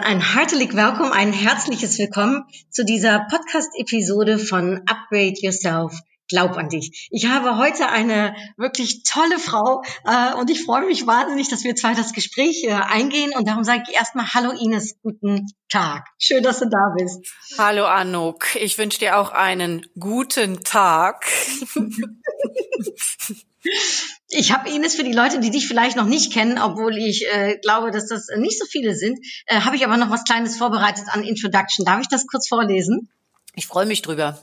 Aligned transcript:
Dann 0.00 0.12
ein 0.12 0.34
herzlich 0.34 0.74
Willkommen, 0.74 1.12
ein 1.12 1.32
herzliches 1.34 1.98
Willkommen 1.98 2.44
zu 2.70 2.86
dieser 2.86 3.26
Podcast-Episode 3.30 4.38
von 4.38 4.80
Upgrade 4.86 5.34
Yourself. 5.42 5.92
Glaub 6.26 6.56
an 6.56 6.70
dich. 6.70 7.08
Ich 7.10 7.26
habe 7.26 7.58
heute 7.58 7.90
eine 7.90 8.34
wirklich 8.56 9.02
tolle 9.02 9.38
Frau 9.38 9.82
äh, 10.06 10.32
und 10.36 10.48
ich 10.48 10.64
freue 10.64 10.86
mich 10.86 11.06
wahnsinnig, 11.06 11.50
dass 11.50 11.64
wir 11.64 11.76
zwei 11.76 11.92
das 11.92 12.14
Gespräch 12.14 12.64
äh, 12.64 12.72
eingehen 12.72 13.32
und 13.36 13.46
darum 13.46 13.62
sage 13.62 13.82
ich 13.88 13.94
erstmal 13.94 14.32
Hallo 14.32 14.52
Ines, 14.52 14.96
guten 15.02 15.48
Tag. 15.68 16.06
Schön, 16.18 16.42
dass 16.42 16.60
du 16.60 16.70
da 16.70 16.94
bist. 16.96 17.18
Hallo 17.58 17.84
Anouk, 17.84 18.56
ich 18.56 18.78
wünsche 18.78 19.00
dir 19.00 19.18
auch 19.18 19.32
einen 19.32 19.84
guten 19.98 20.64
Tag. 20.64 21.26
Ich 24.28 24.52
habe 24.52 24.70
Ines 24.70 24.94
für 24.94 25.04
die 25.04 25.12
Leute, 25.12 25.40
die 25.40 25.50
dich 25.50 25.66
vielleicht 25.66 25.96
noch 25.96 26.06
nicht 26.06 26.32
kennen, 26.32 26.58
obwohl 26.58 26.96
ich 26.96 27.26
äh, 27.26 27.58
glaube, 27.58 27.90
dass 27.90 28.06
das 28.06 28.28
nicht 28.36 28.58
so 28.58 28.66
viele 28.66 28.94
sind, 28.94 29.18
äh, 29.46 29.60
habe 29.60 29.76
ich 29.76 29.84
aber 29.84 29.96
noch 29.96 30.10
was 30.10 30.24
Kleines 30.24 30.56
vorbereitet 30.56 31.04
an 31.08 31.24
Introduction. 31.24 31.84
Darf 31.84 32.00
ich 32.00 32.08
das 32.08 32.26
kurz 32.26 32.48
vorlesen? 32.48 33.10
Ich 33.54 33.66
freue 33.66 33.86
mich 33.86 34.02
drüber. 34.02 34.40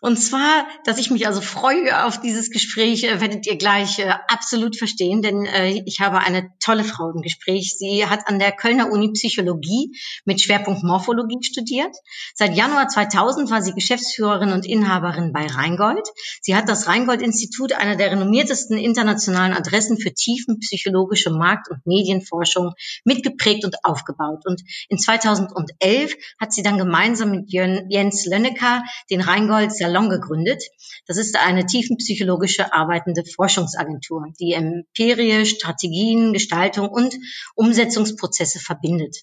Und 0.00 0.16
zwar, 0.16 0.66
dass 0.84 0.98
ich 0.98 1.10
mich 1.10 1.26
also 1.26 1.42
freue 1.42 2.06
auf 2.06 2.20
dieses 2.20 2.50
Gespräch, 2.50 3.04
äh, 3.04 3.20
werdet 3.20 3.46
ihr 3.46 3.56
gleich 3.56 3.98
äh, 3.98 4.10
absolut 4.28 4.76
verstehen, 4.76 5.20
denn 5.20 5.44
äh, 5.44 5.82
ich 5.84 6.00
habe 6.00 6.20
eine 6.20 6.50
tolle 6.58 6.84
Frau 6.84 7.10
im 7.10 7.20
Gespräch. 7.20 7.76
Sie 7.76 8.06
hat 8.06 8.26
an 8.26 8.38
der 8.38 8.52
Kölner 8.52 8.90
Uni 8.90 9.12
Psychologie 9.12 9.92
mit 10.24 10.40
Schwerpunkt 10.40 10.82
Morphologie 10.82 11.42
studiert. 11.42 11.94
Seit 12.34 12.56
Januar 12.56 12.88
2000 12.88 13.50
war 13.50 13.60
sie 13.60 13.72
Geschäftsführerin 13.72 14.52
und 14.52 14.64
Inhaberin 14.64 15.34
bei 15.34 15.46
Rheingold. 15.46 16.08
Sie 16.40 16.56
hat 16.56 16.70
das 16.70 16.88
Rheingold-Institut, 16.88 17.74
einer 17.74 17.96
der 17.96 18.10
renommiertesten 18.10 18.78
internationalen 18.78 19.52
Adressen 19.52 19.98
für 19.98 20.14
tiefenpsychologische 20.14 21.30
Markt- 21.30 21.70
und 21.70 21.86
Medienforschung, 21.86 22.72
mitgeprägt 23.04 23.66
und 23.66 23.76
aufgebaut. 23.82 24.46
Und 24.46 24.62
in 24.88 24.98
2011 24.98 26.14
hat 26.38 26.54
sie 26.54 26.62
dann 26.62 26.78
gemeinsam 26.78 27.32
mit 27.32 27.52
Jens 27.52 28.24
Lönnecker 28.24 28.82
den 29.10 29.20
Rheingold 29.20 29.72
Salon 29.90 30.08
gegründet. 30.08 30.62
Das 31.06 31.16
ist 31.16 31.36
eine 31.36 31.66
tiefenpsychologische 31.66 32.72
arbeitende 32.72 33.24
Forschungsagentur, 33.24 34.26
die 34.38 34.52
Empirie, 34.52 35.44
Strategien, 35.46 36.32
Gestaltung 36.32 36.88
und 36.88 37.14
Umsetzungsprozesse 37.54 38.60
verbindet. 38.60 39.16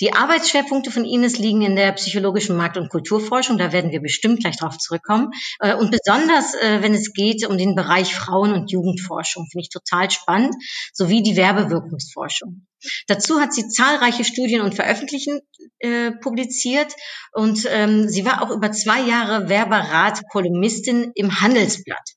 Die 0.00 0.12
Arbeitsschwerpunkte 0.12 0.90
von 0.90 1.04
Ines 1.04 1.38
liegen 1.38 1.62
in 1.62 1.76
der 1.76 1.92
psychologischen 1.92 2.56
Markt- 2.56 2.76
und 2.76 2.88
Kulturforschung. 2.88 3.58
Da 3.58 3.72
werden 3.72 3.90
wir 3.90 4.00
bestimmt 4.00 4.40
gleich 4.40 4.56
drauf 4.56 4.78
zurückkommen. 4.78 5.30
Äh, 5.60 5.74
und 5.74 5.90
besonders, 5.90 6.54
äh, 6.54 6.82
wenn 6.82 6.94
es 6.94 7.12
geht 7.12 7.46
um 7.46 7.58
den 7.58 7.74
Bereich 7.74 8.14
Frauen- 8.14 8.52
und 8.52 8.70
Jugendforschung, 8.70 9.46
finde 9.50 9.62
ich 9.62 9.70
total 9.70 10.10
spannend, 10.10 10.54
sowie 10.92 11.22
die 11.22 11.36
Werbewirkungsforschung. 11.36 12.66
Dazu 13.06 13.40
hat 13.40 13.52
sie 13.52 13.68
zahlreiche 13.68 14.24
Studien 14.24 14.60
und 14.60 14.74
Veröffentlichungen 14.74 15.40
äh, 15.80 16.12
publiziert 16.12 16.94
und 17.32 17.66
ähm, 17.70 18.08
sie 18.08 18.24
war 18.24 18.42
auch 18.42 18.50
über 18.50 18.72
zwei 18.72 19.00
Jahre 19.00 19.48
Werberat-Kolumnistin 19.48 21.12
im 21.14 21.40
Handelsblatt. 21.40 22.14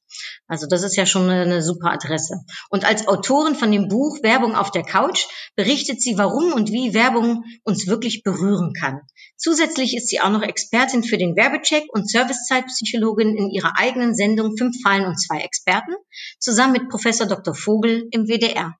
Also 0.48 0.68
das 0.68 0.84
ist 0.84 0.98
ja 0.98 1.06
schon 1.06 1.30
eine, 1.30 1.44
eine 1.44 1.64
super 1.64 1.92
Adresse. 1.92 2.36
Und 2.70 2.84
als 2.84 3.08
Autorin 3.08 3.56
von 3.56 3.72
dem 3.72 3.88
Buch 3.88 4.22
Werbung 4.22 4.56
auf 4.56 4.70
der 4.72 4.84
Couch 4.84 5.26
berichtet 5.56 6.02
sie, 6.02 6.18
warum 6.18 6.52
und 6.54 6.72
wie 6.72 6.94
Werbung 6.94 7.46
uns 7.64 7.88
wirklich 7.88 8.24
berühren 8.24 8.74
kann. 8.74 9.00
Zusätzlich 9.38 9.96
ist 9.96 10.10
sie 10.10 10.20
auch 10.20 10.30
noch 10.30 10.44
Expertin 10.44 11.04
für 11.04 11.18
den 11.18 11.36
Werbecheck 11.36 11.86
und 11.94 12.10
Servicezeitpsychologin 12.10 13.36
in 13.36 13.50
ihrer 13.50 13.78
eigenen 13.78 14.14
Sendung 14.14 14.58
Fünf 14.58 14.76
Fallen 14.84 15.06
und 15.06 15.18
zwei 15.18 15.40
Experten, 15.40 15.96
zusammen 16.40 16.74
mit 16.74 16.90
Professor 16.90 17.28
Dr. 17.28 17.56
Vogel 17.56 18.08
im 18.12 18.28
WDR. 18.28 18.76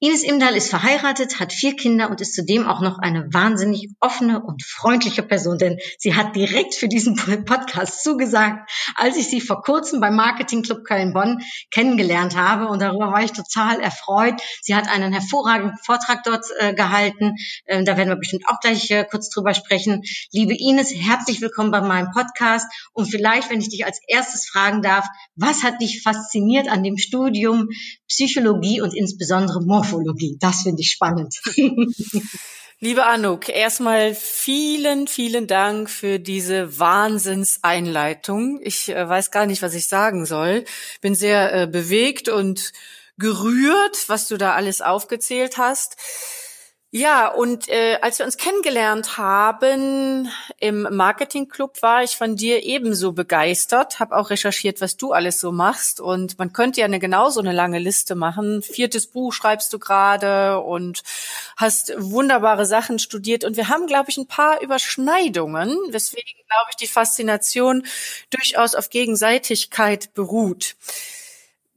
Ines 0.00 0.22
Imdahl 0.22 0.54
ist 0.54 0.70
verheiratet, 0.70 1.40
hat 1.40 1.52
vier 1.52 1.74
Kinder 1.74 2.08
und 2.08 2.20
ist 2.20 2.32
zudem 2.32 2.68
auch 2.68 2.80
noch 2.80 3.00
eine 3.00 3.34
wahnsinnig 3.34 3.88
offene 3.98 4.40
und 4.40 4.62
freundliche 4.62 5.24
Person, 5.24 5.58
denn 5.58 5.78
sie 5.98 6.14
hat 6.14 6.36
direkt 6.36 6.76
für 6.76 6.86
diesen 6.86 7.16
Podcast 7.44 8.04
zugesagt, 8.04 8.70
als 8.94 9.16
ich 9.16 9.26
sie 9.26 9.40
vor 9.40 9.60
kurzem 9.60 9.98
beim 10.00 10.14
Marketing 10.14 10.62
Club 10.62 10.84
Köln-Bonn 10.84 11.40
kennengelernt 11.72 12.36
habe 12.36 12.68
und 12.68 12.80
darüber 12.80 13.10
war 13.10 13.24
ich 13.24 13.32
total 13.32 13.80
erfreut. 13.80 14.40
Sie 14.62 14.76
hat 14.76 14.88
einen 14.88 15.12
hervorragenden 15.12 15.76
Vortrag 15.78 16.22
dort 16.22 16.44
äh, 16.60 16.74
gehalten, 16.74 17.34
äh, 17.64 17.82
da 17.82 17.96
werden 17.96 18.10
wir 18.10 18.16
bestimmt 18.16 18.44
auch 18.46 18.60
gleich 18.60 18.88
äh, 18.92 19.04
kurz 19.04 19.30
drüber 19.30 19.52
sprechen. 19.52 20.04
Liebe 20.30 20.54
Ines, 20.56 20.94
herzlich 20.94 21.40
willkommen 21.40 21.72
bei 21.72 21.80
meinem 21.80 22.12
Podcast 22.12 22.68
und 22.92 23.06
vielleicht, 23.06 23.50
wenn 23.50 23.60
ich 23.60 23.70
dich 23.70 23.84
als 23.84 23.98
erstes 24.06 24.48
fragen 24.48 24.80
darf, 24.80 25.08
was 25.34 25.64
hat 25.64 25.80
dich 25.80 26.02
fasziniert 26.02 26.68
an 26.68 26.84
dem 26.84 26.98
Studium 26.98 27.68
Psychologie 28.06 28.80
und 28.80 28.94
insbesondere 28.94 29.60
Morphologie. 29.60 29.87
Das 30.38 30.62
finde 30.62 30.82
ich 30.82 30.90
spannend. 30.90 31.40
Liebe 32.80 33.06
Anouk, 33.06 33.48
erstmal 33.48 34.14
vielen, 34.14 35.08
vielen 35.08 35.48
Dank 35.48 35.90
für 35.90 36.20
diese 36.20 36.78
Wahnsinnseinleitung. 36.78 38.60
Ich 38.62 38.90
äh, 38.90 39.08
weiß 39.08 39.32
gar 39.32 39.46
nicht, 39.46 39.62
was 39.62 39.74
ich 39.74 39.88
sagen 39.88 40.26
soll. 40.26 40.64
Bin 41.00 41.16
sehr 41.16 41.52
äh, 41.52 41.66
bewegt 41.66 42.28
und 42.28 42.72
gerührt, 43.18 44.08
was 44.08 44.28
du 44.28 44.36
da 44.36 44.54
alles 44.54 44.80
aufgezählt 44.80 45.58
hast. 45.58 45.96
Ja, 46.90 47.28
und 47.28 47.68
äh, 47.68 47.98
als 48.00 48.18
wir 48.18 48.24
uns 48.24 48.38
kennengelernt 48.38 49.18
haben 49.18 50.30
im 50.58 50.88
Marketingclub, 50.90 51.82
war 51.82 52.02
ich 52.02 52.16
von 52.16 52.34
dir 52.34 52.62
ebenso 52.62 53.12
begeistert, 53.12 54.00
habe 54.00 54.16
auch 54.16 54.30
recherchiert, 54.30 54.80
was 54.80 54.96
du 54.96 55.12
alles 55.12 55.38
so 55.38 55.52
machst. 55.52 56.00
Und 56.00 56.38
man 56.38 56.54
könnte 56.54 56.80
ja 56.80 56.86
eine 56.86 56.98
genauso 56.98 57.40
eine 57.40 57.52
lange 57.52 57.78
Liste 57.78 58.14
machen. 58.14 58.62
Viertes 58.62 59.06
Buch 59.06 59.34
schreibst 59.34 59.70
du 59.74 59.78
gerade 59.78 60.60
und 60.60 61.02
hast 61.58 61.92
wunderbare 61.98 62.64
Sachen 62.64 62.98
studiert. 62.98 63.44
Und 63.44 63.58
wir 63.58 63.68
haben, 63.68 63.86
glaube 63.86 64.08
ich, 64.08 64.16
ein 64.16 64.26
paar 64.26 64.62
Überschneidungen, 64.62 65.76
weswegen, 65.90 66.40
glaube 66.46 66.70
ich, 66.70 66.76
die 66.76 66.86
Faszination 66.86 67.84
durchaus 68.30 68.74
auf 68.74 68.88
Gegenseitigkeit 68.88 70.14
beruht. 70.14 70.74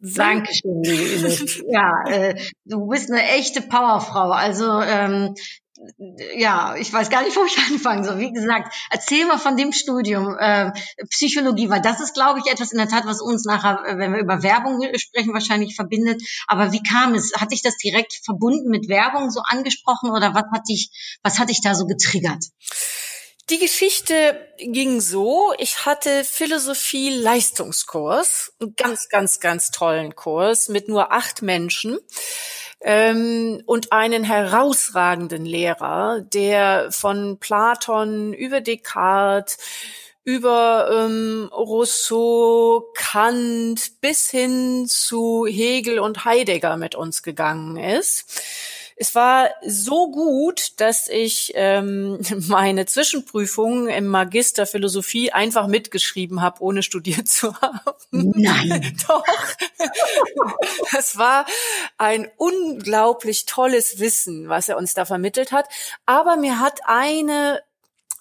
Dankeschön, 0.01 0.81
liebe 0.84 1.03
Ines. 1.03 1.63
Ja, 1.69 2.03
äh, 2.07 2.35
du 2.66 2.88
bist 2.88 3.12
eine 3.12 3.23
echte 3.23 3.62
Powerfrau. 3.62 4.31
Also 4.31 4.81
ähm, 4.81 5.35
ja, 6.35 6.75
ich 6.75 6.91
weiß 6.91 7.09
gar 7.09 7.23
nicht, 7.23 7.35
wo 7.35 7.45
ich 7.45 7.57
anfangen 7.72 8.03
soll. 8.03 8.19
Wie 8.19 8.31
gesagt, 8.31 8.73
erzähl 8.89 9.25
mal 9.25 9.38
von 9.38 9.57
dem 9.57 9.72
Studium 9.72 10.35
äh, 10.38 10.72
Psychologie, 11.09 11.69
weil 11.69 11.81
das 11.81 12.01
ist, 12.01 12.13
glaube 12.13 12.39
ich, 12.39 12.51
etwas 12.51 12.72
in 12.72 12.78
der 12.78 12.88
Tat, 12.88 13.06
was 13.06 13.22
uns 13.22 13.45
nachher, 13.45 13.84
äh, 13.85 13.97
wenn 13.97 14.13
wir 14.13 14.19
über 14.19 14.44
Werbung 14.44 14.81
sprechen, 14.95 15.34
wahrscheinlich 15.34 15.75
verbindet. 15.75 16.22
Aber 16.47 16.72
wie 16.72 16.83
kam 16.83 17.13
es? 17.13 17.33
Hat 17.39 17.51
dich 17.51 17.62
das 17.62 17.78
direkt 17.78 18.13
verbunden 18.23 18.69
mit 18.69 18.89
Werbung 18.89 19.29
so 19.29 19.41
angesprochen 19.44 20.12
oder 20.12 20.33
was 20.33 20.45
hat 20.51 20.68
dich, 20.68 21.19
was 21.23 21.39
hat 21.39 21.50
dich 21.50 21.62
da 21.62 21.75
so 21.75 21.85
getriggert? 21.85 22.44
Die 23.50 23.59
Geschichte 23.59 24.47
ging 24.57 25.02
so, 25.02 25.53
ich 25.57 25.85
hatte 25.85 26.24
Philosophie-Leistungskurs, 26.24 28.53
einen 28.62 28.74
ganz, 28.75 29.09
ganz, 29.09 29.41
ganz 29.41 29.72
tollen 29.72 30.16
Kurs 30.16 30.69
mit 30.69 30.88
nur 30.88 31.12
acht 31.12 31.41
Menschen 31.41 31.97
ähm, 32.80 33.62
und 33.66 33.91
einen 33.91 34.24
herausragenden 34.24 35.44
Lehrer, 35.45 36.21
der 36.21 36.92
von 36.92 37.39
Platon 37.39 38.33
über 38.33 38.62
Descartes 38.62 39.57
über 40.24 40.88
ähm, 40.94 41.50
Rousseau, 41.51 42.92
Kant 42.95 44.00
bis 44.01 44.30
hin 44.30 44.86
zu 44.88 45.48
Hegel 45.48 45.98
und 46.00 46.25
Heidegger 46.25 46.77
mit 46.77 46.94
uns 46.94 47.24
gegangen 47.24 47.77
ist. 47.77 48.39
Es 49.01 49.15
war 49.15 49.50
so 49.65 50.12
gut, 50.12 50.80
dass 50.80 51.07
ich 51.07 51.53
ähm, 51.56 52.19
meine 52.48 52.86
Zwischenprüfung 52.86 53.88
im 53.88 54.06
Magister 54.06 54.68
Philosophie 54.68 55.31
einfach 55.31 55.65
mitgeschrieben 55.65 56.44
habe, 56.44 56.62
ohne 56.62 56.83
studiert 56.83 57.27
zu 57.27 57.59
haben. 57.59 57.80
Nein. 58.12 58.95
Doch. 59.07 59.24
Das 60.92 61.18
war 61.18 61.48
ein 61.98 62.30
unglaublich 62.38 63.48
tolles 63.48 63.98
Wissen, 63.98 64.50
was 64.50 64.69
er 64.69 64.77
uns 64.77 64.94
da 64.94 65.06
vermittelt 65.06 65.51
hat. 65.51 65.68
Aber 66.06 66.36
mir 66.36 66.59
hat 66.59 66.81
eine 66.86 67.63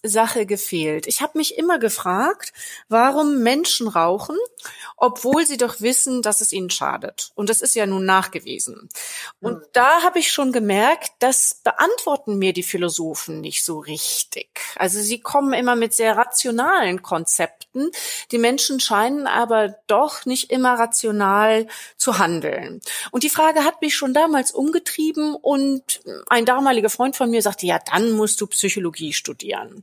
Sache 0.02 0.47
gefehlt. 0.47 1.06
Ich 1.06 1.20
habe 1.20 1.38
mich 1.38 1.58
immer 1.58 1.79
gefragt, 1.79 2.52
warum 2.88 3.43
Menschen 3.43 3.88
rauchen, 3.88 4.37
obwohl 4.97 5.47
sie 5.47 5.56
doch 5.56 5.81
wissen, 5.81 6.23
dass 6.23 6.41
es 6.41 6.52
ihnen 6.52 6.70
schadet. 6.70 7.32
Und 7.35 7.50
das 7.50 7.61
ist 7.61 7.75
ja 7.75 7.87
nun 7.87 8.05
nachgewiesen. 8.05 8.88
Und 9.41 9.58
mhm. 9.58 9.64
da 9.73 10.02
habe 10.02 10.19
ich 10.19 10.31
schon 10.31 10.52
gemerkt, 10.52 11.12
das 11.19 11.61
beantworten 11.62 12.38
mir 12.38 12.52
die 12.52 12.62
Philosophen 12.62 13.41
nicht 13.41 13.64
so 13.64 13.79
richtig. 13.79 14.49
Also 14.76 15.00
sie 15.00 15.20
kommen 15.20 15.52
immer 15.52 15.76
mit 15.76 15.94
sehr 15.94 16.17
rationalen 16.17 17.02
Konzepten. 17.02 17.91
Die 18.31 18.38
Menschen 18.38 18.81
scheinen 18.81 19.26
aber 19.26 19.76
doch 19.87 20.25
nicht 20.25 20.50
immer 20.50 20.75
rational 20.75 21.67
zu 21.97 22.19
handeln. 22.19 22.81
Und 23.11 23.23
die 23.23 23.31
Frage 23.31 23.64
hat 23.64 23.81
mich 23.81 23.94
schon 23.94 24.14
damals 24.14 24.52
umgetrieben 24.52 25.35
und 25.35 26.00
ein 26.29 26.44
damaliger 26.44 26.91
Freund 26.91 27.17
von 27.17 27.31
mir 27.31 27.43
sagte, 27.43 27.67
ja, 27.67 27.79
dann 27.79 28.12
musst 28.12 28.41
du 28.41 28.47
Psychologie 28.47 29.12
studieren. 29.12 29.82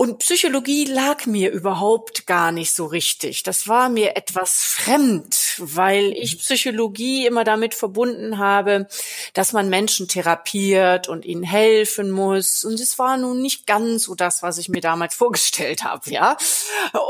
Und 0.00 0.18
Psychologie 0.18 0.84
lag 0.84 1.26
mir 1.26 1.50
überhaupt 1.50 2.24
gar 2.28 2.52
nicht 2.52 2.72
so 2.72 2.86
richtig. 2.86 3.42
Das 3.42 3.66
war 3.66 3.88
mir 3.88 4.16
etwas 4.16 4.62
fremd, 4.62 5.56
weil 5.58 6.12
ich 6.12 6.38
Psychologie 6.38 7.26
immer 7.26 7.42
damit 7.42 7.74
verbunden 7.74 8.38
habe, 8.38 8.86
dass 9.34 9.52
man 9.52 9.68
Menschen 9.68 10.06
therapiert 10.06 11.08
und 11.08 11.24
ihnen 11.24 11.42
helfen 11.42 12.12
muss. 12.12 12.62
Und 12.62 12.78
es 12.78 12.96
war 13.00 13.16
nun 13.16 13.42
nicht 13.42 13.66
ganz 13.66 14.04
so 14.04 14.14
das, 14.14 14.40
was 14.40 14.58
ich 14.58 14.68
mir 14.68 14.80
damals 14.80 15.14
vorgestellt 15.16 15.82
habe, 15.82 16.08
ja. 16.12 16.36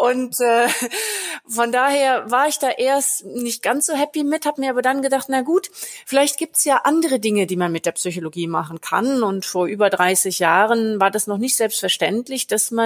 Und 0.02 0.40
äh, 0.40 0.68
von 1.46 1.70
daher 1.70 2.30
war 2.30 2.48
ich 2.48 2.58
da 2.58 2.70
erst 2.70 3.22
nicht 3.26 3.62
ganz 3.62 3.84
so 3.84 3.92
happy 3.92 4.24
mit, 4.24 4.46
habe 4.46 4.62
mir 4.62 4.70
aber 4.70 4.80
dann 4.80 5.02
gedacht, 5.02 5.26
na 5.28 5.42
gut, 5.42 5.70
vielleicht 6.06 6.38
gibt's 6.38 6.64
ja 6.64 6.78
andere 6.84 7.20
Dinge, 7.20 7.46
die 7.46 7.56
man 7.56 7.70
mit 7.70 7.84
der 7.84 7.92
Psychologie 7.92 8.46
machen 8.46 8.80
kann. 8.80 9.22
Und 9.22 9.44
vor 9.44 9.66
über 9.66 9.90
30 9.90 10.38
Jahren 10.38 10.98
war 11.00 11.10
das 11.10 11.26
noch 11.26 11.36
nicht 11.36 11.54
selbstverständlich, 11.54 12.46
dass 12.46 12.70
man 12.70 12.77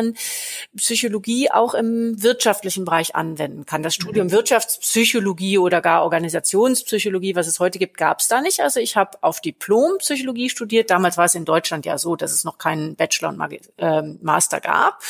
Psychologie 0.76 1.50
auch 1.50 1.74
im 1.74 2.22
wirtschaftlichen 2.22 2.84
Bereich 2.84 3.14
anwenden 3.14 3.66
kann. 3.66 3.82
Das 3.82 3.94
Studium. 3.94 4.30
Wirtschaftspsychologie 4.30 5.58
oder 5.58 5.80
gar 5.80 6.02
Organisationspsychologie, 6.02 7.34
was 7.34 7.46
es 7.46 7.60
heute 7.60 7.78
gibt, 7.78 7.96
gab 7.96 8.20
es 8.20 8.28
da 8.28 8.40
nicht. 8.40 8.60
Also 8.60 8.80
ich 8.80 8.96
habe 8.96 9.18
auf 9.22 9.40
Diplom 9.40 9.98
Psychologie 9.98 10.50
studiert. 10.50 10.90
Damals 10.90 11.16
war 11.16 11.26
es 11.26 11.34
in 11.34 11.44
Deutschland 11.44 11.86
ja 11.86 11.98
so, 11.98 12.16
dass 12.16 12.32
es 12.32 12.44
noch 12.44 12.58
keinen 12.58 12.96
Bachelor 12.96 13.30
und 13.30 13.38
Mag 13.38 13.52
äh, 13.76 14.02
Master 14.20 14.60
gab. 14.60 15.02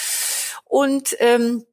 Und 0.65 1.17
ähm, 1.21 1.65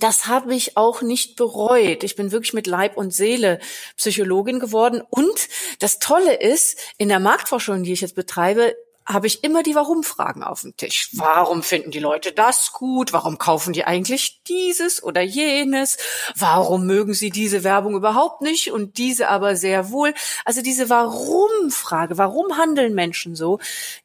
das 0.00 0.26
habe 0.26 0.54
ich 0.54 0.76
auch 0.76 1.02
nicht 1.02 1.36
bereut. 1.36 2.02
Ich 2.02 2.16
bin 2.16 2.32
wirklich 2.32 2.52
mit 2.52 2.66
Leib 2.66 2.96
und 2.96 3.14
Seele 3.14 3.60
Psychologin 3.96 4.58
geworden. 4.58 5.02
Und 5.08 5.48
das 5.78 5.98
Tolle 5.98 6.34
ist, 6.34 6.78
in 6.98 7.08
der 7.08 7.20
Marktforschung, 7.20 7.84
die 7.84 7.92
ich 7.92 8.00
jetzt 8.00 8.16
betreibe, 8.16 8.74
habe 9.06 9.26
ich 9.26 9.44
immer 9.44 9.62
die 9.62 9.74
Warum-Fragen 9.74 10.42
auf 10.42 10.62
dem 10.62 10.76
Tisch. 10.76 11.10
Warum 11.12 11.62
finden 11.62 11.90
die 11.90 11.98
Leute 11.98 12.32
das 12.32 12.72
gut? 12.72 13.12
Warum 13.12 13.38
kaufen 13.38 13.72
die 13.72 13.84
eigentlich 13.84 14.42
dieses 14.44 15.02
oder 15.02 15.20
jenes? 15.20 15.98
Warum 16.36 16.86
mögen 16.86 17.14
sie 17.14 17.30
diese 17.30 17.64
Werbung 17.64 17.94
überhaupt 17.94 18.40
nicht 18.40 18.72
und 18.72 18.96
diese 18.98 19.28
aber 19.28 19.56
sehr 19.56 19.90
wohl? 19.90 20.14
Also 20.44 20.62
diese 20.62 20.88
Warum-Frage, 20.88 22.16
warum 22.18 22.56
handeln 22.56 22.94
Menschen 22.94 23.36
so, 23.36 23.58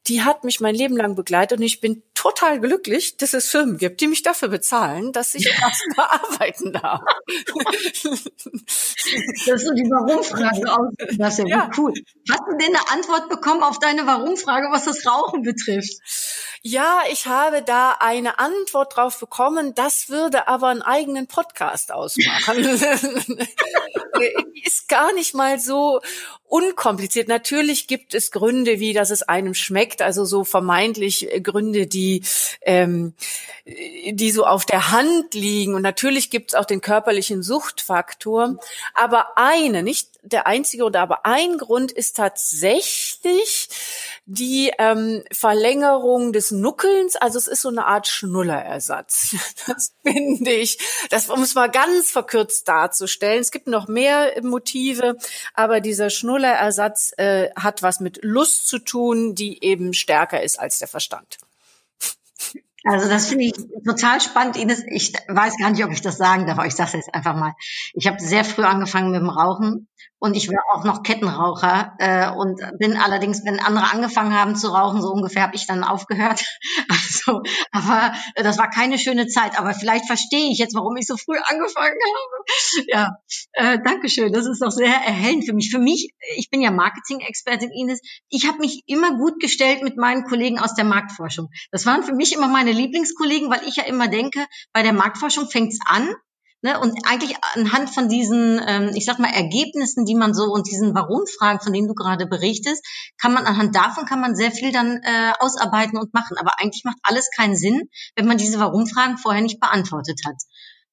die 0.08 0.24
hat 0.24 0.44
mich 0.44 0.60
mein 0.60 0.76
Leben 0.76 0.98
lang 0.98 1.16
begleitet 1.16 1.60
und 1.60 1.64
ich 1.64 1.80
bin 1.80 2.04
total 2.20 2.60
glücklich, 2.60 3.16
dass 3.16 3.34
es 3.34 3.50
Firmen 3.50 3.78
gibt, 3.78 4.02
die 4.02 4.08
mich 4.08 4.24
dafür 4.24 4.50
bezahlen, 4.50 5.14
dass 5.14 5.36
ich 5.36 5.46
das 5.46 5.80
bearbeiten 5.96 6.74
darf. 6.74 7.00
Dass 9.46 9.64
du 9.64 9.74
die 9.74 9.90
Warum-Frage 9.90 10.70
aus, 10.70 10.94
das 11.18 11.40
ist 11.40 11.48
ja, 11.48 11.58
ja. 11.58 11.72
cool. 11.78 11.94
Hast 12.30 12.42
du 12.46 12.58
denn 12.58 12.76
eine 12.76 12.92
Antwort 12.92 13.30
bekommen 13.30 13.64
auf 13.64 13.80
deine 13.80 14.06
Warum-Frage, 14.06 14.68
was 14.70 14.84
das 14.90 15.06
Rauchen 15.06 15.44
betrifft? 15.44 15.94
Ja, 16.62 17.02
ich 17.12 17.26
habe 17.26 17.62
da 17.62 17.98
eine 18.00 18.40
Antwort 18.40 18.96
drauf 18.96 19.20
bekommen. 19.20 19.74
Das 19.76 20.10
würde 20.10 20.48
aber 20.48 20.68
einen 20.68 20.82
eigenen 20.82 21.28
Podcast 21.28 21.92
ausmachen. 21.92 22.58
ist 24.66 24.90
gar 24.90 25.14
nicht 25.14 25.34
mal 25.34 25.60
so 25.60 26.02
unkompliziert. 26.44 27.28
Natürlich 27.28 27.88
gibt 27.88 28.14
es 28.14 28.32
Gründe, 28.32 28.80
wie 28.80 28.94
dass 28.94 29.10
es 29.10 29.24
einem 29.24 29.54
schmeckt, 29.54 30.02
also 30.02 30.26
so 30.26 30.44
vermeintlich 30.44 31.30
Gründe, 31.44 31.88
die 31.88 32.24
ähm, 32.62 33.14
die 34.12 34.32
so 34.32 34.46
auf 34.46 34.66
der 34.66 34.92
Hand 34.92 35.34
liegen. 35.34 35.76
Und 35.76 35.82
natürlich 35.82 36.30
gibt 36.30 36.52
es 36.52 36.56
auch 36.56 36.66
den 36.66 36.82
körperlichen 36.82 37.44
Suchtfaktor. 37.44 38.58
Aber 38.96 39.38
eine, 39.38 39.84
nicht 39.84 40.10
der 40.22 40.48
einzige 40.48 40.84
oder 40.84 41.02
aber 41.02 41.26
ein 41.26 41.58
Grund 41.58 41.92
ist 41.92 42.18
tatsächlich 42.18 43.70
die 44.26 44.72
ähm, 44.78 45.24
Verlängerung 45.32 46.34
des 46.34 46.52
Nuckelns. 46.52 47.16
Also 47.16 47.38
es 47.38 47.48
ist 47.48 47.62
so 47.62 47.70
eine 47.70 47.86
Art 47.86 48.08
Schnullerersatz. 48.08 49.36
Das 49.68 49.94
finde 50.04 50.52
ich, 50.52 50.80
das 51.10 51.30
um 51.30 51.44
es 51.44 51.54
mal 51.54 51.70
ganz 51.70 52.10
verkürzt 52.10 52.68
darzustellen. 52.68 53.42
Es 53.42 53.52
gibt 53.52 53.68
noch 53.68 53.88
mehr 53.88 54.34
Motive, 54.42 55.18
aber 55.54 55.80
dieser 55.80 56.10
Schnullerersatz 56.10 57.14
äh, 57.18 57.50
hat 57.56 57.84
was 57.84 58.00
mit 58.00 58.20
Lust 58.24 58.68
zu 58.68 58.80
tun, 58.80 59.36
die 59.36 59.64
eben 59.64 59.94
stärker 59.94 60.42
ist 60.42 60.60
als 60.60 60.80
der 60.80 60.88
Verstand. 60.88 61.38
Also 62.86 63.10
das 63.10 63.28
finde 63.28 63.46
ich 63.46 63.54
total 63.86 64.22
spannend, 64.22 64.56
Ines. 64.56 64.84
Ich 64.88 65.14
weiß 65.28 65.58
gar 65.58 65.70
nicht, 65.70 65.84
ob 65.84 65.92
ich 65.92 66.02
das 66.02 66.18
sagen 66.18 66.48
darf, 66.48 66.58
aber 66.58 66.68
ich 66.68 66.76
sage 66.76 66.90
es 66.90 66.94
jetzt 67.06 67.14
einfach 67.14 67.36
mal. 67.36 67.54
Ich 67.94 68.08
habe 68.08 68.20
sehr 68.20 68.46
früh 68.46 68.64
angefangen 68.64 69.12
mit 69.12 69.22
dem 69.22 69.30
Rauchen 69.30 69.88
und 70.20 70.36
ich 70.36 70.50
war 70.50 70.64
auch 70.74 70.84
noch 70.84 71.02
Kettenraucher 71.04 71.96
äh, 71.98 72.30
und 72.32 72.62
bin 72.78 72.98
allerdings, 72.98 73.46
wenn 73.46 73.60
andere 73.60 73.92
angefangen 73.92 74.34
haben 74.34 74.56
zu 74.56 74.68
rauchen, 74.68 75.02
so 75.02 75.10
ungefähr 75.12 75.44
habe 75.44 75.56
ich 75.56 75.66
dann 75.66 75.84
aufgehört. 75.84 76.44
Also, 76.90 77.42
aber 77.72 78.14
äh, 78.36 78.44
das 78.44 78.58
war 78.58 78.70
keine 78.70 78.98
schöne 78.98 79.28
Zeit. 79.28 79.60
Aber 79.60 79.74
vielleicht 79.74 80.06
verstehe 80.06 80.52
ich 80.52 80.58
jetzt, 80.58 80.76
warum 80.76 80.96
ich 80.98 81.06
so 81.06 81.16
früh 81.18 81.38
angefangen 81.38 81.98
habe. 81.98 82.86
Ja, 82.88 83.10
äh, 83.54 83.80
Dankeschön. 83.84 84.32
Das 84.34 84.46
ist 84.46 84.62
doch 84.62 84.72
sehr 84.72 84.88
erhellend 84.88 85.46
für 85.46 85.54
mich. 85.54 85.70
Für 85.70 85.80
mich, 85.80 86.14
ich 86.36 86.50
bin 86.50 86.62
ja 86.62 86.72
Marketing-Expertin 86.72 87.72
Ines. 87.72 88.02
Ich 88.30 88.48
habe 88.48 88.60
mich 88.60 88.84
immer 88.88 89.18
gut 89.18 89.40
gestellt 89.40 89.84
mit 89.84 89.98
meinen 89.98 90.24
Kollegen 90.24 90.60
aus 90.60 90.74
der 90.74 90.86
Marktforschung. 90.86 91.50
Das 91.72 91.86
waren 91.86 92.04
für 92.04 92.14
mich 92.14 92.34
immer 92.34 92.48
meine 92.48 92.72
Lieblingskollegen, 92.72 93.50
weil 93.50 93.68
ich 93.68 93.76
ja 93.76 93.84
immer 93.84 94.08
denke, 94.08 94.46
bei 94.74 94.82
der 94.82 94.94
Marktforschung 94.94 95.50
fängt's 95.50 95.80
an 95.86 96.10
Ne, 96.62 96.78
und 96.78 96.94
eigentlich 97.06 97.38
anhand 97.54 97.90
von 97.90 98.10
diesen, 98.10 98.62
ähm, 98.68 98.92
ich 98.94 99.06
sag 99.06 99.18
mal, 99.18 99.32
Ergebnissen, 99.32 100.04
die 100.04 100.16
man 100.16 100.34
so 100.34 100.44
und 100.52 100.68
diesen 100.68 100.94
Warum-Fragen, 100.94 101.62
von 101.62 101.72
denen 101.72 101.88
du 101.88 101.94
gerade 101.94 102.28
berichtest, 102.28 102.86
kann 103.18 103.34
man 103.34 103.46
anhand 103.46 103.76
davon 103.78 104.06
kann 104.06 104.20
man 104.20 104.36
sehr 104.36 104.52
viel 104.52 104.74
dann 104.74 105.00
äh, 105.04 105.32
ausarbeiten 105.40 105.98
und 105.98 106.14
machen. 106.14 106.38
Aber 106.38 106.60
eigentlich 106.60 106.84
macht 106.84 106.98
alles 107.04 107.30
keinen 107.34 107.56
Sinn, 107.56 107.90
wenn 108.18 108.26
man 108.26 108.38
diese 108.38 108.60
Warum-Fragen 108.60 109.18
vorher 109.18 109.42
nicht 109.42 109.62
beantwortet 109.62 110.20
hat. 110.28 110.36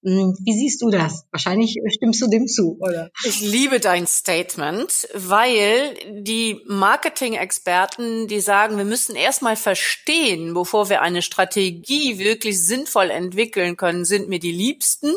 Hm, 0.07 0.37
wie 0.39 0.53
siehst 0.53 0.83
du 0.83 0.91
das? 0.91 1.27
Wahrscheinlich 1.33 1.81
stimmst 1.89 2.23
du 2.23 2.29
dem 2.29 2.47
zu, 2.47 2.79
oder? 2.79 3.11
Ich 3.25 3.41
liebe 3.41 3.81
dein 3.81 4.07
Statement, 4.07 5.09
weil 5.15 5.97
die 6.09 6.61
Marketing-Experten, 6.67 8.29
die 8.29 8.39
sagen, 8.39 8.79
wir 8.79 8.85
müssen 8.85 9.17
erstmal 9.17 9.57
verstehen, 9.57 10.55
bevor 10.55 10.89
wir 10.91 11.03
eine 11.03 11.23
Strategie 11.23 12.21
wirklich 12.21 12.65
sinnvoll 12.65 13.11
entwickeln 13.11 13.77
können, 13.77 14.05
sind 14.05 14.29
mir 14.29 14.39
die 14.39 14.53
liebsten. 14.53 15.13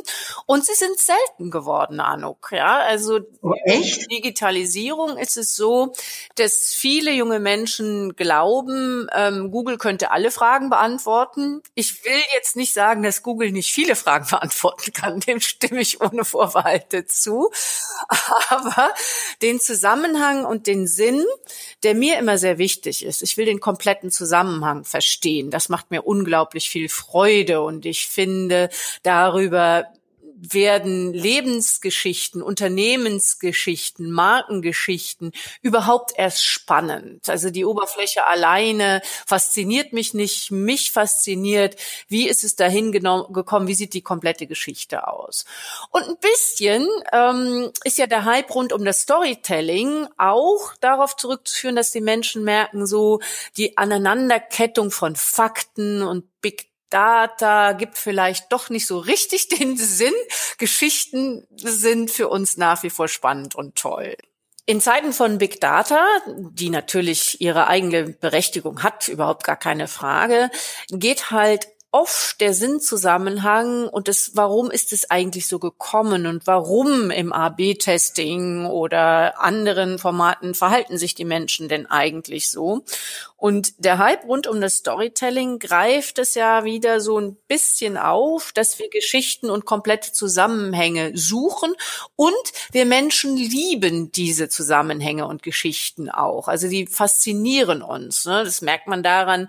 Und 0.48 0.66
sie 0.66 0.74
sind 0.74 0.98
selten 0.98 1.52
geworden, 1.52 2.00
Anuk. 2.00 2.50
Ja, 2.52 2.80
also 2.80 3.20
oh, 3.44 3.54
echt? 3.66 4.12
Digitalisierung 4.12 5.18
ist 5.18 5.38
es 5.38 5.56
so, 5.56 5.94
dass 6.34 6.74
viele 6.74 7.12
junge 7.14 7.40
Menschen 7.40 8.16
glauben, 8.16 9.06
ähm, 9.16 9.52
Google 9.52 9.78
könnte 9.78 10.10
alle 10.10 10.32
Fragen 10.32 10.72
beantworten. 10.72 11.62
Ich 11.76 12.04
will 12.06 12.24
jetzt 12.34 12.56
nicht 12.56 12.74
sagen, 12.74 13.04
dass 13.04 13.22
Google 13.22 13.52
nicht 13.52 13.72
viele 13.72 13.96
Fragen 13.96 14.26
beantwortet 14.28 14.79
beantworten 14.80 14.94
kann, 14.94 15.20
dem 15.20 15.40
stimme 15.40 15.82
ich 15.82 16.02
ohne 16.02 16.26
Vorbehalte 16.26 17.06
zu. 17.06 17.52
Aber 18.50 18.92
den 19.42 19.60
Zusammenhang 19.60 20.46
und 20.46 20.68
den 20.68 20.88
Sinn, 20.88 21.26
der 21.84 21.96
mir 21.96 22.18
immer 22.18 22.38
sehr 22.38 22.58
wichtig 22.58 23.06
ist, 23.06 23.22
ich 23.22 23.38
will 23.38 23.46
den 23.46 23.60
kompletten 23.60 24.12
Zusammenhang 24.12 24.84
verstehen. 24.84 25.52
Das 25.52 25.70
macht 25.70 25.92
mir 25.92 26.04
unglaublich 26.04 26.70
viel 26.70 26.90
Freude 26.90 27.62
und 27.62 27.86
ich 27.86 28.08
finde 28.08 28.70
darüber 29.04 29.86
werden 30.42 31.14
Lebensgeschichten, 31.14 32.42
Unternehmensgeschichten, 32.42 34.12
Markengeschichten 34.12 35.32
überhaupt 35.62 36.14
erst 36.16 36.46
spannend. 36.46 37.28
Also 37.28 37.50
die 37.50 37.66
Oberfläche 37.66 38.26
alleine 38.26 39.02
fasziniert 39.26 39.94
mich 39.94 40.14
nicht. 40.14 40.52
Mich 40.52 40.92
fasziniert, 40.92 41.76
wie 42.08 42.28
ist 42.28 42.44
es 42.44 42.56
dahin 42.56 42.92
gekommen, 42.92 43.68
wie 43.68 43.76
sieht 43.76 43.94
die 43.94 44.02
komplette 44.02 44.48
Geschichte 44.48 45.08
aus. 45.08 45.46
Und 45.92 46.04
ein 46.04 46.18
bisschen 46.18 46.88
ähm, 47.12 47.72
ist 47.84 47.98
ja 47.98 48.08
der 48.08 48.26
Hype 48.26 48.54
rund 48.54 48.74
um 48.74 48.86
das 48.86 49.02
Storytelling 49.02 50.08
auch 50.18 50.74
darauf 50.80 51.16
zurückzuführen, 51.16 51.76
dass 51.76 51.92
die 51.92 52.02
Menschen 52.02 52.44
merken, 52.44 52.86
so 52.86 53.20
die 53.58 53.78
Aneinanderkettung 53.78 54.92
von 54.92 55.16
Fakten 55.16 56.02
und 56.04 56.26
Big 56.42 56.69
Data 56.90 57.74
gibt 57.74 57.98
vielleicht 57.98 58.52
doch 58.52 58.70
nicht 58.70 58.88
so 58.88 59.00
richtig 59.00 59.48
den 59.60 59.78
Sinn. 59.78 60.14
Geschichten 60.58 61.48
sind 61.56 62.12
für 62.12 62.30
uns 62.30 62.58
nach 62.58 62.84
wie 62.84 62.90
vor 62.90 63.08
spannend 63.08 63.56
und 63.56 63.76
toll. 63.76 64.16
In 64.66 64.82
Zeiten 64.82 65.14
von 65.14 65.40
Big 65.40 65.60
Data, 65.62 66.06
die 66.28 66.70
natürlich 66.70 67.42
ihre 67.42 67.66
eigene 67.68 68.04
Berechtigung 68.04 68.84
hat, 68.84 69.08
überhaupt 69.08 69.44
gar 69.44 69.56
keine 69.56 69.88
Frage, 69.88 70.52
geht 70.92 71.32
halt 71.32 71.68
oft 71.92 72.40
der 72.40 72.54
Sinnzusammenhang 72.54 73.88
und 73.88 74.08
das, 74.08 74.32
warum 74.36 74.70
ist 74.70 74.94
es 74.94 75.10
eigentlich 75.10 75.48
so 75.48 75.58
gekommen 75.58 76.28
und 76.28 76.46
warum 76.46 77.10
im 77.10 77.34
AB-Testing 77.34 78.68
oder 78.68 79.42
anderen 79.42 79.98
Formaten 79.98 80.54
verhalten 80.54 81.00
sich 81.00 81.16
die 81.16 81.26
Menschen 81.26 81.68
denn 81.68 81.88
eigentlich 81.88 82.52
so? 82.52 82.84
Und 83.40 83.86
der 83.86 83.98
Hype 84.00 84.26
rund 84.26 84.48
um 84.48 84.60
das 84.60 84.76
Storytelling 84.76 85.60
greift 85.60 86.20
es 86.20 86.36
ja 86.36 86.66
wieder 86.66 87.00
so 87.00 87.20
ein 87.20 87.38
bisschen 87.48 87.98
auf, 87.98 88.52
dass 88.52 88.80
wir 88.80 88.90
Geschichten 88.90 89.50
und 89.50 89.66
komplette 89.66 90.12
Zusammenhänge 90.12 91.18
suchen 91.18 91.74
und 92.18 92.34
wir 92.74 92.86
Menschen 92.86 93.38
lieben 93.38 94.12
diese 94.12 94.50
Zusammenhänge 94.50 95.26
und 95.26 95.42
Geschichten 95.42 96.10
auch. 96.10 96.50
Also 96.50 96.68
die 96.68 96.86
faszinieren 96.86 97.82
uns. 97.82 98.26
Ne? 98.26 98.44
Das 98.44 98.62
merkt 98.62 98.88
man 98.88 99.04
daran, 99.04 99.48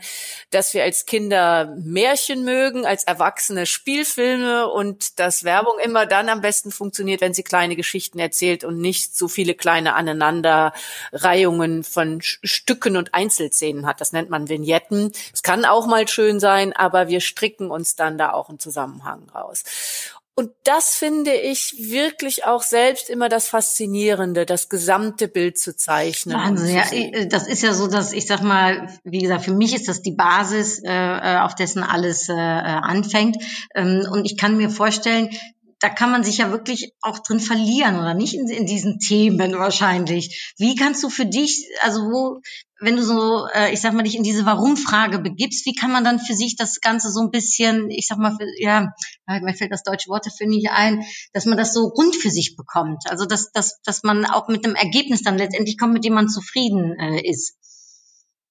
dass 0.51 0.73
wir 0.73 0.85
als 0.85 1.05
Kinder 1.05 1.75
Märchen 1.77 2.45
mögen, 2.45 2.87
als 2.87 3.03
Erwachsene 3.05 3.67
Spielfilme 3.67 4.69
und 4.69 5.19
dass 5.19 5.43
Werbung 5.43 5.75
immer 5.83 6.07
dann 6.07 6.29
am 6.29 6.43
besten 6.43 6.71
funktioniert, 6.71 7.21
wenn 7.21 7.35
sie 7.35 7.43
kleine 7.43 7.75
Geschichten 7.75 8.21
erzählt 8.21 8.63
und 8.63 8.79
nicht 8.81 9.17
so 9.17 9.27
viele 9.27 9.55
kleine 9.55 9.95
Aneinanderreihungen 9.95 11.83
von 11.83 12.21
Stücken 12.23 12.97
und 12.97 13.15
Einzelszenen 13.15 13.80
Vignetten 13.81 13.87
hat. 13.87 14.01
Das 14.01 14.13
nennt 14.13 14.31
man 14.31 14.49
Vignetten. 14.49 15.13
Es 15.33 15.43
kann 15.43 15.65
auch 15.65 15.87
mal 15.87 16.07
schön 16.09 16.41
sein, 16.41 16.73
aber 16.73 17.09
wir 17.09 17.21
stricken 17.21 17.71
uns 17.71 17.97
dann 17.97 18.19
da 18.19 18.33
auch 18.33 18.49
einen 18.49 18.59
Zusammenhang 18.59 19.29
raus. 19.35 19.65
Und 20.37 20.53
das 20.65 20.95
finde 20.95 21.35
ich 21.35 21.75
wirklich 21.79 22.47
auch 22.47 22.63
selbst 22.63 23.11
immer 23.11 23.29
das 23.29 23.49
Faszinierende, 23.49 24.47
das 24.47 24.71
gesamte 24.71 25.29
Bild 25.29 25.59
zu 25.59 25.77
zeichnen. 25.77 26.37
Wahnsinn, 26.37 26.77
ja, 26.77 26.91
äh, 26.93 27.27
das 27.27 27.47
ist 27.47 27.63
ja 27.63 27.75
so, 27.75 27.89
dass 27.89 28.13
ich 28.15 28.27
sag 28.27 28.43
mal, 28.43 28.89
wie 29.05 29.19
gesagt, 29.19 29.45
für 29.45 29.53
mich 29.53 29.75
ist 29.75 29.89
das 29.89 30.01
die 30.01 30.15
Basis, 30.15 30.83
äh, 30.83 30.89
äh 30.91 31.39
auf 31.41 31.55
dessen 31.57 31.83
alles 31.83 32.29
äh, 32.31 32.33
anfängt. 32.33 33.37
Ähm, 33.75 34.07
und 34.11 34.25
ich 34.25 34.39
kann 34.39 34.57
mir 34.57 34.71
vorstellen, 34.71 35.29
da 35.81 35.89
kann 35.89 36.11
man 36.11 36.23
sich 36.23 36.39
ja 36.39 36.51
wirklich 36.51 36.93
auch 37.01 37.19
drin 37.19 37.41
verlieren 37.41 37.99
oder 37.99 38.15
nicht 38.15 38.35
in, 38.35 38.49
in, 38.49 38.67
diesen 38.67 38.99
Themen 38.99 39.59
wahrscheinlich. 39.59 40.55
Wie 40.59 40.75
kannst 40.75 41.03
du 41.03 41.09
für 41.09 41.25
dich, 41.25 41.69
also 41.81 42.01
wo, 42.03 42.41
wenn 42.81 42.97
du 42.97 43.03
so, 43.03 43.47
äh, 43.53 43.73
ich 43.73 43.81
sag 43.81 43.93
mal, 43.93 44.03
dich 44.03 44.17
in 44.17 44.23
diese 44.23 44.47
Warum-Frage 44.47 45.19
begibst, 45.19 45.67
wie 45.67 45.75
kann 45.75 45.93
man 45.93 46.05
dann 46.05 46.19
für 46.19 46.35
sich 46.35 46.57
das 46.57 46.81
Ganze 46.81 47.11
so 47.11 47.21
ein 47.21 47.31
bisschen, 47.31 47.91
ich 47.91 48.07
sag 48.07 48.19
mal, 48.19 48.33
für, 48.33 48.47
ja, 48.59 48.93
mir 49.27 49.55
fällt 49.55 49.73
das 49.73 49.83
deutsche 49.83 50.09
Wort 50.09 50.27
dafür 50.27 50.47
nicht 50.47 50.71
ein, 50.71 51.05
dass 51.33 51.47
man 51.47 51.59
das 51.59 51.75
so 51.75 51.87
rund 51.87 52.17
für 52.17 52.31
sich 52.31 52.57
bekommt. 52.57 53.05
Also 53.09 53.27
dass, 53.27 53.53
dass, 53.53 53.81
dass 53.83 54.03
man 54.03 54.25
auch 54.25 54.49
mit 54.49 54.65
einem 54.65 54.75
Ergebnis 54.75 55.23
dann 55.23 55.39
letztendlich 55.39 55.79
kommt, 55.79 55.93
mit 55.93 56.05
dem 56.05 56.15
man 56.15 56.29
zufrieden 56.29 56.99
äh, 56.99 57.21
ist 57.21 57.57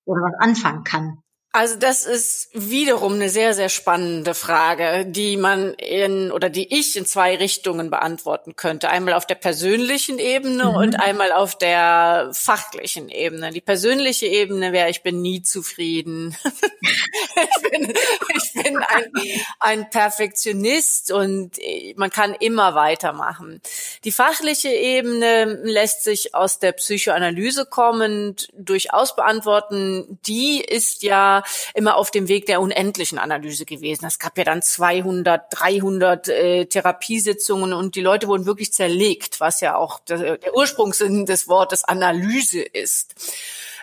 oder 0.05 0.21
was 0.21 0.39
anfangen 0.39 0.83
kann. 0.83 1.23
Also 1.51 1.77
das 1.77 2.05
ist 2.05 2.49
wiederum 2.53 3.13
eine 3.13 3.29
sehr, 3.29 3.55
sehr 3.55 3.69
spannende 3.69 4.35
Frage, 4.35 5.07
die 5.07 5.35
man 5.35 5.73
in 5.73 6.31
oder 6.31 6.51
die 6.51 6.77
ich 6.77 6.95
in 6.95 7.07
zwei 7.07 7.35
Richtungen 7.37 7.89
beantworten 7.89 8.55
könnte. 8.55 8.89
Einmal 8.89 9.15
auf 9.15 9.25
der 9.25 9.33
persönlichen 9.33 10.19
Ebene 10.19 10.65
mhm. 10.65 10.75
und 10.75 10.99
einmal 10.99 11.31
auf 11.31 11.57
der 11.57 12.29
fachlichen 12.33 13.09
Ebene. 13.09 13.49
Die 13.49 13.61
persönliche 13.61 14.27
Ebene 14.27 14.73
wäre, 14.73 14.91
ich 14.91 15.01
bin 15.01 15.23
nie 15.23 15.41
zufrieden. 15.41 16.37
ich 16.83 17.71
bin, 17.71 17.93
ich 18.35 18.53
bin 18.53 18.77
ein, 18.77 19.11
ein 19.59 19.89
Perfektionist 19.89 21.11
und 21.11 21.57
man 21.95 22.11
kann 22.11 22.35
immer 22.35 22.75
weitermachen. 22.75 23.59
Die 24.03 24.11
fachliche 24.11 24.69
Ebene 24.69 25.45
lässt 25.63 26.03
sich 26.03 26.35
aus 26.35 26.59
der 26.59 26.73
Psychoanalyse 26.73 27.65
kommend 27.65 28.49
durchaus 28.55 29.15
beantworten. 29.15 30.19
Die 30.27 30.61
ist 30.61 31.01
ja 31.01 31.38
immer 31.73 31.95
auf 31.95 32.11
dem 32.11 32.27
Weg 32.27 32.45
der 32.45 32.61
unendlichen 32.61 33.19
Analyse 33.19 33.65
gewesen. 33.65 34.05
Es 34.05 34.19
gab 34.19 34.37
ja 34.37 34.43
dann 34.43 34.61
200, 34.61 35.43
300 35.51 36.27
äh, 36.29 36.65
Therapiesitzungen 36.65 37.73
und 37.73 37.95
die 37.95 38.01
Leute 38.01 38.27
wurden 38.27 38.45
wirklich 38.45 38.73
zerlegt, 38.73 39.39
was 39.39 39.61
ja 39.61 39.75
auch 39.75 39.99
der, 39.99 40.37
der 40.37 40.55
Ursprungssinn 40.55 41.25
des 41.25 41.47
Wortes 41.47 41.83
Analyse 41.83 42.61
ist. 42.61 43.15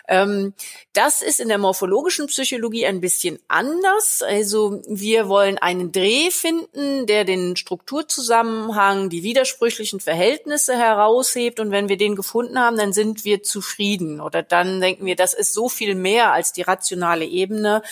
Ähm, 0.07 0.53
das 0.97 1.21
ist 1.21 1.39
in 1.39 1.47
der 1.47 1.59
morphologischen 1.59 2.25
Psychologie 2.25 2.87
ein 2.87 3.01
bisschen 3.01 3.37
anders. 3.47 4.23
Also 4.27 4.81
wir 4.87 5.29
wollen 5.29 5.59
einen 5.59 5.91
Dreh 5.91 6.31
finden, 6.31 7.05
der 7.05 7.23
den 7.23 7.55
Strukturzusammenhang, 7.55 9.09
die 9.09 9.21
widersprüchlichen 9.21 9.99
Verhältnisse 9.99 10.75
heraushebt. 10.75 11.59
Und 11.59 11.69
wenn 11.69 11.87
wir 11.87 11.97
den 11.97 12.15
gefunden 12.15 12.57
haben, 12.57 12.77
dann 12.77 12.93
sind 12.93 13.25
wir 13.25 13.43
zufrieden. 13.43 14.19
Oder 14.19 14.41
dann 14.41 14.81
denken 14.81 15.05
wir, 15.05 15.15
das 15.15 15.35
ist 15.35 15.53
so 15.53 15.69
viel 15.69 15.93
mehr 15.93 16.31
als 16.33 16.51
die 16.51 16.63
rationale 16.63 17.25
Ebene. 17.25 17.83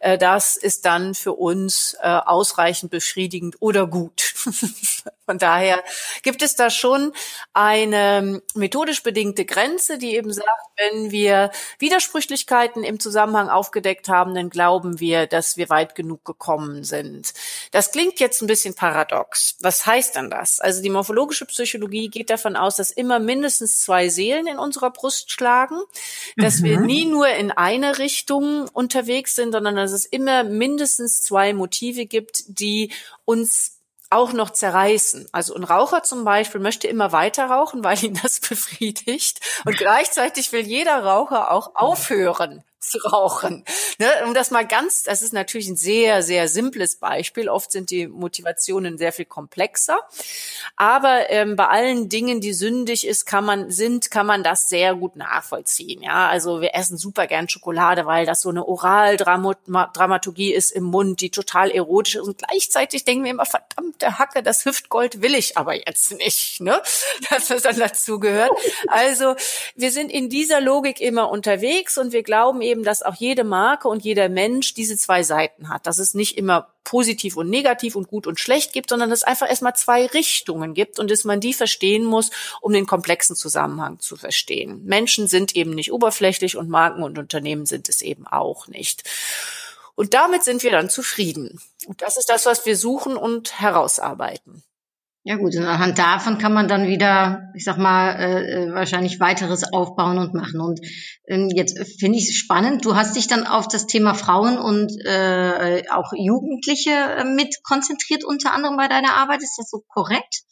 Äh, 0.00 0.18
das 0.18 0.58
ist 0.58 0.84
dann 0.84 1.14
für 1.14 1.32
uns 1.32 1.96
äh, 2.02 2.08
ausreichend 2.08 2.90
befriedigend 2.90 3.56
oder 3.60 3.86
gut. 3.86 4.34
Von 5.24 5.38
daher 5.38 5.82
gibt 6.22 6.42
es 6.42 6.56
da 6.56 6.68
schon 6.70 7.12
eine 7.54 8.42
methodisch 8.54 9.02
bedingte 9.02 9.44
Grenze, 9.44 9.96
die 9.96 10.16
eben 10.16 10.32
sagt, 10.32 10.48
wenn 10.76 11.10
wir 11.10 11.52
Widersprüchlichkeiten 11.78 12.49
im 12.50 13.00
Zusammenhang 13.00 13.48
aufgedeckt 13.48 14.08
haben, 14.08 14.34
dann 14.34 14.50
glauben 14.50 15.00
wir, 15.00 15.26
dass 15.26 15.56
wir 15.56 15.68
weit 15.70 15.94
genug 15.94 16.24
gekommen 16.24 16.84
sind. 16.84 17.32
Das 17.70 17.92
klingt 17.92 18.20
jetzt 18.20 18.42
ein 18.42 18.46
bisschen 18.46 18.74
paradox. 18.74 19.56
Was 19.60 19.86
heißt 19.86 20.16
denn 20.16 20.30
das? 20.30 20.60
Also 20.60 20.82
die 20.82 20.90
morphologische 20.90 21.46
Psychologie 21.46 22.08
geht 22.08 22.30
davon 22.30 22.56
aus, 22.56 22.76
dass 22.76 22.90
immer 22.90 23.18
mindestens 23.18 23.80
zwei 23.80 24.08
Seelen 24.08 24.46
in 24.46 24.58
unserer 24.58 24.90
Brust 24.90 25.30
schlagen, 25.30 25.80
dass 26.36 26.60
mhm. 26.60 26.64
wir 26.64 26.80
nie 26.80 27.06
nur 27.06 27.28
in 27.28 27.50
eine 27.50 27.98
Richtung 27.98 28.68
unterwegs 28.68 29.34
sind, 29.34 29.52
sondern 29.52 29.76
dass 29.76 29.92
es 29.92 30.04
immer 30.04 30.44
mindestens 30.44 31.22
zwei 31.22 31.52
Motive 31.52 32.06
gibt, 32.06 32.44
die 32.46 32.92
uns 33.24 33.79
auch 34.10 34.32
noch 34.32 34.50
zerreißen. 34.50 35.28
Also 35.32 35.54
ein 35.54 35.64
Raucher 35.64 36.02
zum 36.02 36.24
Beispiel 36.24 36.60
möchte 36.60 36.88
immer 36.88 37.12
weiter 37.12 37.46
rauchen, 37.46 37.84
weil 37.84 38.02
ihn 38.04 38.18
das 38.22 38.40
befriedigt. 38.48 39.40
Und 39.64 39.76
gleichzeitig 39.76 40.52
will 40.52 40.66
jeder 40.66 41.04
Raucher 41.04 41.50
auch 41.50 41.76
aufhören 41.76 42.64
zu 42.80 42.98
rauchen. 42.98 43.64
Ne? 43.98 44.08
Um 44.24 44.34
das 44.34 44.50
mal 44.50 44.66
ganz, 44.66 45.02
das 45.02 45.22
ist 45.22 45.32
natürlich 45.32 45.68
ein 45.68 45.76
sehr, 45.76 46.22
sehr 46.22 46.48
simples 46.48 46.96
Beispiel. 46.96 47.48
Oft 47.48 47.70
sind 47.70 47.90
die 47.90 48.06
Motivationen 48.06 48.98
sehr 48.98 49.12
viel 49.12 49.26
komplexer. 49.26 49.98
Aber 50.76 51.30
ähm, 51.30 51.56
bei 51.56 51.68
allen 51.68 52.08
Dingen, 52.08 52.40
die 52.40 52.54
sündig 52.54 53.06
ist, 53.06 53.26
kann 53.26 53.44
man, 53.44 53.70
sind, 53.70 54.10
kann 54.10 54.26
man 54.26 54.42
das 54.42 54.68
sehr 54.68 54.94
gut 54.94 55.16
nachvollziehen. 55.16 56.02
Ja, 56.02 56.28
also 56.28 56.60
wir 56.60 56.74
essen 56.74 56.96
super 56.96 57.26
gern 57.26 57.48
Schokolade, 57.48 58.06
weil 58.06 58.24
das 58.24 58.40
so 58.40 58.48
eine 58.48 58.66
Oraldramaturgie 58.66 60.52
ist 60.52 60.70
im 60.70 60.84
Mund, 60.84 61.20
die 61.20 61.30
total 61.30 61.70
erotisch 61.70 62.14
ist. 62.16 62.22
Und 62.22 62.38
gleichzeitig 62.38 63.04
denken 63.04 63.24
wir 63.24 63.30
immer, 63.32 63.46
verdammte 63.46 64.18
Hacke, 64.18 64.42
das 64.42 64.64
Hüftgold 64.64 65.20
will 65.20 65.34
ich 65.34 65.58
aber 65.58 65.74
jetzt 65.74 66.12
nicht, 66.12 66.60
ne? 66.60 66.80
Dass 67.30 67.48
das 67.48 67.62
dann 67.62 67.78
dazu 67.78 68.18
gehört. 68.18 68.50
Also 68.88 69.36
wir 69.74 69.92
sind 69.92 70.10
in 70.10 70.30
dieser 70.30 70.60
Logik 70.60 71.00
immer 71.00 71.30
unterwegs 71.30 71.98
und 71.98 72.12
wir 72.12 72.22
glauben 72.22 72.62
eben, 72.70 72.84
dass 72.84 73.02
auch 73.02 73.14
jede 73.14 73.44
Marke 73.44 73.88
und 73.88 74.04
jeder 74.04 74.28
Mensch 74.28 74.74
diese 74.74 74.96
zwei 74.96 75.22
Seiten 75.22 75.68
hat. 75.68 75.86
Dass 75.86 75.98
es 75.98 76.14
nicht 76.14 76.38
immer 76.38 76.68
positiv 76.84 77.36
und 77.36 77.50
negativ 77.50 77.96
und 77.96 78.08
gut 78.08 78.26
und 78.26 78.40
schlecht 78.40 78.72
gibt, 78.72 78.90
sondern 78.90 79.10
dass 79.10 79.20
es 79.20 79.24
einfach 79.24 79.48
erstmal 79.48 79.76
zwei 79.76 80.06
Richtungen 80.06 80.74
gibt 80.74 80.98
und 80.98 81.10
dass 81.10 81.24
man 81.24 81.40
die 81.40 81.52
verstehen 81.52 82.04
muss, 82.04 82.30
um 82.60 82.72
den 82.72 82.86
komplexen 82.86 83.36
Zusammenhang 83.36 84.00
zu 84.00 84.16
verstehen. 84.16 84.84
Menschen 84.84 85.28
sind 85.28 85.54
eben 85.56 85.72
nicht 85.72 85.92
oberflächlich 85.92 86.56
und 86.56 86.68
Marken 86.68 87.02
und 87.02 87.18
Unternehmen 87.18 87.66
sind 87.66 87.88
es 87.88 88.00
eben 88.00 88.26
auch 88.26 88.66
nicht. 88.68 89.08
Und 89.94 90.14
damit 90.14 90.44
sind 90.44 90.62
wir 90.62 90.70
dann 90.70 90.88
zufrieden. 90.88 91.60
Und 91.86 92.00
das 92.00 92.16
ist 92.16 92.30
das, 92.30 92.46
was 92.46 92.64
wir 92.64 92.76
suchen 92.76 93.16
und 93.16 93.60
herausarbeiten. 93.60 94.62
Ja 95.22 95.36
gut, 95.36 95.54
und 95.54 95.64
anhand 95.64 95.98
davon 95.98 96.38
kann 96.38 96.54
man 96.54 96.66
dann 96.66 96.86
wieder, 96.86 97.50
ich 97.54 97.64
sag 97.64 97.76
mal, 97.76 98.12
äh, 98.12 98.64
äh 98.64 98.72
wahrscheinlich 98.72 99.20
weiteres 99.20 99.70
aufbauen 99.70 100.16
und 100.16 100.32
machen. 100.32 100.60
Und 100.60 100.80
ähm, 101.28 101.50
jetzt 101.54 101.78
finde 102.00 102.16
ich 102.16 102.30
es 102.30 102.36
spannend, 102.36 102.86
du 102.86 102.96
hast 102.96 103.16
dich 103.16 103.26
dann 103.26 103.46
auf 103.46 103.68
das 103.68 103.86
Thema 103.86 104.14
Frauen 104.14 104.56
und 104.56 104.90
äh, 105.04 105.82
auch 105.90 106.12
Jugendliche 106.16 106.90
äh, 106.90 107.24
mit 107.24 107.62
konzentriert, 107.64 108.24
unter 108.24 108.54
anderem 108.54 108.78
bei 108.78 108.88
deiner 108.88 109.14
Arbeit. 109.16 109.42
Ist 109.42 109.58
das 109.58 109.68
so 109.68 109.82
korrekt? 109.88 110.42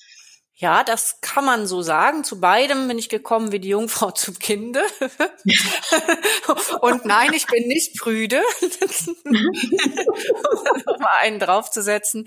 Ja, 0.61 0.83
das 0.83 1.21
kann 1.21 1.45
man 1.45 1.69
so 1.69 1.83
sagen. 1.83 2.25
Zu 2.25 2.41
beidem 2.41 2.89
bin 2.89 2.99
ich 2.99 3.09
gekommen 3.09 3.53
wie 3.53 3.61
die 3.61 3.69
Jungfrau 3.69 4.11
zum 4.11 4.41
Kinde. 4.41 4.83
Und 6.81 7.05
nein, 7.05 7.33
ich 7.33 7.47
bin 7.47 7.69
nicht 7.69 7.97
prüde. 7.97 8.43
um 9.25 11.01
mal 11.01 11.19
einen 11.21 11.39
draufzusetzen. 11.39 12.25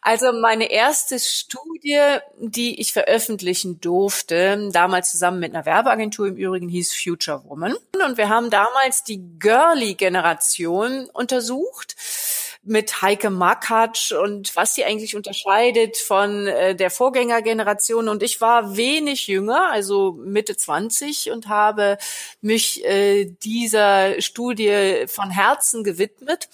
Also 0.00 0.32
meine 0.32 0.70
erste 0.70 1.18
Studie, 1.18 2.18
die 2.38 2.80
ich 2.80 2.92
veröffentlichen 2.92 3.80
durfte, 3.80 4.70
damals 4.72 5.10
zusammen 5.10 5.40
mit 5.40 5.54
einer 5.54 5.66
Werbeagentur 5.66 6.28
im 6.28 6.36
Übrigen 6.36 6.68
hieß 6.68 6.94
Future 6.94 7.44
Woman. 7.44 7.76
Und 8.04 8.16
wir 8.16 8.28
haben 8.28 8.50
damals 8.50 9.04
die 9.04 9.22
Girly-Generation 9.38 11.08
untersucht 11.12 11.96
mit 12.68 13.00
Heike 13.02 13.30
Makatsch 13.30 14.12
und 14.12 14.54
was 14.54 14.74
sie 14.74 14.84
eigentlich 14.84 15.16
unterscheidet 15.16 15.96
von 15.96 16.46
äh, 16.46 16.74
der 16.74 16.90
Vorgängergeneration. 16.90 18.08
Und 18.08 18.22
ich 18.22 18.40
war 18.40 18.76
wenig 18.76 19.26
jünger, 19.26 19.70
also 19.70 20.12
Mitte 20.12 20.56
20 20.56 21.30
und 21.30 21.48
habe 21.48 21.98
mich 22.40 22.84
äh, 22.84 23.24
dieser 23.24 24.20
Studie 24.20 25.04
von 25.06 25.30
Herzen 25.30 25.82
gewidmet. 25.82 26.48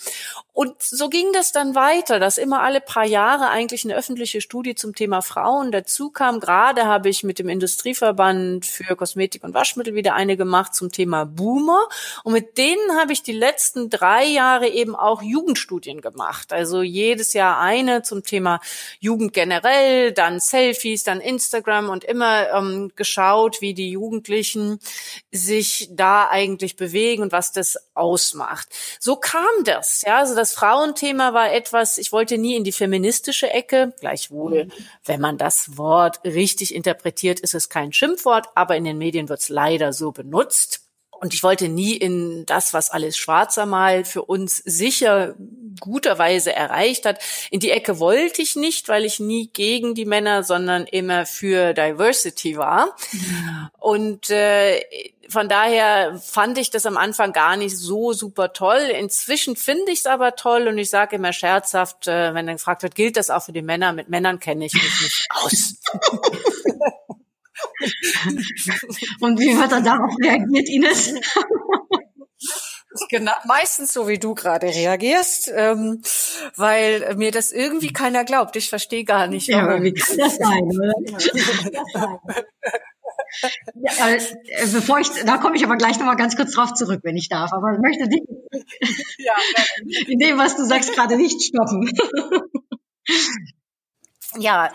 Und 0.54 0.80
so 0.80 1.08
ging 1.08 1.32
das 1.32 1.50
dann 1.50 1.74
weiter, 1.74 2.20
dass 2.20 2.38
immer 2.38 2.62
alle 2.62 2.80
paar 2.80 3.04
Jahre 3.04 3.48
eigentlich 3.48 3.82
eine 3.84 3.96
öffentliche 3.96 4.40
Studie 4.40 4.76
zum 4.76 4.94
Thema 4.94 5.20
Frauen 5.20 5.72
dazu 5.72 6.10
kam. 6.10 6.38
Gerade 6.38 6.86
habe 6.86 7.08
ich 7.08 7.24
mit 7.24 7.40
dem 7.40 7.48
Industrieverband 7.48 8.64
für 8.64 8.94
Kosmetik 8.94 9.42
und 9.42 9.52
Waschmittel 9.52 9.96
wieder 9.96 10.14
eine 10.14 10.36
gemacht 10.36 10.72
zum 10.72 10.92
Thema 10.92 11.24
Boomer. 11.26 11.88
Und 12.22 12.34
mit 12.34 12.56
denen 12.56 12.96
habe 12.96 13.12
ich 13.12 13.24
die 13.24 13.32
letzten 13.32 13.90
drei 13.90 14.26
Jahre 14.26 14.68
eben 14.68 14.94
auch 14.94 15.22
Jugendstudien 15.22 16.00
gemacht. 16.00 16.52
Also 16.52 16.82
jedes 16.82 17.32
Jahr 17.32 17.58
eine 17.58 18.02
zum 18.02 18.22
Thema 18.22 18.60
Jugend 19.00 19.32
generell, 19.32 20.12
dann 20.12 20.38
Selfies, 20.38 21.02
dann 21.02 21.20
Instagram 21.20 21.88
und 21.88 22.04
immer 22.04 22.50
ähm, 22.50 22.92
geschaut, 22.94 23.60
wie 23.60 23.74
die 23.74 23.90
Jugendlichen 23.90 24.78
sich 25.32 25.88
da 25.90 26.28
eigentlich 26.28 26.76
bewegen 26.76 27.24
und 27.24 27.32
was 27.32 27.50
das 27.50 27.76
ausmacht. 27.94 28.68
So 29.00 29.16
kam 29.16 29.42
das. 29.64 30.02
Ja, 30.06 30.18
also 30.18 30.36
das 30.36 30.43
Frauenthema 30.52 31.32
war 31.32 31.52
etwas, 31.52 31.98
ich 31.98 32.12
wollte 32.12 32.38
nie 32.38 32.56
in 32.56 32.64
die 32.64 32.72
feministische 32.72 33.50
Ecke, 33.50 33.94
gleichwohl, 34.00 34.68
wenn 35.04 35.20
man 35.20 35.38
das 35.38 35.78
Wort 35.78 36.20
richtig 36.24 36.74
interpretiert, 36.74 37.40
ist 37.40 37.54
es 37.54 37.68
kein 37.68 37.92
Schimpfwort, 37.92 38.48
aber 38.54 38.76
in 38.76 38.84
den 38.84 38.98
Medien 38.98 39.28
wird 39.28 39.40
es 39.40 39.48
leider 39.48 39.92
so 39.92 40.12
benutzt. 40.12 40.83
Und 41.20 41.34
ich 41.34 41.42
wollte 41.42 41.68
nie 41.68 41.96
in 41.96 42.44
das, 42.46 42.74
was 42.74 42.90
alles 42.90 43.16
Schwarzer 43.16 43.66
mal 43.66 44.04
für 44.04 44.22
uns 44.22 44.58
sicher 44.58 45.34
guterweise 45.80 46.54
erreicht 46.54 47.06
hat. 47.06 47.18
In 47.50 47.60
die 47.60 47.70
Ecke 47.70 47.98
wollte 47.98 48.42
ich 48.42 48.56
nicht, 48.56 48.88
weil 48.88 49.04
ich 49.04 49.20
nie 49.20 49.48
gegen 49.52 49.94
die 49.94 50.04
Männer, 50.04 50.42
sondern 50.42 50.86
immer 50.86 51.26
für 51.26 51.74
Diversity 51.74 52.56
war. 52.56 52.96
Und 53.78 54.30
äh, 54.30 54.82
von 55.28 55.48
daher 55.48 56.18
fand 56.18 56.58
ich 56.58 56.70
das 56.70 56.86
am 56.86 56.96
Anfang 56.96 57.32
gar 57.32 57.56
nicht 57.56 57.76
so 57.76 58.12
super 58.12 58.52
toll. 58.52 58.90
Inzwischen 58.98 59.56
finde 59.56 59.92
ich 59.92 60.00
es 60.00 60.06
aber 60.06 60.36
toll 60.36 60.68
und 60.68 60.78
ich 60.78 60.90
sage 60.90 61.16
immer 61.16 61.32
scherzhaft, 61.32 62.06
äh, 62.06 62.34
wenn 62.34 62.46
dann 62.46 62.56
gefragt 62.56 62.82
wird, 62.82 62.94
gilt 62.94 63.16
das 63.16 63.30
auch 63.30 63.42
für 63.42 63.52
die 63.52 63.62
Männer? 63.62 63.92
Mit 63.92 64.08
Männern 64.08 64.38
kenne 64.38 64.66
ich 64.66 64.74
mich 64.74 65.00
nicht 65.00 65.26
aus. 65.30 65.74
Und 69.20 69.40
wie 69.40 69.56
wird 69.56 69.72
er 69.72 69.80
darauf 69.80 70.14
reagiert, 70.22 70.68
Ines? 70.68 71.14
Genau, 73.10 73.32
meistens 73.44 73.92
so 73.92 74.06
wie 74.06 74.20
du 74.20 74.34
gerade 74.36 74.68
reagierst, 74.68 75.50
ähm, 75.52 76.00
weil 76.54 77.16
mir 77.16 77.32
das 77.32 77.50
irgendwie 77.50 77.92
keiner 77.92 78.22
glaubt. 78.24 78.54
Ich 78.54 78.68
verstehe 78.68 79.02
gar 79.02 79.26
nicht, 79.26 79.48
Ja, 79.48 79.62
aber 79.62 79.70
warum. 79.70 79.82
wie 79.82 79.94
kann 79.94 80.16
das 80.16 80.36
sein, 80.36 80.62
oder? 80.62 80.92
Ja, 83.74 84.10
äh, 84.10 84.20
bevor 84.72 85.00
ich, 85.00 85.08
da 85.26 85.38
komme 85.38 85.56
ich 85.56 85.64
aber 85.64 85.76
gleich 85.76 85.98
nochmal 85.98 86.14
ganz 86.14 86.36
kurz 86.36 86.52
drauf 86.52 86.72
zurück, 86.74 87.00
wenn 87.02 87.16
ich 87.16 87.28
darf. 87.28 87.52
Aber 87.52 87.72
ich 87.72 87.80
möchte 87.80 88.08
dich 88.08 88.22
Ja, 89.18 89.34
in 90.06 90.20
dem, 90.20 90.38
was 90.38 90.54
du 90.54 90.64
sagst, 90.64 90.94
gerade 90.94 91.16
nicht 91.16 91.42
stoppen. 91.42 91.90
Ja, 94.36 94.72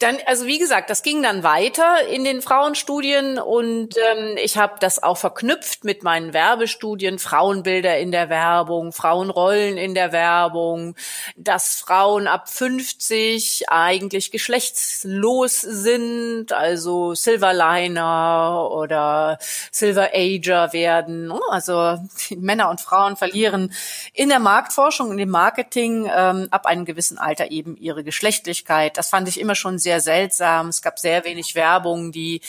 dann, 0.00 0.18
also 0.26 0.46
wie 0.46 0.58
gesagt, 0.58 0.90
das 0.90 1.02
ging 1.02 1.22
dann 1.22 1.42
weiter 1.42 2.06
in 2.08 2.24
den 2.24 2.42
Frauenstudien 2.42 3.38
und 3.38 3.96
ähm, 3.96 4.36
ich 4.36 4.58
habe 4.58 4.74
das 4.80 5.02
auch 5.02 5.16
verknüpft 5.16 5.84
mit 5.84 6.02
meinen 6.02 6.34
Werbestudien, 6.34 7.18
Frauenbilder 7.18 7.98
in 7.98 8.12
der 8.12 8.28
Werbung, 8.28 8.92
Frauenrollen 8.92 9.78
in 9.78 9.94
der 9.94 10.12
Werbung, 10.12 10.94
dass 11.36 11.76
Frauen 11.76 12.26
ab 12.26 12.48
50 12.50 13.70
eigentlich 13.70 14.30
geschlechtslos 14.30 15.62
sind, 15.62 16.52
also 16.52 17.14
Silverliner 17.14 18.68
oder 18.70 19.38
Silver 19.72 20.10
Ager 20.12 20.72
werden. 20.72 21.32
Also 21.50 21.98
Männer 22.36 22.68
und 22.68 22.80
Frauen 22.80 23.16
verlieren 23.16 23.72
in 24.12 24.28
der 24.28 24.38
Marktforschung 24.38 25.08
und 25.08 25.18
im 25.18 25.30
Marketing 25.30 26.10
ähm, 26.14 26.48
ab 26.50 26.66
einem 26.66 26.84
gewissen 26.84 27.18
Alter 27.18 27.50
eben 27.50 27.76
ihre 27.76 28.04
Geschlechtlichkeit. 28.04 28.97
Das 28.98 29.08
fand 29.08 29.28
ich 29.28 29.40
immer 29.40 29.54
schon 29.54 29.78
sehr 29.78 30.00
seltsam. 30.00 30.68
Es 30.68 30.82
gab 30.82 30.98
sehr 30.98 31.24
wenig 31.24 31.54
Werbung, 31.54 32.12
die 32.12 32.40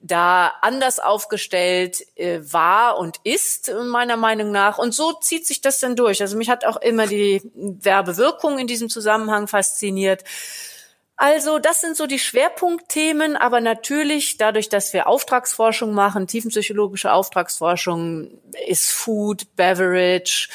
da 0.00 0.52
anders 0.60 1.00
aufgestellt 1.00 2.04
äh, 2.16 2.40
war 2.42 2.98
und 2.98 3.16
ist, 3.24 3.72
meiner 3.86 4.16
Meinung 4.16 4.52
nach. 4.52 4.78
Und 4.78 4.94
so 4.94 5.14
zieht 5.14 5.46
sich 5.46 5.60
das 5.60 5.80
dann 5.80 5.96
durch. 5.96 6.20
Also 6.20 6.36
mich 6.36 6.50
hat 6.50 6.64
auch 6.64 6.76
immer 6.76 7.06
die 7.06 7.42
Werbewirkung 7.54 8.58
in 8.58 8.66
diesem 8.66 8.90
Zusammenhang 8.90 9.48
fasziniert. 9.48 10.24
Also 11.16 11.58
das 11.58 11.80
sind 11.80 11.96
so 11.96 12.06
die 12.06 12.20
Schwerpunktthemen, 12.20 13.34
aber 13.34 13.60
natürlich 13.60 14.36
dadurch, 14.36 14.68
dass 14.68 14.92
wir 14.92 15.08
Auftragsforschung 15.08 15.92
machen, 15.92 16.28
tiefenpsychologische 16.28 17.10
Auftragsforschung 17.12 18.38
ist 18.68 18.92
Food, 18.92 19.56
Beverage, 19.56 20.48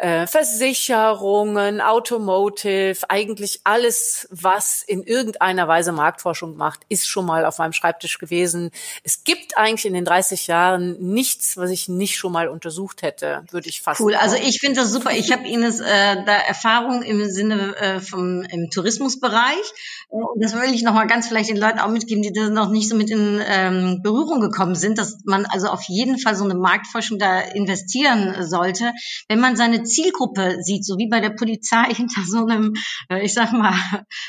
äh, 0.00 0.26
Versicherungen, 0.26 1.80
Automotive, 1.80 2.98
eigentlich 3.08 3.60
alles, 3.64 4.28
was 4.30 4.82
in 4.82 5.02
irgendeiner 5.02 5.68
Weise 5.68 5.92
Marktforschung 5.92 6.56
macht, 6.56 6.80
ist 6.88 7.06
schon 7.06 7.26
mal 7.26 7.44
auf 7.44 7.58
meinem 7.58 7.72
Schreibtisch 7.72 8.18
gewesen. 8.18 8.70
Es 9.04 9.24
gibt 9.24 9.58
eigentlich 9.58 9.84
in 9.84 9.92
den 9.92 10.04
30 10.04 10.46
Jahren 10.46 10.96
nichts, 10.98 11.56
was 11.56 11.70
ich 11.70 11.88
nicht 11.88 12.16
schon 12.16 12.32
mal 12.32 12.48
untersucht 12.48 13.02
hätte, 13.02 13.44
würde 13.50 13.68
ich 13.68 13.82
fast 13.82 14.00
Cool, 14.00 14.14
also 14.14 14.36
ich 14.36 14.58
finde 14.60 14.80
das 14.80 14.90
super. 14.90 15.10
Ich 15.12 15.32
habe 15.32 15.46
Ines 15.46 15.80
äh, 15.80 16.24
da 16.24 16.32
Erfahrung 16.32 17.02
im 17.02 17.28
Sinne 17.28 17.76
äh, 17.76 18.00
vom 18.00 18.42
im 18.42 18.70
Tourismusbereich. 18.70 19.72
Äh, 20.10 20.14
Und 20.14 20.42
das 20.42 20.54
will 20.54 20.72
ich 20.72 20.82
nochmal 20.82 21.06
ganz 21.08 21.28
vielleicht 21.28 21.50
den 21.50 21.56
Leuten 21.56 21.78
auch 21.78 21.90
mitgeben, 21.90 22.22
die 22.22 22.32
da 22.32 22.48
noch 22.48 22.70
nicht 22.70 22.88
so 22.88 22.96
mit 22.96 23.10
in 23.10 23.40
ähm, 23.46 24.00
Berührung 24.02 24.40
gekommen 24.40 24.74
sind, 24.74 24.98
dass 24.98 25.18
man 25.24 25.44
also 25.46 25.68
auf 25.68 25.82
jeden 25.88 26.18
Fall 26.18 26.34
so 26.34 26.44
eine 26.44 26.54
Marktforschung 26.54 27.18
da 27.18 27.40
investieren 27.40 28.34
sollte, 28.40 28.92
wenn 29.28 29.40
man 29.40 29.56
seine 29.56 29.82
Zielgruppe 29.90 30.58
sieht, 30.62 30.84
so 30.84 30.96
wie 30.96 31.08
bei 31.08 31.20
der 31.20 31.30
Polizei 31.30 31.84
hinter 31.94 32.22
so 32.26 32.46
einem, 32.46 32.74
äh, 33.10 33.24
ich 33.24 33.34
sag 33.34 33.52
mal, 33.52 33.74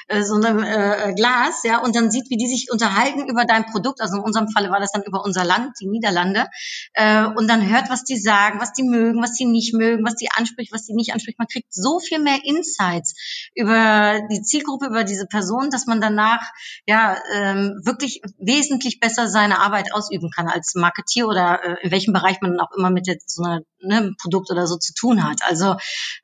äh, 0.07 0.23
so 0.23 0.35
einem 0.35 0.63
äh, 0.63 1.13
Glas, 1.15 1.61
ja, 1.63 1.79
und 1.79 1.95
dann 1.95 2.11
sieht, 2.11 2.29
wie 2.29 2.37
die 2.37 2.47
sich 2.47 2.67
unterhalten 2.71 3.27
über 3.27 3.45
dein 3.45 3.65
Produkt. 3.65 4.01
Also 4.01 4.17
in 4.17 4.23
unserem 4.23 4.49
Falle 4.49 4.69
war 4.69 4.79
das 4.79 4.91
dann 4.91 5.03
über 5.03 5.23
unser 5.23 5.45
Land, 5.45 5.73
die 5.79 5.87
Niederlande, 5.87 6.47
und 7.35 7.47
dann 7.47 7.67
hört, 7.67 7.89
was 7.89 8.03
die 8.03 8.17
sagen, 8.17 8.59
was 8.59 8.73
die 8.73 8.83
mögen, 8.83 9.21
was 9.21 9.33
die 9.33 9.45
nicht 9.45 9.73
mögen, 9.73 10.05
was 10.05 10.15
die 10.15 10.29
anspricht, 10.31 10.73
was 10.73 10.85
die 10.85 10.93
nicht 10.93 11.13
anspricht. 11.13 11.39
Man 11.39 11.47
kriegt 11.47 11.73
so 11.73 11.99
viel 11.99 12.19
mehr 12.19 12.39
Insights 12.43 13.15
über 13.55 14.19
die 14.31 14.41
Zielgruppe, 14.41 14.87
über 14.87 15.03
diese 15.03 15.25
Person, 15.25 15.69
dass 15.69 15.85
man 15.87 16.01
danach 16.01 16.41
ja 16.85 17.17
ähm, 17.33 17.81
wirklich 17.83 18.21
wesentlich 18.37 18.99
besser 18.99 19.27
seine 19.27 19.59
Arbeit 19.59 19.93
ausüben 19.93 20.29
kann 20.31 20.47
als 20.47 20.73
Marketier 20.75 21.27
oder 21.27 21.81
in 21.83 21.91
welchem 21.91 22.13
Bereich 22.13 22.41
man 22.41 22.59
auch 22.59 22.71
immer 22.77 22.89
mit 22.89 23.07
so 23.25 23.43
einem 23.43 23.63
ne, 23.81 24.13
Produkt 24.21 24.51
oder 24.51 24.67
so 24.67 24.77
zu 24.77 24.93
tun 24.93 25.23
hat. 25.23 25.41
Also 25.51 25.75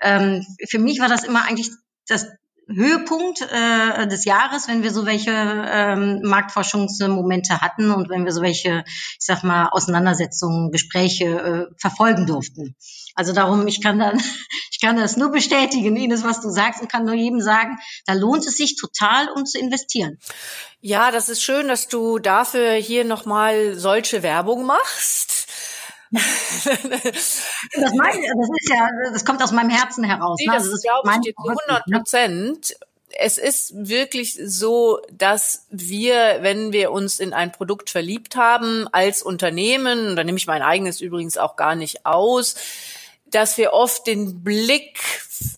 ähm, 0.02 0.46
für 0.70 0.80
mich 0.80 1.00
war 1.02 1.10
das 1.10 1.26
immer 1.26 1.44
eigentlich 1.44 1.70
das 2.08 2.28
Höhepunkt 2.70 3.42
äh, 3.42 4.08
des 4.08 4.26
Jahres, 4.26 4.68
wenn 4.68 4.84
wir 4.84 4.92
so 4.92 5.06
welche 5.06 5.32
ähm, 5.32 6.22
Marktforschungsmomente 6.24 7.62
hatten 7.62 7.92
und 7.92 8.10
wenn 8.10 8.26
wir 8.26 8.34
so 8.34 8.42
welche, 8.42 8.84
ich 8.88 9.26
sag 9.26 9.44
mal, 9.44 9.70
Auseinandersetzungen, 9.70 10.72
Gespräche 10.72 11.26
äh, 11.26 11.76
verfolgen 11.80 12.26
durften. 12.26 12.76
Also 13.16 13.32
darum, 13.32 13.68
ich 13.68 13.82
kann 13.82 14.00
dann, 14.00 14.22
ich 14.72 14.82
kann 14.82 14.98
das 14.98 15.16
nur 15.16 15.32
bestätigen, 15.32 15.96
Ines, 15.96 16.24
was 16.24 16.42
du 16.42 16.50
sagst 16.50 16.82
und 16.82 16.92
kann 16.92 17.06
nur 17.06 17.16
jedem 17.16 17.40
sagen, 17.40 17.78
da 18.06 18.14
lohnt 18.14 18.46
es 18.46 18.58
sich 18.58 18.76
total, 18.76 19.30
um 19.30 19.46
zu 19.46 19.58
investieren. 19.60 20.18
Ja, 20.82 21.12
das 21.12 21.30
ist 21.30 21.42
schön, 21.44 21.70
dass 21.70 21.88
du 21.88 22.20
dafür 22.20 22.74
hier 22.74 23.06
nochmal 23.06 23.76
solche 23.76 24.24
Werbung 24.24 24.66
machst. 24.66 25.37
Das, 26.12 27.94
meine, 27.94 28.22
das 28.22 28.50
ist 28.62 28.70
ja, 28.70 28.88
das 29.12 29.26
kommt 29.26 29.42
aus 29.44 29.52
meinem 29.52 29.70
Herzen 29.70 30.04
heraus. 30.04 30.38
Nee, 30.40 30.48
ne? 30.48 30.54
das 30.54 30.64
Also 30.64 30.72
das 30.72 30.82
glaube 30.84 31.10
ich 31.10 31.20
dir 31.22 31.36
zu 31.36 31.44
wirklich, 31.44 31.68
100 31.68 31.88
ne? 31.88 31.98
Prozent. 31.98 32.76
Es 33.20 33.38
ist 33.38 33.74
wirklich 33.76 34.40
so, 34.44 35.00
dass 35.12 35.66
wir, 35.70 36.40
wenn 36.42 36.72
wir 36.72 36.92
uns 36.92 37.20
in 37.20 37.34
ein 37.34 37.52
Produkt 37.52 37.90
verliebt 37.90 38.36
haben, 38.36 38.88
als 38.92 39.24
Unternehmen, 39.24 40.16
da 40.16 40.24
nehme 40.24 40.38
ich 40.38 40.46
mein 40.46 40.62
eigenes 40.62 41.02
übrigens 41.02 41.38
auch 41.38 41.56
gar 41.56 41.76
nicht 41.76 42.06
aus, 42.06 42.56
dass 43.32 43.58
wir 43.58 43.74
oft 43.74 44.08
den 44.08 44.44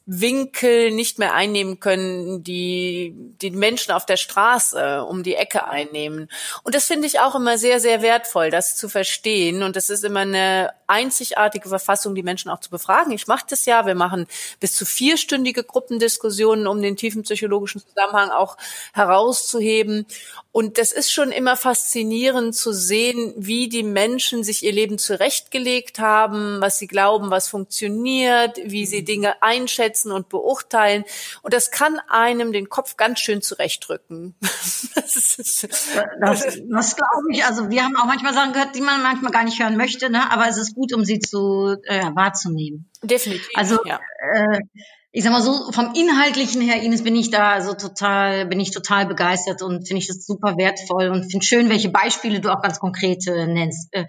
Blickwinkel 0.05 0.91
nicht 0.91 1.19
mehr 1.19 1.33
einnehmen 1.33 1.79
können, 1.79 2.43
die 2.43 3.13
die 3.41 3.51
Menschen 3.51 3.91
auf 3.91 4.05
der 4.05 4.17
Straße 4.17 5.03
um 5.03 5.23
die 5.23 5.35
Ecke 5.35 5.65
einnehmen. 5.65 6.29
Und 6.63 6.75
das 6.75 6.85
finde 6.85 7.07
ich 7.07 7.19
auch 7.19 7.35
immer 7.35 7.57
sehr, 7.57 7.79
sehr 7.79 8.01
wertvoll, 8.01 8.49
das 8.49 8.75
zu 8.75 8.89
verstehen. 8.89 9.63
Und 9.63 9.75
das 9.75 9.89
ist 9.89 10.03
immer 10.03 10.21
eine 10.21 10.71
einzigartige 10.87 11.69
Verfassung, 11.69 12.15
die 12.15 12.23
Menschen 12.23 12.49
auch 12.49 12.59
zu 12.59 12.69
befragen. 12.69 13.11
Ich 13.11 13.27
mache 13.27 13.45
das 13.49 13.65
ja. 13.65 13.85
Wir 13.85 13.95
machen 13.95 14.27
bis 14.59 14.75
zu 14.75 14.85
vierstündige 14.85 15.63
Gruppendiskussionen, 15.63 16.67
um 16.67 16.81
den 16.81 16.97
tiefen 16.97 17.23
psychologischen 17.23 17.81
Zusammenhang 17.81 18.31
auch 18.31 18.57
herauszuheben. 18.93 20.05
Und 20.51 20.79
das 20.79 20.91
ist 20.91 21.11
schon 21.11 21.31
immer 21.31 21.55
faszinierend 21.55 22.55
zu 22.55 22.73
sehen, 22.73 23.33
wie 23.37 23.69
die 23.69 23.83
Menschen 23.83 24.43
sich 24.43 24.63
ihr 24.63 24.71
Leben 24.71 24.97
zurechtgelegt 24.97 25.99
haben, 25.99 26.59
was 26.59 26.79
sie 26.79 26.87
glauben, 26.87 27.29
was 27.29 27.47
funktioniert, 27.47 28.57
wie 28.63 28.87
sie 28.87 29.03
Dinge 29.03 29.41
einschätzen 29.43 29.68
einschätzen 29.69 30.11
und 30.11 30.29
beurteilen. 30.29 31.03
Und 31.41 31.53
das 31.53 31.71
kann 31.71 31.99
einem 32.07 32.51
den 32.51 32.69
Kopf 32.69 32.97
ganz 32.97 33.19
schön 33.19 33.41
zurechtrücken. 33.41 34.35
das, 34.95 35.37
das, 35.37 35.67
das 36.69 36.95
glaube 36.95 37.27
ich. 37.31 37.45
Also 37.45 37.69
wir 37.69 37.83
haben 37.83 37.95
auch 37.97 38.05
manchmal 38.05 38.33
Sachen 38.33 38.53
gehört, 38.53 38.75
die 38.75 38.81
man 38.81 39.01
manchmal 39.03 39.31
gar 39.31 39.43
nicht 39.43 39.61
hören 39.61 39.77
möchte, 39.77 40.09
ne? 40.09 40.31
aber 40.31 40.47
es 40.47 40.57
ist 40.57 40.75
gut, 40.75 40.93
um 40.93 41.05
sie 41.05 41.19
zu 41.19 41.77
äh, 41.83 42.05
wahrzunehmen. 42.13 42.89
Definitiv. 43.03 43.49
Also 43.55 43.79
ja. 43.85 43.99
äh, 44.33 44.59
ich 45.11 45.23
sag 45.23 45.31
mal 45.31 45.41
so, 45.41 45.71
vom 45.71 45.95
Inhaltlichen 45.95 46.61
her, 46.61 46.83
Ines, 46.83 47.03
bin 47.03 47.15
ich 47.15 47.31
da 47.31 47.53
also 47.53 47.73
total, 47.73 48.45
bin 48.45 48.59
ich 48.59 48.69
total 48.69 49.07
begeistert 49.07 49.63
und 49.63 49.87
finde 49.87 50.01
ich 50.03 50.07
das 50.07 50.23
super 50.23 50.55
wertvoll 50.55 51.07
und 51.07 51.31
finde 51.31 51.43
schön, 51.43 51.69
welche 51.69 51.89
Beispiele 51.89 52.41
du 52.41 52.51
auch 52.51 52.61
ganz 52.61 52.79
konkret 52.79 53.25
äh, 53.25 53.47
nennst. 53.47 53.87
Äh, 53.91 54.05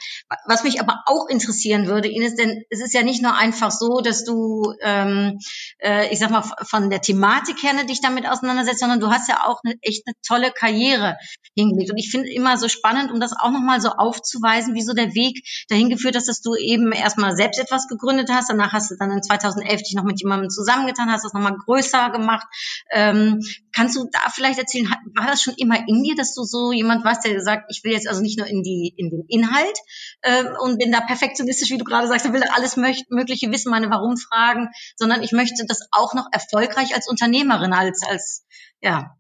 was 0.47 0.63
mich 0.63 0.79
aber 0.79 1.03
auch 1.07 1.27
interessieren 1.31 1.87
würde, 1.87 2.09
Ines, 2.09 2.35
denn 2.35 2.65
es 2.69 2.83
ist 2.83 2.93
ja 2.93 3.03
nicht 3.03 3.23
nur 3.23 3.35
einfach 3.35 3.71
so, 3.71 4.03
dass 4.03 4.25
du, 4.25 4.75
ähm, 4.83 5.39
äh, 5.79 6.13
ich 6.13 6.19
sag 6.19 6.31
mal, 6.31 6.43
von 6.65 6.91
der 6.91 7.01
Thematik 7.01 7.63
her 7.63 7.73
ne, 7.73 7.87
dich 7.87 8.03
damit 8.03 8.29
auseinandersetzt, 8.29 8.81
sondern 8.81 9.01
du 9.01 9.09
hast 9.09 9.27
ja 9.27 9.47
auch 9.47 9.61
eine, 9.65 9.77
echt 9.81 10.07
eine 10.07 10.15
tolle 10.27 10.53
Karriere 10.53 11.17
hingelegt. 11.57 11.93
Und 11.93 11.97
ich 11.97 12.11
finde 12.11 12.31
immer 12.31 12.59
so 12.59 12.69
spannend, 12.69 13.11
um 13.11 13.21
das 13.21 13.33
auch 13.33 13.51
nochmal 13.51 13.81
so 13.81 13.89
aufzuweisen, 13.89 14.75
wie 14.75 14.83
so 14.83 14.93
der 14.93 15.15
Weg 15.15 15.47
dahin 15.71 15.89
geführt 15.89 16.17
hast, 16.17 16.29
dass 16.29 16.43
du 16.43 16.57
eben 16.57 16.93
erstmal 16.93 17.37
selbst 17.37 17.59
etwas 17.59 17.89
gegründet 17.89 18.29
hast, 18.31 18.51
danach 18.51 18.75
hast 18.75 18.91
du 18.91 18.97
dann 18.99 19.11
in 19.13 19.23
2011 19.23 19.83
dich 19.83 19.95
noch 19.95 20.05
mit 20.05 20.21
jemandem 20.21 20.51
zusammen 20.51 20.90
getan, 20.91 21.11
hast 21.11 21.25
das 21.25 21.33
nochmal 21.33 21.57
größer 21.57 22.11
gemacht. 22.11 22.47
Ähm, 22.91 23.41
kannst 23.75 23.97
du 23.97 24.09
da 24.11 24.31
vielleicht 24.31 24.59
erzählen, 24.59 24.89
war 25.15 25.27
das 25.27 25.43
schon 25.43 25.55
immer 25.57 25.77
in 25.89 26.03
dir, 26.03 26.15
dass 26.15 26.35
du 26.35 26.45
so 26.45 26.73
jemand 26.73 27.05
warst, 27.05 27.25
der 27.25 27.41
sagt, 27.41 27.65
ich 27.71 27.83
will 27.85 27.93
jetzt 27.93 28.09
also 28.09 28.23
nicht 28.23 28.39
nur 28.39 28.47
in 28.47 28.63
die 28.63 28.93
in 28.97 29.11
den 29.11 29.25
Inhalt 29.29 29.79
äh, 30.23 30.45
und 30.61 30.79
bin 30.79 30.93
da 30.93 31.01
perfektionistisch, 31.01 31.71
wie 31.71 31.79
du 31.79 31.85
gerade 31.85 32.09
sagst, 32.09 32.27
ich 32.27 32.33
will 32.33 32.43
alles 32.55 32.77
Mögliche 32.77 33.51
wissen, 33.51 33.71
meine 33.71 33.91
Warum-Fragen, 33.91 34.69
sondern 34.97 35.23
ich 35.23 35.33
möchte 35.33 35.65
das 35.67 35.81
auch 35.91 36.15
noch 36.15 36.27
erfolgreich 36.33 36.95
als 36.95 37.09
Unternehmerin, 37.09 37.73
als 37.73 38.03
als 38.07 38.45
ja 38.81 39.17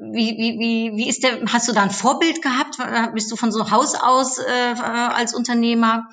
wie, 0.00 0.36
wie, 0.38 0.58
wie, 0.60 0.96
wie 0.96 1.08
ist 1.08 1.24
der, 1.24 1.40
hast 1.52 1.68
du 1.68 1.72
da 1.72 1.82
ein 1.82 1.90
Vorbild 1.90 2.40
gehabt? 2.40 2.76
Bist 3.14 3.32
du 3.32 3.36
von 3.36 3.50
so 3.50 3.70
Haus 3.72 3.96
aus 3.96 4.38
äh, 4.38 4.74
als 4.80 5.34
Unternehmer? 5.34 6.08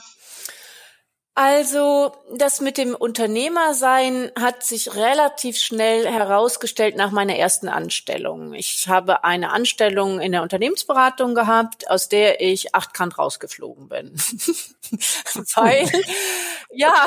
Also 1.38 2.14
das 2.32 2.62
mit 2.62 2.78
dem 2.78 2.96
Unternehmersein 2.96 4.32
hat 4.40 4.64
sich 4.64 4.96
relativ 4.96 5.58
schnell 5.58 6.08
herausgestellt 6.08 6.96
nach 6.96 7.12
meiner 7.12 7.36
ersten 7.36 7.68
Anstellung. 7.68 8.54
Ich 8.54 8.88
habe 8.88 9.26
eine 9.26 9.52
Anstellung 9.52 10.22
in 10.22 10.32
der 10.32 10.44
Unternehmensberatung 10.44 11.36
gehabt, 11.36 11.90
aus 11.90 12.08
der 12.08 12.40
ich 12.40 12.74
achtkant 12.74 13.18
rausgeflogen 13.18 13.90
bin. 13.90 14.16
Weil, 15.56 15.90
ja, 16.70 17.06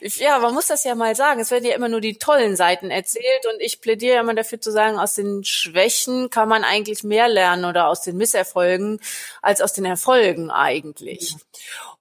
ja, 0.00 0.38
man 0.38 0.54
muss 0.54 0.68
das 0.68 0.84
ja 0.84 0.94
mal 0.94 1.14
sagen. 1.14 1.40
Es 1.40 1.50
werden 1.50 1.66
ja 1.66 1.74
immer 1.74 1.90
nur 1.90 2.00
die 2.00 2.16
tollen 2.16 2.56
Seiten 2.56 2.90
erzählt 2.90 3.44
und 3.52 3.60
ich 3.60 3.82
plädiere 3.82 4.14
ja 4.14 4.20
immer 4.22 4.34
dafür 4.34 4.62
zu 4.62 4.72
sagen, 4.72 4.98
aus 4.98 5.16
den 5.16 5.44
Schwächen 5.44 6.30
kann 6.30 6.48
man 6.48 6.64
eigentlich 6.64 7.04
mehr 7.04 7.28
lernen 7.28 7.66
oder 7.66 7.88
aus 7.88 8.00
den 8.00 8.16
Misserfolgen 8.16 9.00
als 9.42 9.60
aus 9.60 9.74
den 9.74 9.84
Erfolgen 9.84 10.50
eigentlich. 10.50 11.36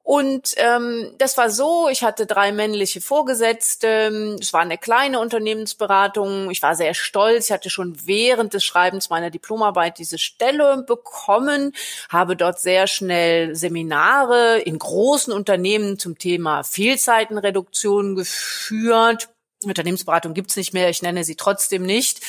Und 0.09 0.55
ähm, 0.57 1.11
das 1.19 1.37
war 1.37 1.51
so, 1.51 1.87
ich 1.87 2.03
hatte 2.03 2.25
drei 2.25 2.51
männliche 2.51 2.99
Vorgesetzte, 2.99 4.37
es 4.41 4.53
war 4.53 4.61
eine 4.61 4.79
kleine 4.79 5.19
Unternehmensberatung, 5.19 6.49
ich 6.49 6.63
war 6.63 6.73
sehr 6.73 6.95
stolz, 6.95 7.45
ich 7.45 7.51
hatte 7.51 7.69
schon 7.69 7.95
während 8.07 8.55
des 8.55 8.63
Schreibens 8.63 9.11
meiner 9.11 9.29
Diplomarbeit 9.29 9.99
diese 9.99 10.17
Stelle 10.17 10.83
bekommen, 10.87 11.75
habe 12.09 12.35
dort 12.35 12.59
sehr 12.59 12.87
schnell 12.87 13.55
Seminare 13.55 14.57
in 14.57 14.79
großen 14.79 15.31
Unternehmen 15.31 15.99
zum 15.99 16.17
Thema 16.17 16.63
Fehlzeitenreduktion 16.63 18.15
geführt 18.15 19.29
Unternehmensberatung 19.63 20.33
gibt's 20.33 20.55
nicht 20.55 20.73
mehr, 20.73 20.89
ich 20.89 21.01
nenne 21.01 21.23
sie 21.23 21.35
trotzdem 21.35 21.83
nicht. 21.83 22.21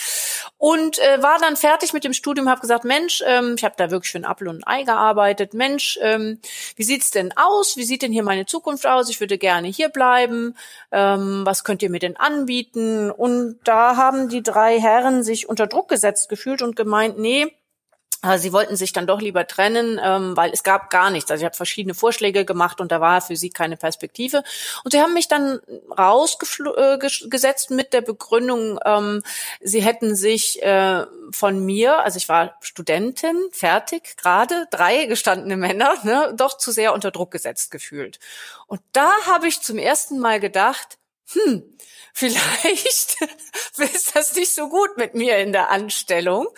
Und 0.58 0.98
äh, 0.98 1.22
war 1.22 1.38
dann 1.38 1.56
fertig 1.56 1.92
mit 1.92 2.04
dem 2.04 2.12
Studium, 2.12 2.48
habe 2.48 2.60
gesagt, 2.60 2.84
Mensch, 2.84 3.22
ähm, 3.26 3.54
ich 3.56 3.64
habe 3.64 3.74
da 3.76 3.90
wirklich 3.90 4.10
für 4.10 4.18
ein 4.18 4.24
Apfel 4.24 4.48
und 4.48 4.66
ein 4.66 4.80
Ei 4.80 4.82
gearbeitet. 4.82 5.54
Mensch, 5.54 5.98
ähm, 6.02 6.40
wie 6.76 6.82
sieht's 6.82 7.10
denn 7.10 7.32
aus? 7.36 7.76
Wie 7.76 7.84
sieht 7.84 8.02
denn 8.02 8.12
hier 8.12 8.24
meine 8.24 8.46
Zukunft 8.46 8.86
aus? 8.86 9.08
Ich 9.08 9.20
würde 9.20 9.38
gerne 9.38 9.68
hier 9.68 9.88
bleiben. 9.88 10.56
Ähm, 10.90 11.42
was 11.44 11.64
könnt 11.64 11.82
ihr 11.82 11.90
mir 11.90 12.00
denn 12.00 12.16
anbieten? 12.16 13.10
Und 13.10 13.58
da 13.64 13.96
haben 13.96 14.28
die 14.28 14.42
drei 14.42 14.80
Herren 14.80 15.22
sich 15.22 15.48
unter 15.48 15.66
Druck 15.66 15.88
gesetzt 15.88 16.28
gefühlt 16.28 16.62
und 16.62 16.74
gemeint, 16.74 17.18
nee, 17.18 17.52
Sie 18.36 18.52
wollten 18.52 18.76
sich 18.76 18.92
dann 18.92 19.06
doch 19.06 19.20
lieber 19.20 19.46
trennen, 19.46 19.98
ähm, 20.02 20.36
weil 20.36 20.50
es 20.52 20.62
gab 20.62 20.90
gar 20.90 21.08
nichts. 21.08 21.30
Also 21.30 21.40
ich 21.40 21.46
habe 21.46 21.56
verschiedene 21.56 21.94
Vorschläge 21.94 22.44
gemacht 22.44 22.80
und 22.80 22.92
da 22.92 23.00
war 23.00 23.22
für 23.22 23.34
sie 23.34 23.48
keine 23.48 23.78
Perspektive. 23.78 24.42
Und 24.84 24.92
sie 24.92 25.00
haben 25.00 25.14
mich 25.14 25.26
dann 25.26 25.60
rausgesetzt 25.96 27.70
äh, 27.70 27.74
mit 27.74 27.94
der 27.94 28.02
Begründung, 28.02 28.78
ähm, 28.84 29.22
sie 29.60 29.82
hätten 29.82 30.16
sich 30.16 30.62
äh, 30.62 31.06
von 31.30 31.64
mir, 31.64 32.00
also 32.00 32.18
ich 32.18 32.28
war 32.28 32.56
Studentin, 32.60 33.36
fertig, 33.52 34.16
gerade, 34.18 34.66
drei 34.70 35.06
gestandene 35.06 35.56
Männer, 35.56 35.94
ne, 36.02 36.34
doch 36.36 36.58
zu 36.58 36.72
sehr 36.72 36.92
unter 36.92 37.10
Druck 37.10 37.30
gesetzt 37.30 37.70
gefühlt. 37.70 38.18
Und 38.66 38.82
da 38.92 39.10
habe 39.26 39.48
ich 39.48 39.62
zum 39.62 39.78
ersten 39.78 40.18
Mal 40.18 40.40
gedacht, 40.40 40.98
hm, 41.32 41.62
vielleicht 42.12 43.16
ist 43.78 44.14
das 44.14 44.34
nicht 44.34 44.54
so 44.54 44.68
gut 44.68 44.96
mit 44.96 45.14
mir 45.14 45.38
in 45.38 45.52
der 45.52 45.70
Anstellung. 45.70 46.48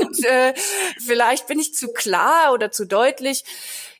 Und 0.00 0.24
äh, 0.24 0.54
vielleicht 1.04 1.46
bin 1.46 1.58
ich 1.58 1.74
zu 1.74 1.92
klar 1.92 2.52
oder 2.52 2.70
zu 2.70 2.86
deutlich. 2.86 3.44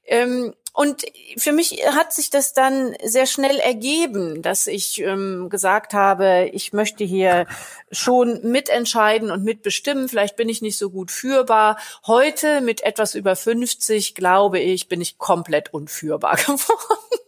Ähm, 0.07 0.55
und 0.73 1.07
für 1.39 1.53
mich 1.53 1.83
hat 1.91 2.13
sich 2.13 2.29
das 2.29 2.53
dann 2.53 2.95
sehr 3.03 3.25
schnell 3.25 3.59
ergeben, 3.59 4.43
dass 4.43 4.67
ich 4.67 5.01
ähm, 5.01 5.49
gesagt 5.49 5.95
habe, 5.95 6.51
ich 6.53 6.75
möchte 6.75 7.03
hier 7.03 7.47
schon 7.91 8.43
mitentscheiden 8.43 9.31
und 9.31 9.43
mitbestimmen. 9.43 10.11
Vielleicht 10.11 10.37
bin 10.37 10.51
ich 10.51 10.61
nicht 10.61 10.77
so 10.77 10.91
gut 10.91 11.11
führbar. 11.11 11.79
Heute 12.07 12.61
mit 12.61 12.83
etwas 12.83 13.15
über 13.15 13.37
50, 13.37 14.15
glaube 14.15 14.59
ich, 14.59 14.87
bin 14.87 15.01
ich 15.01 15.17
komplett 15.17 15.73
unführbar 15.73 16.37
geworden. 16.47 17.26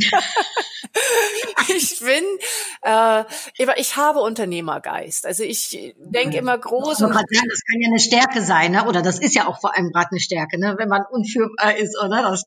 ich 1.68 2.00
bin, 2.00 2.24
äh, 2.82 3.24
ich 3.76 3.96
habe 3.96 4.20
Unternehmergeist. 4.20 5.26
Also 5.26 5.42
ich 5.42 5.94
denke 5.98 6.38
immer 6.38 6.58
groß. 6.58 7.02
Und 7.02 7.14
das 7.14 7.24
kann 7.24 7.80
ja 7.80 7.88
eine 7.88 8.00
Stärke 8.00 8.42
sein, 8.42 8.72
ne? 8.72 8.86
oder 8.86 9.02
das 9.02 9.18
ist 9.18 9.34
ja 9.34 9.46
auch 9.46 9.60
vor 9.60 9.74
allem 9.76 9.90
gerade 9.90 10.08
eine 10.10 10.20
Stärke, 10.20 10.58
ne? 10.58 10.74
wenn 10.78 10.88
man 10.88 11.02
unführbar 11.10 11.76
ist, 11.76 11.96
oder? 12.02 12.22
Das, 12.22 12.44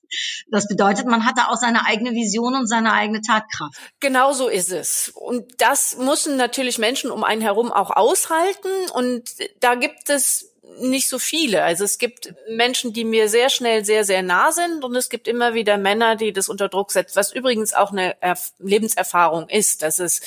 das 0.50 0.68
bedeutet, 0.68 1.06
man 1.08 1.26
hat 1.26 1.38
da 1.38 1.48
auch 1.50 1.58
seine 1.58 1.86
eigene 1.86 2.12
Vision 2.12 2.56
und 2.56 2.68
seine 2.68 2.94
eigene 2.94 3.22
Tatkraft. 3.22 3.76
Genau 4.00 4.34
so 4.34 4.48
ist 4.48 4.72
es. 4.72 5.12
Und 5.16 5.46
das 5.60 5.98
müssen 5.98 6.38
natürlich 6.38 6.78
Menschen 6.78 7.12
um 7.12 7.24
einen 7.24 7.42
herum 7.42 7.72
auch 7.72 7.92
aushalten. 7.92 8.70
Und 8.94 9.30
da 9.60 9.76
gibt 9.76 10.10
es 10.10 10.53
nicht 10.80 11.08
so 11.08 11.20
viele. 11.20 11.64
Also 11.64 11.84
es 11.84 11.98
gibt 11.98 12.34
Menschen, 12.50 12.94
die 12.94 13.04
mir 13.04 13.30
sehr 13.30 13.50
schnell 13.50 13.86
sehr, 13.86 14.06
sehr 14.06 14.22
nah 14.22 14.52
sind 14.52 14.84
und 14.84 14.96
es 14.96 15.10
gibt 15.10 15.28
immer 15.28 15.54
wieder 15.54 15.78
Männer, 15.78 16.16
die 16.16 16.34
das 16.34 16.50
unter 16.50 16.70
Druck 16.70 16.92
setzen, 16.92 17.16
was 17.16 17.34
übrigens 17.34 17.74
auch 17.74 17.92
eine 17.92 18.16
Lebenserfahrung 18.60 19.50
ist, 19.50 19.82
dass 19.82 20.00
es 20.00 20.22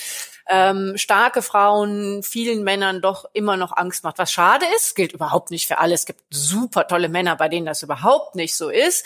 ähm, 0.49 0.97
starke 0.97 1.43
Frauen 1.43 2.23
vielen 2.23 2.63
Männern 2.63 3.01
doch 3.01 3.25
immer 3.33 3.57
noch 3.57 3.77
Angst 3.77 4.05
macht. 4.05 4.19
Was 4.19 4.31
schade 4.31 4.65
ist, 4.77 4.95
gilt 4.95 5.13
überhaupt 5.13 5.51
nicht 5.51 5.67
für 5.67 5.79
alle. 5.79 5.95
Es 5.95 6.07
gibt 6.07 6.23
super 6.31 6.87
tolle 6.87 7.09
Männer, 7.09 7.37
bei 7.37 7.49
denen 7.49 7.67
das 7.67 7.83
überhaupt 7.83 8.37
nicht 8.37 8.55
so 8.55 8.71
ist. 8.71 9.05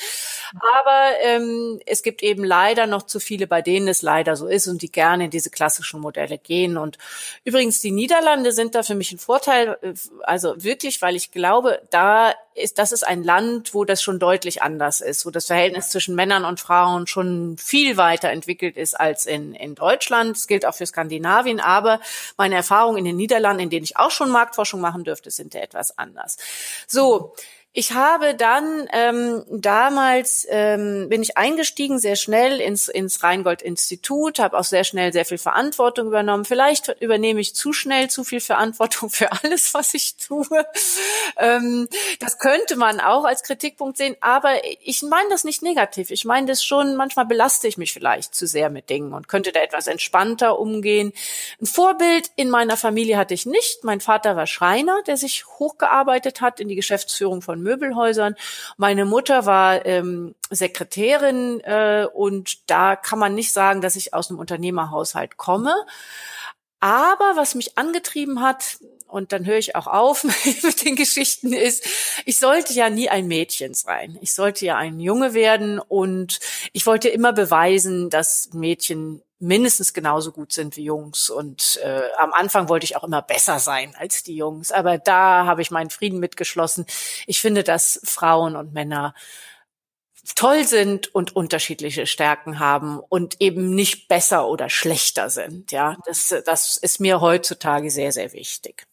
Aber 0.76 1.10
ähm, 1.22 1.80
es 1.86 2.02
gibt 2.02 2.22
eben 2.22 2.44
leider 2.44 2.86
noch 2.86 3.04
zu 3.04 3.20
viele, 3.20 3.46
bei 3.46 3.62
denen 3.62 3.88
es 3.88 4.02
leider 4.02 4.36
so 4.36 4.46
ist 4.46 4.68
und 4.68 4.82
die 4.82 4.92
gerne 4.92 5.26
in 5.26 5.30
diese 5.30 5.50
klassischen 5.50 6.00
Modelle 6.00 6.36
gehen. 6.36 6.76
Und 6.76 6.98
übrigens, 7.44 7.80
die 7.80 7.92
Niederlande 7.92 8.52
sind 8.52 8.74
da 8.74 8.82
für 8.82 8.94
mich 8.94 9.12
ein 9.12 9.18
Vorteil, 9.18 9.78
äh, 9.82 9.94
also 10.24 10.54
wirklich, 10.62 11.00
weil 11.00 11.16
ich 11.16 11.30
glaube, 11.30 11.80
da 11.90 12.34
ist, 12.54 12.78
das 12.78 12.92
ist 12.92 13.06
ein 13.06 13.22
Land, 13.22 13.74
wo 13.74 13.84
das 13.84 14.02
schon 14.02 14.18
deutlich 14.18 14.62
anders 14.62 15.00
ist, 15.00 15.24
wo 15.24 15.30
das 15.30 15.46
Verhältnis 15.46 15.88
zwischen 15.88 16.14
Männern 16.14 16.44
und 16.44 16.60
Frauen 16.60 17.06
schon 17.06 17.56
viel 17.58 17.96
weiter 17.96 18.30
entwickelt 18.30 18.76
ist 18.76 18.98
als 18.98 19.26
in, 19.26 19.54
in 19.54 19.74
Deutschland. 19.74 20.36
Das 20.36 20.46
gilt 20.46 20.66
auch 20.66 20.74
für 20.74 20.86
Skandinavien, 20.86 21.29
aber 21.60 22.00
meine 22.36 22.56
Erfahrungen 22.56 22.98
in 22.98 23.04
den 23.04 23.16
Niederlanden, 23.16 23.62
in 23.62 23.70
denen 23.70 23.84
ich 23.84 23.96
auch 23.96 24.10
schon 24.10 24.30
Marktforschung 24.30 24.80
machen 24.80 25.04
dürfte, 25.04 25.30
sind 25.30 25.54
ja 25.54 25.60
etwas 25.60 25.96
anders. 25.96 26.36
So. 26.86 27.34
Ich 27.72 27.92
habe 27.92 28.34
dann 28.34 28.88
ähm, 28.92 29.44
damals 29.48 30.44
ähm, 30.50 31.08
bin 31.08 31.22
ich 31.22 31.38
eingestiegen 31.38 32.00
sehr 32.00 32.16
schnell 32.16 32.60
ins 32.60 32.88
ins 32.88 33.22
Rheingold 33.22 33.62
Institut, 33.62 34.40
habe 34.40 34.58
auch 34.58 34.64
sehr 34.64 34.82
schnell 34.82 35.12
sehr 35.12 35.24
viel 35.24 35.38
Verantwortung 35.38 36.08
übernommen. 36.08 36.44
Vielleicht 36.44 36.88
übernehme 37.00 37.40
ich 37.40 37.54
zu 37.54 37.72
schnell 37.72 38.10
zu 38.10 38.24
viel 38.24 38.40
Verantwortung 38.40 39.08
für 39.08 39.30
alles, 39.30 39.72
was 39.72 39.94
ich 39.94 40.16
tue. 40.16 40.66
Ähm, 41.36 41.88
das 42.18 42.40
könnte 42.40 42.74
man 42.74 42.98
auch 42.98 43.24
als 43.24 43.44
Kritikpunkt 43.44 43.96
sehen, 43.96 44.16
aber 44.20 44.50
ich 44.82 45.02
meine 45.02 45.28
das 45.30 45.44
nicht 45.44 45.62
negativ. 45.62 46.10
Ich 46.10 46.24
meine 46.24 46.48
das 46.48 46.64
schon. 46.64 46.96
Manchmal 46.96 47.26
belaste 47.26 47.68
ich 47.68 47.78
mich 47.78 47.92
vielleicht 47.92 48.34
zu 48.34 48.48
sehr 48.48 48.68
mit 48.68 48.90
Dingen 48.90 49.12
und 49.12 49.28
könnte 49.28 49.52
da 49.52 49.60
etwas 49.60 49.86
entspannter 49.86 50.58
umgehen. 50.58 51.12
Ein 51.60 51.66
Vorbild 51.66 52.32
in 52.34 52.50
meiner 52.50 52.76
Familie 52.76 53.16
hatte 53.16 53.34
ich 53.34 53.46
nicht. 53.46 53.84
Mein 53.84 54.00
Vater 54.00 54.34
war 54.34 54.48
Schreiner, 54.48 55.02
der 55.06 55.16
sich 55.16 55.46
hochgearbeitet 55.46 56.40
hat 56.40 56.58
in 56.58 56.66
die 56.66 56.74
Geschäftsführung 56.74 57.42
von 57.42 57.59
von 57.60 57.62
Möbelhäusern. 57.62 58.34
Meine 58.76 59.04
Mutter 59.04 59.46
war 59.46 59.84
ähm, 59.86 60.34
Sekretärin 60.50 61.60
äh, 61.60 62.06
und 62.12 62.70
da 62.70 62.96
kann 62.96 63.18
man 63.18 63.34
nicht 63.34 63.52
sagen, 63.52 63.80
dass 63.80 63.96
ich 63.96 64.14
aus 64.14 64.30
einem 64.30 64.38
Unternehmerhaushalt 64.38 65.36
komme. 65.36 65.74
Aber 66.80 67.32
was 67.34 67.54
mich 67.54 67.76
angetrieben 67.76 68.40
hat, 68.40 68.78
und 69.10 69.32
dann 69.32 69.46
höre 69.46 69.58
ich 69.58 69.76
auch 69.76 69.86
auf 69.86 70.24
mit 70.62 70.84
den 70.84 70.96
Geschichten, 70.96 71.52
ist, 71.52 71.86
ich 72.24 72.38
sollte 72.38 72.72
ja 72.72 72.90
nie 72.90 73.08
ein 73.08 73.26
Mädchen 73.26 73.74
sein. 73.74 74.18
Ich 74.20 74.34
sollte 74.34 74.64
ja 74.64 74.76
ein 74.76 75.00
Junge 75.00 75.34
werden 75.34 75.78
und 75.78 76.40
ich 76.72 76.86
wollte 76.86 77.08
immer 77.08 77.32
beweisen, 77.32 78.10
dass 78.10 78.50
Mädchen 78.52 79.22
mindestens 79.40 79.94
genauso 79.94 80.32
gut 80.32 80.52
sind 80.52 80.76
wie 80.76 80.84
Jungs. 80.84 81.30
Und 81.30 81.80
äh, 81.82 82.02
am 82.18 82.32
Anfang 82.32 82.68
wollte 82.68 82.84
ich 82.84 82.96
auch 82.96 83.04
immer 83.04 83.22
besser 83.22 83.58
sein 83.58 83.94
als 83.98 84.22
die 84.22 84.36
Jungs. 84.36 84.70
Aber 84.70 84.98
da 84.98 85.46
habe 85.46 85.62
ich 85.62 85.70
meinen 85.70 85.90
Frieden 85.90 86.20
mitgeschlossen. 86.20 86.84
Ich 87.26 87.40
finde, 87.40 87.64
dass 87.64 88.00
Frauen 88.04 88.54
und 88.54 88.74
Männer 88.74 89.14
toll 90.34 90.64
sind 90.64 91.14
und 91.14 91.34
unterschiedliche 91.36 92.06
Stärken 92.06 92.58
haben 92.58 93.00
und 93.00 93.40
eben 93.40 93.74
nicht 93.74 94.08
besser 94.08 94.48
oder 94.48 94.68
schlechter 94.68 95.30
sind. 95.30 95.72
Ja, 95.72 95.96
das, 96.06 96.34
das 96.44 96.76
ist 96.76 97.00
mir 97.00 97.20
heutzutage 97.20 97.90
sehr, 97.90 98.12
sehr 98.12 98.32
wichtig. 98.32 98.86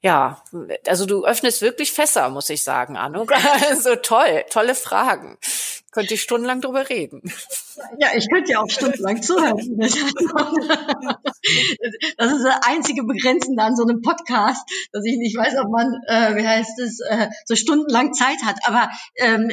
Ja, 0.00 0.42
also 0.86 1.06
du 1.06 1.24
öffnest 1.24 1.60
wirklich 1.60 1.92
Fässer, 1.92 2.28
muss 2.30 2.50
ich 2.50 2.62
sagen, 2.62 2.96
Anuk. 2.96 3.32
Also 3.68 3.96
toll, 3.96 4.44
tolle 4.50 4.74
Fragen. 4.74 5.38
Könnte 5.90 6.14
ich 6.14 6.22
stundenlang 6.22 6.60
drüber 6.60 6.88
reden. 6.88 7.32
Ja, 7.98 8.08
ich 8.14 8.28
könnte 8.28 8.52
ja 8.52 8.60
auch 8.60 8.70
stundenlang 8.70 9.22
zuhören. 9.22 9.78
Das 12.16 12.32
ist 12.32 12.44
das 12.44 12.56
einzige 12.66 13.04
Begrenzende 13.04 13.62
an 13.62 13.76
so 13.76 13.84
einem 13.84 14.02
Podcast, 14.02 14.68
dass 14.92 15.04
ich 15.04 15.16
nicht 15.16 15.36
weiß, 15.36 15.56
ob 15.58 15.70
man, 15.70 15.94
äh, 16.06 16.36
wie 16.36 16.46
heißt 16.46 16.78
es, 16.80 17.00
äh, 17.00 17.28
so 17.44 17.54
stundenlang 17.54 18.12
Zeit 18.12 18.42
hat. 18.44 18.58
Aber 18.64 18.90
ähm, 19.16 19.50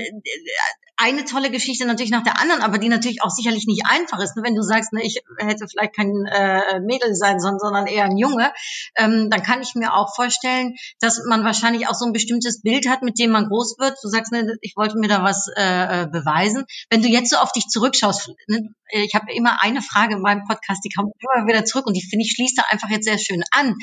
eine 0.97 1.25
tolle 1.25 1.51
Geschichte 1.51 1.85
natürlich 1.85 2.11
nach 2.11 2.23
der 2.23 2.39
anderen, 2.39 2.61
aber 2.61 2.77
die 2.77 2.89
natürlich 2.89 3.21
auch 3.21 3.29
sicherlich 3.29 3.67
nicht 3.67 3.83
einfach 3.85 4.19
ist. 4.19 4.35
Wenn 4.41 4.55
du 4.55 4.61
sagst, 4.61 4.93
ne, 4.93 5.03
ich 5.03 5.21
hätte 5.37 5.67
vielleicht 5.67 5.95
kein 5.95 6.25
äh, 6.25 6.79
Mädel 6.79 7.15
sein 7.15 7.39
sollen, 7.39 7.59
sondern 7.59 7.87
eher 7.87 8.05
ein 8.05 8.17
Junge, 8.17 8.51
ähm, 8.95 9.29
dann 9.29 9.43
kann 9.43 9.61
ich 9.61 9.75
mir 9.75 9.93
auch 9.93 10.15
vorstellen, 10.15 10.75
dass 10.99 11.21
man 11.27 11.43
wahrscheinlich 11.43 11.87
auch 11.87 11.95
so 11.95 12.05
ein 12.05 12.13
bestimmtes 12.13 12.61
Bild 12.61 12.87
hat, 12.87 13.01
mit 13.01 13.19
dem 13.19 13.31
man 13.31 13.47
groß 13.47 13.77
wird. 13.79 13.97
Du 14.01 14.07
sagst, 14.07 14.31
ne, 14.31 14.55
ich 14.61 14.75
wollte 14.77 14.97
mir 14.97 15.09
da 15.09 15.23
was 15.23 15.49
äh, 15.57 16.03
äh 16.03 16.07
beweisen. 16.07 16.65
Wenn 16.89 17.01
du 17.01 17.09
jetzt 17.09 17.29
so 17.29 17.37
auf 17.37 17.51
dich 17.51 17.67
zurückschaust, 17.67 18.14
ne, 18.47 18.69
ich 18.91 19.15
habe 19.15 19.33
immer 19.33 19.61
eine 19.61 19.81
Frage 19.81 20.15
in 20.15 20.21
meinem 20.21 20.45
Podcast, 20.45 20.83
die 20.83 20.89
kommt 20.89 21.13
immer 21.19 21.47
wieder 21.47 21.65
zurück 21.65 21.87
und 21.87 21.95
die 21.95 22.01
finde 22.01 22.25
ich 22.25 22.33
schließt 22.33 22.57
da 22.57 22.63
einfach 22.69 22.89
jetzt 22.89 23.05
sehr 23.05 23.17
schön 23.17 23.43
an. 23.51 23.75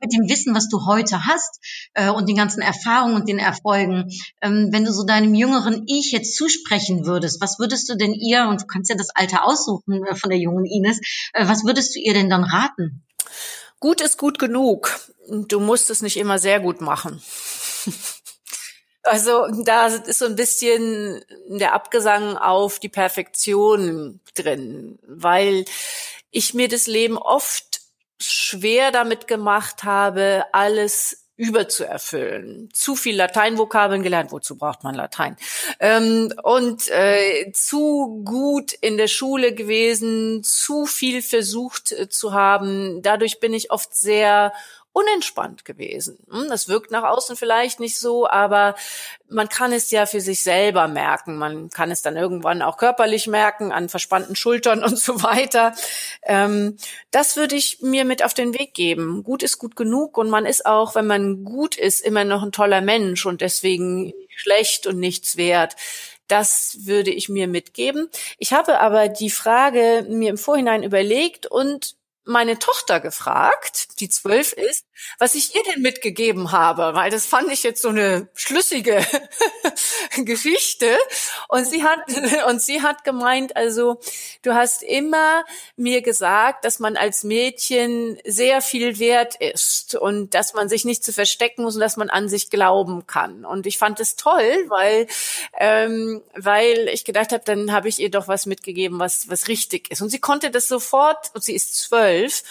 Mit 0.00 0.12
dem 0.12 0.28
Wissen, 0.28 0.54
was 0.54 0.68
du 0.68 0.86
heute 0.86 1.24
hast 1.26 1.60
äh, 1.94 2.10
und 2.10 2.28
den 2.28 2.36
ganzen 2.36 2.60
Erfahrungen 2.60 3.16
und 3.16 3.28
den 3.28 3.38
Erfolgen, 3.38 4.10
ähm, 4.40 4.68
wenn 4.70 4.84
du 4.84 4.92
so 4.92 5.04
deinem 5.04 5.34
jüngeren 5.34 5.84
Ich 5.86 6.12
jetzt 6.12 6.36
zusprechen 6.36 7.06
würdest, 7.06 7.40
was 7.40 7.58
würdest 7.58 7.88
du 7.88 7.96
denn 7.96 8.12
ihr, 8.12 8.46
und 8.48 8.62
du 8.62 8.66
kannst 8.66 8.90
ja 8.90 8.96
das 8.96 9.10
Alter 9.10 9.44
aussuchen 9.44 10.04
äh, 10.04 10.14
von 10.14 10.30
der 10.30 10.38
jungen 10.38 10.66
Ines, 10.66 11.00
äh, 11.32 11.46
was 11.46 11.64
würdest 11.64 11.94
du 11.94 12.00
ihr 12.00 12.14
denn 12.14 12.30
dann 12.30 12.44
raten? 12.44 13.04
Gut 13.80 14.00
ist 14.00 14.18
gut 14.18 14.38
genug. 14.38 15.00
Du 15.48 15.60
musst 15.60 15.90
es 15.90 16.02
nicht 16.02 16.16
immer 16.16 16.38
sehr 16.38 16.60
gut 16.60 16.80
machen. 16.80 17.20
Also 19.04 19.48
da 19.64 19.86
ist 19.86 20.18
so 20.18 20.26
ein 20.26 20.36
bisschen 20.36 21.24
der 21.48 21.74
Abgesang 21.74 22.36
auf 22.36 22.78
die 22.78 22.88
Perfektion 22.88 24.20
drin, 24.34 24.98
weil 25.06 25.64
ich 26.30 26.54
mir 26.54 26.68
das 26.68 26.86
Leben 26.86 27.18
oft 27.18 27.80
schwer 28.18 28.92
damit 28.92 29.26
gemacht 29.26 29.82
habe, 29.84 30.44
alles 30.52 31.22
überzuerfüllen. 31.36 32.68
Zu 32.72 32.94
viel 32.94 33.16
Lateinvokabeln 33.16 34.02
gelernt, 34.02 34.30
wozu 34.30 34.56
braucht 34.56 34.84
man 34.84 34.94
Latein? 34.94 35.36
Ähm, 35.80 36.32
und 36.42 36.88
äh, 36.90 37.50
zu 37.52 38.22
gut 38.24 38.72
in 38.72 38.96
der 38.96 39.08
Schule 39.08 39.52
gewesen, 39.52 40.44
zu 40.44 40.86
viel 40.86 41.22
versucht 41.22 41.90
äh, 41.92 42.08
zu 42.08 42.32
haben. 42.32 43.02
Dadurch 43.02 43.40
bin 43.40 43.54
ich 43.54 43.72
oft 43.72 43.94
sehr 43.96 44.52
unentspannt 44.92 45.64
gewesen. 45.64 46.18
Hm, 46.30 46.48
das 46.48 46.68
wirkt 46.68 46.90
nach 46.90 47.04
außen 47.04 47.36
vielleicht 47.36 47.80
nicht 47.80 47.98
so, 47.98 48.28
aber 48.28 48.74
man 49.28 49.48
kann 49.48 49.72
es 49.72 49.90
ja 49.90 50.04
für 50.06 50.20
sich 50.20 50.42
selber 50.42 50.86
merken. 50.88 51.38
Man 51.38 51.70
kann 51.70 51.90
es 51.90 52.02
dann 52.02 52.16
irgendwann 52.16 52.60
auch 52.62 52.76
körperlich 52.76 53.26
merken, 53.26 53.72
an 53.72 53.88
verspannten 53.88 54.36
Schultern 54.36 54.84
und 54.84 54.98
so 54.98 55.22
weiter. 55.22 55.74
Ähm, 56.22 56.76
das 57.10 57.36
würde 57.36 57.56
ich 57.56 57.80
mir 57.80 58.04
mit 58.04 58.22
auf 58.22 58.34
den 58.34 58.52
Weg 58.54 58.74
geben. 58.74 59.22
Gut 59.22 59.42
ist 59.42 59.58
gut 59.58 59.76
genug 59.76 60.18
und 60.18 60.28
man 60.28 60.46
ist 60.46 60.66
auch, 60.66 60.94
wenn 60.94 61.06
man 61.06 61.44
gut 61.44 61.76
ist, 61.76 62.00
immer 62.00 62.24
noch 62.24 62.42
ein 62.42 62.52
toller 62.52 62.82
Mensch 62.82 63.24
und 63.24 63.40
deswegen 63.40 64.12
schlecht 64.28 64.86
und 64.86 64.98
nichts 64.98 65.36
wert. 65.36 65.76
Das 66.28 66.78
würde 66.84 67.10
ich 67.10 67.28
mir 67.28 67.46
mitgeben. 67.46 68.08
Ich 68.38 68.52
habe 68.52 68.80
aber 68.80 69.08
die 69.08 69.30
Frage 69.30 70.06
mir 70.08 70.30
im 70.30 70.38
Vorhinein 70.38 70.82
überlegt 70.82 71.46
und 71.46 71.96
meine 72.24 72.58
Tochter 72.58 73.00
gefragt, 73.00 74.00
die 74.00 74.08
zwölf 74.08 74.52
ist, 74.52 74.86
was 75.18 75.34
ich 75.34 75.54
ihr 75.54 75.62
denn 75.64 75.82
mitgegeben 75.82 76.52
habe, 76.52 76.94
weil 76.94 77.10
das 77.10 77.26
fand 77.26 77.50
ich 77.50 77.62
jetzt 77.62 77.82
so 77.82 77.88
eine 77.88 78.28
schlüssige 78.34 79.04
Geschichte. 80.24 80.96
Und 81.48 81.66
sie 81.66 81.82
hat, 81.82 82.00
und 82.48 82.60
sie 82.60 82.82
hat 82.82 83.04
gemeint, 83.04 83.56
also, 83.56 84.00
du 84.42 84.54
hast 84.54 84.82
immer 84.82 85.44
mir 85.76 86.02
gesagt, 86.02 86.64
dass 86.64 86.78
man 86.78 86.96
als 86.96 87.24
Mädchen 87.24 88.18
sehr 88.24 88.60
viel 88.60 88.98
wert 88.98 89.36
ist 89.36 89.94
und 89.94 90.34
dass 90.34 90.54
man 90.54 90.68
sich 90.68 90.84
nicht 90.84 91.04
zu 91.04 91.12
verstecken 91.12 91.62
muss 91.62 91.74
und 91.74 91.80
dass 91.80 91.96
man 91.96 92.10
an 92.10 92.28
sich 92.28 92.50
glauben 92.50 93.06
kann. 93.06 93.44
Und 93.44 93.66
ich 93.66 93.78
fand 93.78 94.00
es 94.00 94.16
toll, 94.16 94.64
weil, 94.68 95.06
ähm, 95.58 96.22
weil 96.34 96.88
ich 96.88 97.04
gedacht 97.04 97.32
habe, 97.32 97.44
dann 97.44 97.72
habe 97.72 97.88
ich 97.88 98.00
ihr 98.00 98.10
doch 98.10 98.28
was 98.28 98.46
mitgegeben, 98.46 98.98
was, 98.98 99.28
was 99.28 99.48
richtig 99.48 99.90
ist. 99.90 100.02
Und 100.02 100.10
sie 100.10 100.20
konnte 100.20 100.50
das 100.50 100.68
sofort, 100.68 101.30
und 101.34 101.42
sie 101.42 101.54
ist 101.54 101.78
zwölf, 101.78 102.02
zwölf 102.02 102.42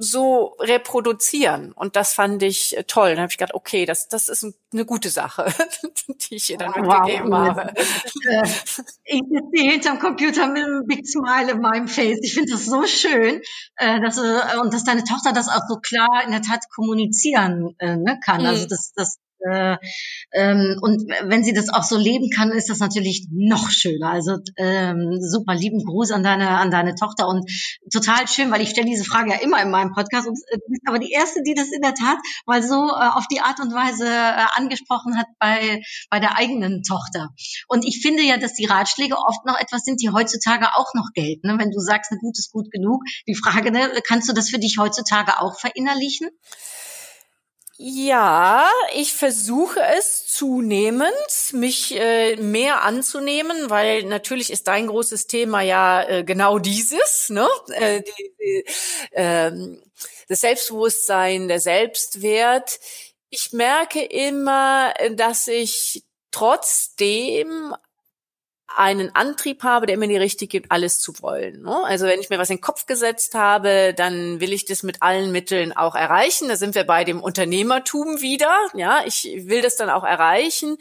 so 0.00 0.54
reproduzieren. 0.60 1.72
Und 1.72 1.96
das 1.96 2.14
fand 2.14 2.42
ich 2.42 2.76
äh, 2.76 2.84
toll. 2.84 3.10
Dann 3.10 3.20
habe 3.20 3.30
ich 3.30 3.38
gedacht, 3.38 3.54
okay, 3.54 3.84
das, 3.84 4.08
das 4.08 4.28
ist 4.28 4.46
eine 4.72 4.84
gute 4.84 5.10
Sache, 5.10 5.52
die 6.08 6.36
ich 6.36 6.50
ihr 6.50 6.58
dann 6.58 6.72
wow. 6.76 7.00
mitgegeben 7.00 7.34
habe. 7.34 7.72
Äh, 7.76 8.42
ich 9.04 9.22
sitze 9.28 9.50
hier 9.52 9.72
hinterm 9.72 9.98
Computer 9.98 10.46
mit 10.46 10.64
einem 10.64 10.86
Big 10.86 11.06
Smile 11.06 11.52
in 11.52 11.60
meinem 11.60 11.88
Face. 11.88 12.20
Ich 12.22 12.34
finde 12.34 12.52
das 12.52 12.64
so 12.64 12.86
schön, 12.86 13.42
äh, 13.76 14.00
dass, 14.00 14.18
und 14.18 14.72
dass 14.72 14.84
deine 14.84 15.04
Tochter 15.04 15.32
das 15.32 15.48
auch 15.48 15.62
so 15.68 15.76
klar 15.76 16.22
in 16.24 16.30
der 16.30 16.42
Tat 16.42 16.60
kommunizieren 16.74 17.74
ne, 17.80 18.20
kann. 18.24 18.46
Also 18.46 18.64
mhm. 18.64 18.68
das, 18.68 18.92
das 18.94 19.18
äh, 19.40 19.76
ähm, 20.32 20.76
und 20.80 21.02
wenn 21.24 21.44
sie 21.44 21.52
das 21.52 21.68
auch 21.68 21.82
so 21.82 21.96
leben 21.96 22.30
kann, 22.34 22.50
ist 22.50 22.68
das 22.68 22.78
natürlich 22.78 23.28
noch 23.30 23.70
schöner. 23.70 24.10
Also 24.10 24.38
ähm, 24.56 25.18
super 25.20 25.54
lieben 25.54 25.84
Gruß 25.84 26.10
an 26.12 26.22
deine 26.22 26.48
an 26.48 26.70
deine 26.70 26.94
Tochter 26.94 27.28
und 27.28 27.48
total 27.92 28.26
schön, 28.28 28.50
weil 28.50 28.60
ich 28.60 28.70
stelle 28.70 28.88
diese 28.88 29.04
Frage 29.04 29.30
ja 29.30 29.36
immer 29.36 29.62
in 29.62 29.70
meinem 29.70 29.92
Podcast 29.92 30.28
und 30.28 30.38
äh, 30.50 30.58
aber 30.86 30.98
die 30.98 31.12
erste, 31.12 31.42
die 31.42 31.54
das 31.54 31.68
in 31.68 31.82
der 31.82 31.94
Tat 31.94 32.18
mal 32.46 32.62
so 32.62 32.74
äh, 32.74 33.08
auf 33.14 33.26
die 33.28 33.40
Art 33.40 33.60
und 33.60 33.72
Weise 33.72 34.06
äh, 34.06 34.46
angesprochen 34.54 35.18
hat 35.18 35.26
bei 35.38 35.82
bei 36.10 36.20
der 36.20 36.36
eigenen 36.36 36.82
Tochter. 36.82 37.30
Und 37.68 37.84
ich 37.84 38.00
finde 38.02 38.22
ja, 38.22 38.38
dass 38.38 38.54
die 38.54 38.66
Ratschläge 38.66 39.16
oft 39.16 39.44
noch 39.46 39.58
etwas 39.58 39.82
sind, 39.82 40.00
die 40.02 40.10
heutzutage 40.10 40.74
auch 40.74 40.94
noch 40.94 41.10
gelten. 41.14 41.48
Ne? 41.48 41.56
Wenn 41.58 41.70
du 41.70 41.80
sagst, 41.80 42.12
ein 42.12 42.18
gut 42.18 42.38
ist 42.38 42.52
gut 42.52 42.70
genug, 42.70 43.02
die 43.26 43.34
Frage, 43.34 43.70
ne, 43.70 43.90
kannst 44.06 44.28
du 44.28 44.32
das 44.32 44.50
für 44.50 44.58
dich 44.58 44.78
heutzutage 44.78 45.40
auch 45.40 45.58
verinnerlichen? 45.58 46.28
Ja, 47.80 48.68
ich 48.92 49.14
versuche 49.14 49.78
es 49.96 50.26
zunehmend, 50.26 51.12
mich 51.52 51.94
äh, 51.94 52.34
mehr 52.34 52.82
anzunehmen, 52.82 53.70
weil 53.70 54.02
natürlich 54.02 54.50
ist 54.50 54.66
dein 54.66 54.88
großes 54.88 55.28
Thema 55.28 55.60
ja 55.62 56.02
äh, 56.02 56.24
genau 56.24 56.58
dieses, 56.58 57.28
ne? 57.30 57.46
Äh, 57.70 58.02
die, 58.02 58.32
die, 58.40 58.64
äh, 59.12 59.52
das 60.26 60.40
Selbstbewusstsein, 60.40 61.46
der 61.46 61.60
Selbstwert. 61.60 62.80
Ich 63.30 63.52
merke 63.52 64.02
immer, 64.04 64.92
dass 65.12 65.46
ich 65.46 66.02
trotzdem 66.32 67.74
einen 68.76 69.14
Antrieb 69.14 69.62
habe, 69.62 69.86
der 69.86 69.96
mir 69.96 70.08
die 70.08 70.16
Richtung 70.16 70.48
gibt, 70.48 70.70
alles 70.70 71.00
zu 71.00 71.20
wollen. 71.20 71.62
Ne? 71.62 71.76
Also 71.84 72.06
wenn 72.06 72.20
ich 72.20 72.30
mir 72.30 72.38
was 72.38 72.50
in 72.50 72.56
den 72.56 72.62
Kopf 72.62 72.86
gesetzt 72.86 73.34
habe, 73.34 73.94
dann 73.94 74.40
will 74.40 74.52
ich 74.52 74.66
das 74.66 74.82
mit 74.82 75.02
allen 75.02 75.32
Mitteln 75.32 75.72
auch 75.72 75.94
erreichen. 75.94 76.48
Da 76.48 76.56
sind 76.56 76.74
wir 76.74 76.84
bei 76.84 77.04
dem 77.04 77.20
Unternehmertum 77.22 78.20
wieder. 78.20 78.54
Ja, 78.74 79.02
ich 79.06 79.24
will 79.44 79.62
das 79.62 79.76
dann 79.76 79.90
auch 79.90 80.04
erreichen. 80.04 80.76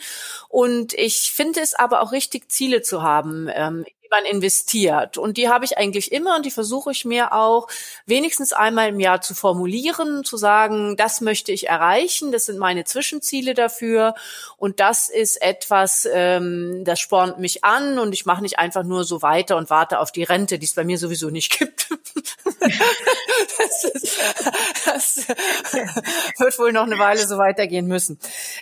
Und 0.49 0.93
ich 0.93 1.31
finde 1.31 1.61
es 1.61 1.73
aber 1.73 2.01
auch 2.01 2.11
richtig, 2.11 2.51
Ziele 2.51 2.81
zu 2.81 3.03
haben. 3.03 3.49
Ähm, 3.53 3.85
die 4.07 4.15
man 4.15 4.25
investiert. 4.25 5.17
Und 5.17 5.37
die 5.37 5.49
habe 5.49 5.65
ich 5.65 5.77
eigentlich 5.77 6.11
immer 6.11 6.35
und 6.37 6.45
die 6.45 6.51
versuche 6.51 6.91
ich 6.91 7.05
mir 7.05 7.33
auch 7.33 7.67
wenigstens 8.05 8.53
einmal 8.53 8.89
im 8.89 8.99
Jahr 8.99 9.21
zu 9.21 9.35
formulieren, 9.35 10.23
zu 10.23 10.37
sagen, 10.37 10.95
das 10.97 11.21
möchte 11.21 11.51
ich 11.51 11.67
erreichen, 11.67 12.31
das 12.31 12.45
sind 12.45 12.57
meine 12.57 12.85
Zwischenziele 12.85 13.53
dafür 13.53 14.15
und 14.57 14.79
das 14.79 15.09
ist 15.09 15.41
etwas, 15.41 16.07
ähm, 16.11 16.83
das 16.85 16.99
spornt 16.99 17.39
mich 17.39 17.63
an 17.63 17.99
und 17.99 18.13
ich 18.13 18.25
mache 18.25 18.41
nicht 18.41 18.59
einfach 18.59 18.83
nur 18.83 19.03
so 19.03 19.21
weiter 19.21 19.57
und 19.57 19.69
warte 19.69 19.99
auf 19.99 20.11
die 20.11 20.23
Rente, 20.23 20.59
die 20.59 20.65
es 20.65 20.73
bei 20.73 20.83
mir 20.83 20.97
sowieso 20.97 21.29
nicht 21.29 21.57
gibt. 21.57 21.89
das, 23.57 23.83
ist, 23.83 24.17
das 24.85 25.27
wird 26.37 26.59
wohl 26.59 26.71
noch 26.71 26.83
eine 26.83 26.99
Weile 26.99 27.25
so 27.27 27.37
weitergehen 27.37 27.87
müssen. 27.87 28.19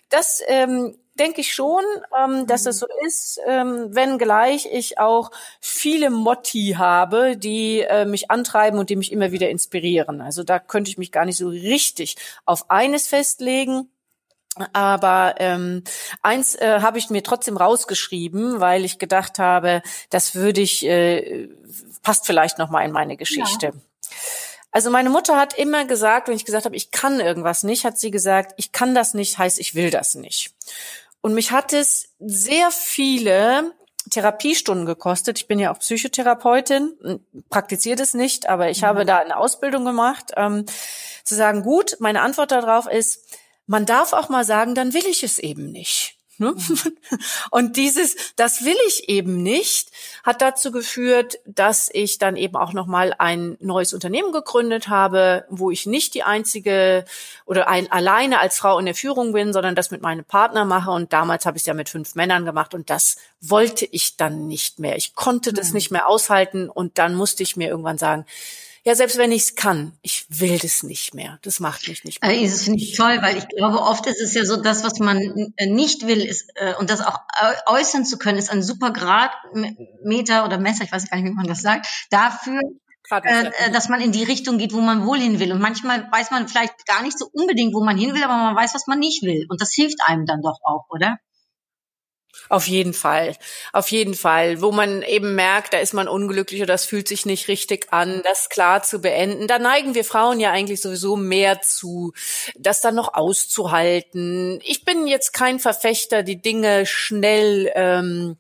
Das 0.09 0.41
ähm, 0.47 0.95
denke 1.15 1.41
ich 1.41 1.53
schon, 1.53 1.83
ähm, 2.17 2.47
dass 2.47 2.63
das 2.63 2.79
so 2.79 2.87
ist, 3.05 3.39
ähm, 3.47 3.93
wenngleich 3.95 4.67
ich 4.71 4.99
auch 4.99 5.31
viele 5.59 6.09
Motti 6.09 6.75
habe, 6.77 7.37
die 7.37 7.81
äh, 7.81 8.05
mich 8.05 8.31
antreiben 8.31 8.79
und 8.79 8.89
die 8.89 8.95
mich 8.95 9.11
immer 9.11 9.31
wieder 9.31 9.49
inspirieren. 9.49 10.21
Also 10.21 10.43
da 10.43 10.59
könnte 10.59 10.91
ich 10.91 10.97
mich 10.97 11.11
gar 11.11 11.25
nicht 11.25 11.37
so 11.37 11.47
richtig 11.47 12.17
auf 12.45 12.69
eines 12.69 13.07
festlegen. 13.07 13.89
Aber 14.71 15.35
ähm, 15.39 15.83
eins 16.21 16.55
äh, 16.55 16.79
habe 16.79 16.97
ich 16.97 17.09
mir 17.09 17.23
trotzdem 17.23 17.57
rausgeschrieben, 17.57 18.61
weil 18.61 18.85
ich 18.85 18.99
gedacht 18.99 19.37
habe, 19.37 19.81
das 20.09 20.33
würde 20.33 20.61
ich 20.61 20.85
äh, 20.85 21.49
passt 22.03 22.25
vielleicht 22.25 22.57
noch 22.57 22.69
mal 22.69 22.85
in 22.85 22.93
meine 22.93 23.17
Geschichte. 23.17 23.67
Ja. 23.67 23.73
Also 24.75 24.91
meine 24.91 25.09
Mutter 25.09 25.37
hat 25.37 25.57
immer 25.57 25.85
gesagt, 25.85 26.27
wenn 26.27 26.35
ich 26.35 26.43
gesagt 26.43 26.65
habe, 26.65 26.75
ich 26.75 26.91
kann 26.91 27.21
irgendwas 27.21 27.63
nicht, 27.63 27.85
hat 27.85 27.97
sie 27.97 28.11
gesagt, 28.11 28.53
ich 28.57 28.73
kann 28.73 28.93
das 28.93 29.13
nicht, 29.13 29.37
heißt 29.37 29.57
ich 29.57 29.73
will 29.73 29.89
das 29.89 30.15
nicht. 30.15 30.53
Und 31.25 31.33
mich 31.33 31.49
hat 31.49 31.73
es 31.73 32.09
sehr 32.19 32.69
viele 32.69 33.73
Therapiestunden 34.11 34.85
gekostet. 34.85 35.39
Ich 35.39 35.47
bin 35.47 35.57
ja 35.57 35.73
auch 35.73 35.79
Psychotherapeutin, 35.79 37.19
praktiziere 37.49 37.95
das 37.95 38.13
nicht, 38.13 38.47
aber 38.47 38.69
ich 38.69 38.83
mhm. 38.83 38.85
habe 38.85 39.05
da 39.05 39.17
eine 39.17 39.35
Ausbildung 39.35 39.85
gemacht, 39.85 40.33
ähm, 40.37 40.67
zu 41.23 41.33
sagen, 41.33 41.63
gut, 41.63 41.97
meine 41.99 42.21
Antwort 42.21 42.51
darauf 42.51 42.85
ist, 42.85 43.25
man 43.65 43.87
darf 43.87 44.13
auch 44.13 44.29
mal 44.29 44.45
sagen, 44.45 44.75
dann 44.75 44.93
will 44.93 45.07
ich 45.07 45.23
es 45.23 45.39
eben 45.39 45.71
nicht. 45.71 46.14
Ne? 46.37 46.55
Und 47.51 47.77
dieses, 47.77 48.15
das 48.35 48.65
will 48.65 48.75
ich 48.87 49.09
eben 49.09 49.41
nicht, 49.41 49.91
hat 50.23 50.41
dazu 50.41 50.71
geführt, 50.71 51.39
dass 51.45 51.89
ich 51.91 52.17
dann 52.17 52.35
eben 52.35 52.55
auch 52.55 52.73
nochmal 52.73 53.13
ein 53.17 53.57
neues 53.59 53.93
Unternehmen 53.93 54.31
gegründet 54.31 54.89
habe, 54.89 55.45
wo 55.49 55.71
ich 55.71 55.85
nicht 55.85 56.13
die 56.13 56.23
einzige 56.23 57.05
oder 57.45 57.67
ein, 57.67 57.91
alleine 57.91 58.39
als 58.39 58.57
Frau 58.57 58.77
in 58.79 58.85
der 58.85 58.95
Führung 58.95 59.33
bin, 59.33 59.53
sondern 59.53 59.75
das 59.75 59.91
mit 59.91 60.01
meinem 60.01 60.25
Partner 60.25 60.65
mache. 60.65 60.91
Und 60.91 61.13
damals 61.13 61.45
habe 61.45 61.57
ich 61.57 61.63
es 61.63 61.67
ja 61.67 61.73
mit 61.73 61.89
fünf 61.89 62.15
Männern 62.15 62.45
gemacht 62.45 62.73
und 62.73 62.89
das 62.89 63.17
wollte 63.39 63.85
ich 63.85 64.17
dann 64.17 64.47
nicht 64.47 64.79
mehr. 64.79 64.97
Ich 64.97 65.15
konnte 65.15 65.53
das 65.53 65.73
nicht 65.73 65.91
mehr 65.91 66.07
aushalten 66.07 66.69
und 66.69 66.97
dann 66.97 67.15
musste 67.15 67.43
ich 67.43 67.55
mir 67.55 67.69
irgendwann 67.69 67.97
sagen, 67.97 68.25
ja, 68.85 68.93
selbst 68.93 69.17
wenn 69.17 69.31
ich 69.31 69.41
es 69.41 69.55
kann, 69.55 69.93
ich 70.03 70.25
will 70.29 70.59
das 70.59 70.83
nicht 70.83 71.15
mehr. 71.15 71.39
Das 71.41 71.59
macht 71.59 71.87
mich 71.87 72.03
nicht 72.03 72.21
mehr. 72.21 72.29
Also, 72.29 72.43
das 72.43 72.63
finde 72.63 72.83
ich 72.83 72.95
toll, 72.95 73.17
weil 73.21 73.35
ich 73.35 73.47
glaube, 73.47 73.81
oft 73.81 74.05
ist 74.05 74.21
es 74.21 74.35
ja 74.35 74.45
so, 74.45 74.57
das, 74.57 74.83
was 74.83 74.99
man 74.99 75.53
äh, 75.57 75.65
nicht 75.65 76.05
will, 76.05 76.21
ist, 76.21 76.51
äh, 76.55 76.75
und 76.75 76.91
das 76.91 77.01
auch 77.01 77.17
äußern 77.65 78.05
zu 78.05 78.19
können, 78.19 78.37
ist 78.37 78.51
ein 78.51 78.61
super 78.61 78.91
Gradmeter 78.91 80.45
oder 80.45 80.59
Messer, 80.59 80.83
ich 80.83 80.91
weiß 80.91 81.09
gar 81.09 81.17
nicht, 81.17 81.25
wie 81.25 81.33
man 81.33 81.47
das 81.47 81.61
sagt, 81.61 81.87
dafür, 82.11 82.61
äh, 83.11 83.47
äh, 83.47 83.71
dass 83.71 83.89
man 83.89 84.01
in 84.01 84.11
die 84.11 84.23
Richtung 84.23 84.59
geht, 84.59 84.71
wo 84.71 84.81
man 84.81 85.05
wohl 85.05 85.17
hin 85.17 85.39
will. 85.39 85.51
Und 85.51 85.61
manchmal 85.61 86.07
weiß 86.11 86.29
man 86.29 86.47
vielleicht 86.47 86.85
gar 86.85 87.01
nicht 87.01 87.17
so 87.17 87.27
unbedingt, 87.33 87.73
wo 87.73 87.83
man 87.83 87.97
hin 87.97 88.13
will, 88.13 88.23
aber 88.23 88.37
man 88.37 88.55
weiß, 88.55 88.75
was 88.75 88.85
man 88.85 88.99
nicht 88.99 89.23
will. 89.23 89.47
Und 89.49 89.61
das 89.61 89.73
hilft 89.73 89.97
einem 90.05 90.27
dann 90.27 90.43
doch 90.43 90.59
auch, 90.63 90.85
oder? 90.89 91.17
Auf 92.49 92.67
jeden 92.67 92.93
Fall, 92.93 93.35
auf 93.73 93.89
jeden 93.89 94.13
Fall, 94.13 94.61
wo 94.61 94.71
man 94.71 95.01
eben 95.01 95.35
merkt, 95.35 95.73
da 95.73 95.79
ist 95.79 95.93
man 95.93 96.07
unglücklich 96.07 96.61
oder 96.61 96.73
das 96.73 96.85
fühlt 96.85 97.07
sich 97.07 97.25
nicht 97.25 97.47
richtig 97.47 97.91
an, 97.91 98.21
das 98.23 98.49
klar 98.49 98.83
zu 98.83 98.99
beenden. 98.99 99.47
Da 99.47 99.59
neigen 99.59 99.95
wir 99.95 100.05
Frauen 100.05 100.39
ja 100.39 100.51
eigentlich 100.51 100.81
sowieso 100.81 101.15
mehr 101.15 101.61
zu, 101.61 102.13
das 102.57 102.81
dann 102.81 102.95
noch 102.95 103.13
auszuhalten. 103.13 104.59
Ich 104.63 104.85
bin 104.85 105.07
jetzt 105.07 105.33
kein 105.33 105.59
Verfechter, 105.59 106.23
die 106.23 106.41
Dinge 106.41 106.85
schnell 106.85 107.71
ähm, 107.75 108.37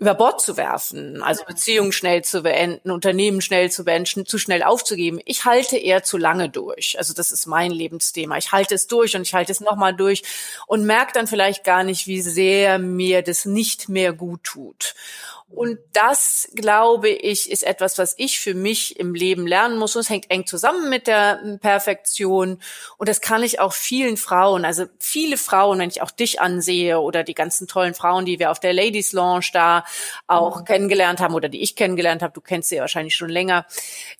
über 0.00 0.14
Bord 0.14 0.40
zu 0.40 0.56
werfen, 0.56 1.22
also 1.22 1.44
Beziehungen 1.44 1.92
schnell 1.92 2.24
zu 2.24 2.42
beenden, 2.42 2.90
Unternehmen 2.90 3.42
schnell 3.42 3.70
zu 3.70 3.84
beenden, 3.84 4.24
zu 4.24 4.38
schnell 4.38 4.62
aufzugeben. 4.62 5.20
Ich 5.26 5.44
halte 5.44 5.76
eher 5.76 6.02
zu 6.02 6.16
lange 6.16 6.48
durch. 6.48 6.96
Also 6.96 7.12
das 7.12 7.32
ist 7.32 7.44
mein 7.44 7.70
Lebensthema. 7.70 8.38
Ich 8.38 8.50
halte 8.50 8.74
es 8.74 8.86
durch 8.86 9.14
und 9.14 9.22
ich 9.22 9.34
halte 9.34 9.52
es 9.52 9.60
nochmal 9.60 9.94
durch 9.94 10.22
und 10.66 10.86
merke 10.86 11.12
dann 11.12 11.26
vielleicht 11.26 11.64
gar 11.64 11.84
nicht, 11.84 12.06
wie 12.06 12.22
sehr 12.22 12.78
mir 12.78 13.20
das 13.20 13.44
nicht 13.44 13.90
mehr 13.90 14.14
gut 14.14 14.42
tut. 14.42 14.94
Und 15.52 15.78
das, 15.92 16.48
glaube 16.54 17.08
ich, 17.08 17.50
ist 17.50 17.64
etwas, 17.64 17.98
was 17.98 18.14
ich 18.18 18.38
für 18.38 18.54
mich 18.54 19.00
im 19.00 19.14
Leben 19.14 19.48
lernen 19.48 19.78
muss. 19.78 19.96
Und 19.96 20.02
es 20.02 20.10
hängt 20.10 20.30
eng 20.30 20.46
zusammen 20.46 20.88
mit 20.88 21.08
der 21.08 21.58
Perfektion. 21.60 22.62
Und 22.98 23.08
das 23.08 23.20
kann 23.20 23.42
ich 23.42 23.58
auch 23.58 23.72
vielen 23.72 24.16
Frauen, 24.16 24.64
also 24.64 24.86
viele 24.98 25.36
Frauen, 25.36 25.80
wenn 25.80 25.90
ich 25.90 26.02
auch 26.02 26.12
dich 26.12 26.40
ansehe 26.40 27.00
oder 27.00 27.24
die 27.24 27.34
ganzen 27.34 27.66
tollen 27.66 27.94
Frauen, 27.94 28.24
die 28.24 28.38
wir 28.38 28.52
auf 28.52 28.60
der 28.60 28.72
Ladies 28.72 29.12
Launch 29.12 29.50
da 29.52 29.84
auch 30.28 30.60
mhm. 30.60 30.64
kennengelernt 30.64 31.20
haben 31.20 31.34
oder 31.34 31.48
die 31.48 31.62
ich 31.62 31.74
kennengelernt 31.74 32.22
habe, 32.22 32.32
du 32.32 32.40
kennst 32.40 32.68
sie 32.68 32.78
wahrscheinlich 32.78 33.16
schon 33.16 33.28
länger, 33.28 33.66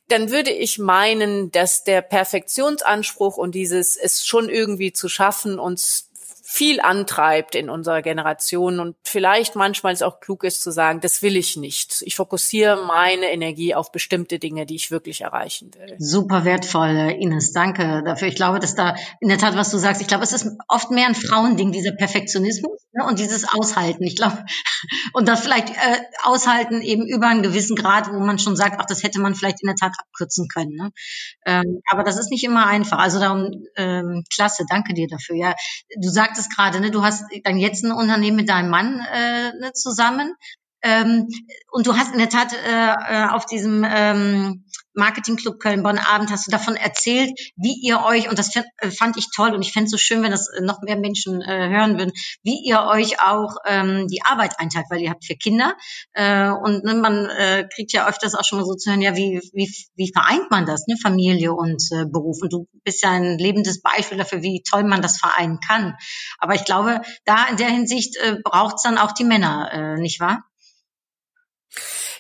dann 0.09 0.31
würde 0.31 0.51
ich 0.51 0.79
meinen, 0.79 1.53
dass 1.53 1.85
der 1.85 2.03
Perfektionsanspruch 2.03 3.37
und 3.37 3.55
dieses 3.55 3.97
es 3.97 4.27
schon 4.27 4.49
irgendwie 4.49 4.93
zu 4.93 5.09
schaffen, 5.09 5.61
uns 5.61 6.10
viel 6.51 6.81
antreibt 6.81 7.55
in 7.55 7.71
unserer 7.71 8.03
Generation 8.03 8.81
und 8.81 8.97
vielleicht 9.05 9.55
manchmal 9.55 9.93
es 9.93 10.03
auch 10.03 10.19
klug 10.19 10.43
ist 10.43 10.63
zu 10.63 10.73
sagen, 10.73 11.01
das 11.01 11.23
will 11.23 11.37
ich 11.37 11.57
nicht. 11.57 12.03
Ich 12.05 12.17
fokussiere 12.17 12.85
meine 12.87 13.31
Energie 13.31 13.73
auf 13.73 13.93
bestimmte 13.93 14.41
Dinge, 14.41 14.67
die 14.67 14.75
ich 14.75 14.91
wirklich 14.91 15.21
erreichen 15.21 15.71
will. 15.79 15.95
Super 16.01 16.45
wertvoll, 16.45 17.15
Ines. 17.21 17.53
Danke 17.53 18.03
dafür. 18.05 18.27
Ich 18.27 18.35
glaube, 18.35 18.59
dass 18.59 18.75
da 18.75 18.97
in 19.21 19.29
der 19.29 19.39
Tat, 19.39 19.55
was 19.55 19.71
du 19.71 19.79
sagst, 19.79 20.03
ich 20.03 20.09
glaube, 20.09 20.25
es 20.25 20.33
ist 20.33 20.49
oft 20.67 20.91
mehr 20.91 21.07
ein 21.07 21.15
Frauending, 21.15 21.71
dieser 21.71 21.93
Perfektionismus 21.93 22.81
ne, 22.93 23.07
und 23.07 23.21
dieses 23.21 23.47
Aushalten. 23.49 24.03
Ich 24.03 24.17
glaube, 24.17 24.45
und 25.13 25.29
das 25.29 25.41
vielleicht 25.41 25.71
äh, 25.71 26.01
aushalten 26.25 26.83
eben 26.83 27.07
über 27.07 27.29
einen 27.29 27.43
gewissen 27.43 27.77
Grad, 27.77 28.13
wo 28.13 28.19
man 28.19 28.41
schon 28.41 28.57
sagt, 28.57 28.77
ach, 28.81 28.87
das 28.87 29.03
hätte 29.05 29.21
man 29.21 29.37
vielleicht 29.37 29.63
in 29.63 29.69
der 29.69 29.77
Tat 29.77 29.93
abkürzen 29.99 30.49
können. 30.49 30.75
Ne? 30.75 30.91
Ähm, 31.47 31.81
aber 31.91 32.03
das 32.03 32.19
ist 32.19 32.31
nicht 32.31 32.45
immer 32.45 32.67
einfach. 32.67 32.99
Also 32.99 33.21
darum, 33.21 33.67
ähm, 33.77 34.25
klasse, 34.35 34.65
danke 34.69 34.95
dir 34.95 35.07
dafür. 35.09 35.37
Ja, 35.37 35.55
du 36.01 36.09
sagtest 36.09 36.39
sagtest 36.40 36.57
gerade, 36.57 36.81
ne, 36.81 36.90
du 36.90 37.03
hast 37.03 37.24
dann 37.44 37.59
jetzt 37.59 37.85
ein 37.85 37.92
Unternehmen 37.92 38.37
mit 38.37 38.48
deinem 38.48 38.70
Mann 38.70 39.00
äh, 39.12 39.53
ne, 39.59 39.72
zusammen. 39.74 40.35
Ähm, 40.83 41.29
und 41.70 41.87
du 41.87 41.96
hast 41.96 42.12
in 42.12 42.18
der 42.18 42.31
Tat 42.31 42.53
äh, 42.53 43.24
äh 43.24 43.29
auf 43.29 43.44
diesem 43.44 43.85
ähm, 43.87 44.64
Marketing 45.01 45.37
Club 45.37 45.59
Köln-Bonn 45.59 45.99
Abend 45.99 46.31
hast 46.31 46.47
du 46.47 46.51
davon 46.51 46.77
erzählt, 46.77 47.31
wie 47.57 47.75
ihr 47.83 48.05
euch, 48.05 48.29
und 48.29 48.39
das 48.39 48.55
äh, 48.55 48.91
fand 48.91 49.17
ich 49.17 49.29
toll 49.35 49.55
und 49.55 49.63
ich 49.63 49.73
fände 49.73 49.87
es 49.87 49.91
so 49.91 49.97
schön, 49.97 50.23
wenn 50.23 50.31
das 50.31 50.49
äh, 50.49 50.61
noch 50.61 50.83
mehr 50.83 50.97
Menschen 50.97 51.41
äh, 51.41 51.69
hören 51.71 51.99
würden, 51.99 52.13
wie 52.43 52.63
ihr 52.65 52.83
euch 52.83 53.21
auch 53.21 53.57
ähm, 53.67 54.07
die 54.09 54.23
Arbeit 54.23 54.61
einteilt, 54.61 54.87
weil 54.91 55.01
ihr 55.01 55.11
habt 55.11 55.25
vier 55.25 55.37
Kinder 55.37 55.75
äh, 56.13 56.51
und 56.51 56.85
ne, 56.85 56.95
man 56.95 57.31
äh, 57.31 57.67
kriegt 57.75 57.93
ja 57.93 58.07
öfters 58.07 58.35
auch 58.35 58.45
schon 58.45 58.59
mal 58.59 58.67
so 58.67 58.75
zu 58.75 58.91
hören, 58.91 59.01
ja, 59.01 59.17
wie, 59.17 59.41
wie, 59.55 59.73
wie 59.97 60.13
vereint 60.13 60.51
man 60.51 60.67
das, 60.67 60.87
ne, 60.87 60.97
Familie 61.01 61.55
und 61.55 61.83
äh, 61.93 62.05
Beruf? 62.05 62.43
Und 62.43 62.53
du 62.53 62.67
bist 62.85 63.03
ja 63.03 63.11
ein 63.11 63.39
lebendes 63.39 63.81
Beispiel 63.81 64.19
dafür, 64.19 64.43
wie 64.43 64.63
toll 64.69 64.85
man 64.85 65.01
das 65.01 65.19
vereinen 65.19 65.61
kann. 65.67 65.97
Aber 66.39 66.55
ich 66.55 66.67
glaube, 66.67 67.01
da 67.25 67.47
in 67.47 67.57
der 67.57 67.69
Hinsicht 67.69 68.17
äh, 68.19 68.37
braucht 68.45 68.77
es 68.77 68.83
dann 68.83 68.99
auch 68.99 69.13
die 69.13 69.25
Männer, 69.25 69.71
äh, 69.73 70.01
nicht 70.01 70.21
wahr? 70.21 70.45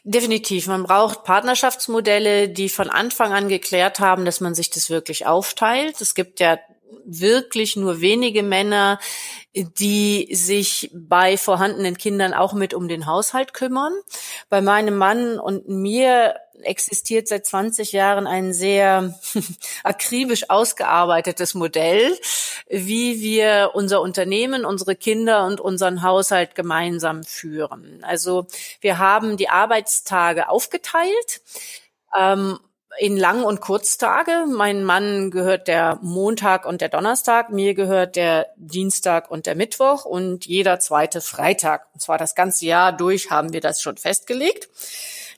Definitiv. 0.04 0.66
Man 0.66 0.84
braucht 0.84 1.24
Partnerschaftsmodelle, 1.24 2.48
die 2.48 2.68
von 2.68 2.88
Anfang 2.88 3.32
an 3.32 3.48
geklärt 3.48 4.00
haben, 4.00 4.24
dass 4.24 4.40
man 4.40 4.54
sich 4.54 4.70
das 4.70 4.88
wirklich 4.88 5.26
aufteilt. 5.26 6.00
Es 6.00 6.14
gibt 6.14 6.40
ja 6.40 6.58
wirklich 7.04 7.76
nur 7.76 8.00
wenige 8.00 8.42
Männer, 8.42 8.98
die 9.54 10.28
sich 10.32 10.90
bei 10.94 11.36
vorhandenen 11.36 11.98
Kindern 11.98 12.34
auch 12.34 12.52
mit 12.52 12.72
um 12.72 12.86
den 12.88 13.06
Haushalt 13.06 13.52
kümmern. 13.52 13.92
Bei 14.48 14.60
meinem 14.60 14.96
Mann 14.96 15.40
und 15.40 15.68
mir 15.68 16.36
existiert 16.62 17.26
seit 17.26 17.46
20 17.46 17.92
Jahren 17.92 18.26
ein 18.26 18.52
sehr 18.52 19.18
akribisch 19.82 20.50
ausgearbeitetes 20.50 21.54
Modell, 21.54 22.16
wie 22.68 23.20
wir 23.20 23.72
unser 23.74 24.00
Unternehmen, 24.00 24.64
unsere 24.64 24.94
Kinder 24.94 25.46
und 25.46 25.60
unseren 25.60 26.02
Haushalt 26.02 26.54
gemeinsam 26.54 27.24
führen. 27.24 28.04
Also 28.04 28.46
wir 28.80 28.98
haben 28.98 29.36
die 29.36 29.48
Arbeitstage 29.48 30.48
aufgeteilt. 30.48 31.42
Ähm, 32.16 32.58
in 32.98 33.16
Lang- 33.16 33.44
und 33.44 33.60
Kurztage. 33.60 34.46
Mein 34.48 34.84
Mann 34.84 35.30
gehört 35.30 35.68
der 35.68 35.98
Montag 36.02 36.66
und 36.66 36.80
der 36.80 36.88
Donnerstag, 36.88 37.50
mir 37.50 37.74
gehört 37.74 38.16
der 38.16 38.48
Dienstag 38.56 39.30
und 39.30 39.46
der 39.46 39.54
Mittwoch 39.54 40.04
und 40.04 40.46
jeder 40.46 40.80
zweite 40.80 41.20
Freitag. 41.20 41.86
Und 41.94 42.00
zwar 42.00 42.18
das 42.18 42.34
ganze 42.34 42.66
Jahr 42.66 42.92
durch 42.92 43.30
haben 43.30 43.52
wir 43.52 43.60
das 43.60 43.80
schon 43.80 43.96
festgelegt. 43.96 44.68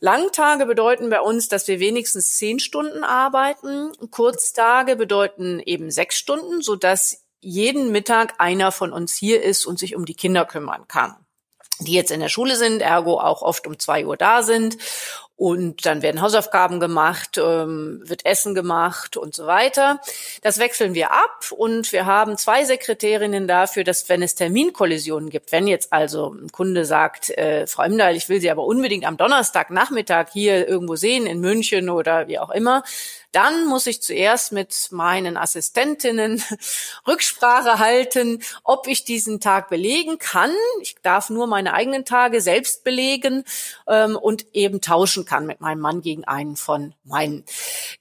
Langtage 0.01 0.67
bedeuten 0.67 1.11
bei 1.11 1.21
uns, 1.21 1.49
dass 1.49 1.69
wir 1.69 1.79
wenigstens 1.79 2.37
zehn 2.37 2.59
Stunden 2.59 3.05
arbeiten. 3.05 3.93
Kurztage 4.11 4.97
bedeuten 4.97 5.61
eben 5.61 5.91
sechs 5.91 6.17
Stunden, 6.17 6.63
so 6.63 6.75
dass 6.75 7.23
jeden 7.41 7.93
Mittag 7.93 8.35
einer 8.39 8.73
von 8.73 8.93
uns 8.93 9.15
hier 9.15 9.43
ist 9.43 9.67
und 9.67 9.79
sich 9.79 9.95
um 9.95 10.05
die 10.05 10.15
Kinder 10.15 10.45
kümmern 10.45 10.89
kann 10.89 11.17
die 11.85 11.95
jetzt 11.95 12.11
in 12.11 12.21
der 12.21 12.29
Schule 12.29 12.57
sind, 12.57 12.81
ergo 12.81 13.19
auch 13.19 13.43
oft 13.43 13.67
um 13.67 13.79
zwei 13.79 14.07
Uhr 14.07 14.17
da 14.17 14.43
sind 14.43 14.77
und 15.43 15.87
dann 15.87 16.03
werden 16.03 16.21
Hausaufgaben 16.21 16.79
gemacht, 16.79 17.37
ähm, 17.37 18.01
wird 18.05 18.25
Essen 18.25 18.55
gemacht 18.55 19.17
und 19.17 19.35
so 19.35 19.45
weiter. 19.49 20.01
Das 20.41 20.61
wechseln 20.61 20.95
wir 20.95 21.11
ab 21.11 21.51
und 21.51 21.93
wir 21.93 22.07
haben 22.07 22.39
zwei 22.39 22.65
Sekretärinnen 22.65 23.49
dafür, 23.49 23.83
dass 23.83 24.09
wenn 24.09 24.23
es 24.23 24.37
Terminkollisionen 24.37 25.31
gibt, 25.31 25.51
wenn 25.51 25.67
jetzt 25.67 25.93
also 25.93 26.33
ein 26.33 26.53
Kunde 26.53 26.85
sagt, 26.85 27.31
äh, 27.31 27.67
Frau 27.67 27.83
Imdahl, 27.83 28.15
ich 28.15 28.29
will 28.29 28.41
Sie 28.41 28.53
aber 28.53 28.65
unbedingt 28.65 29.05
am 29.05 29.17
Donnerstagnachmittag 29.17 30.29
hier 30.33 30.69
irgendwo 30.69 30.95
sehen, 30.95 31.27
in 31.27 31.41
München 31.41 31.91
oder 31.91 32.29
wie 32.29 32.39
auch 32.39 32.51
immer, 32.51 32.85
Dann 33.33 33.67
muss 33.67 33.87
ich 33.87 34.03
zuerst 34.03 34.53
mit 34.53 34.89
meinen 34.91 35.37
Assistentinnen 35.37 36.43
Rücksprache 37.07 37.79
halten, 37.79 38.43
ob 38.63 38.87
ich 38.87 39.05
diesen 39.05 39.41
Tag 39.41 39.69
belegen 39.71 40.19
kann. 40.19 40.53
Ich 40.83 40.97
darf 41.03 41.31
nur 41.31 41.47
meine 41.47 41.73
eigenen 41.75 42.05
Tage 42.05 42.41
selbst 42.41 42.85
belegen 42.85 43.45
ähm, 43.89 44.17
und 44.17 44.47
eben 44.55 44.81
tauschen 44.81 45.25
kann 45.25 45.47
mit 45.47 45.61
meinem 45.61 45.81
Mann 45.81 46.03
gegen 46.03 46.25
einen 46.25 46.57
von 46.57 46.95
meinen. 47.05 47.45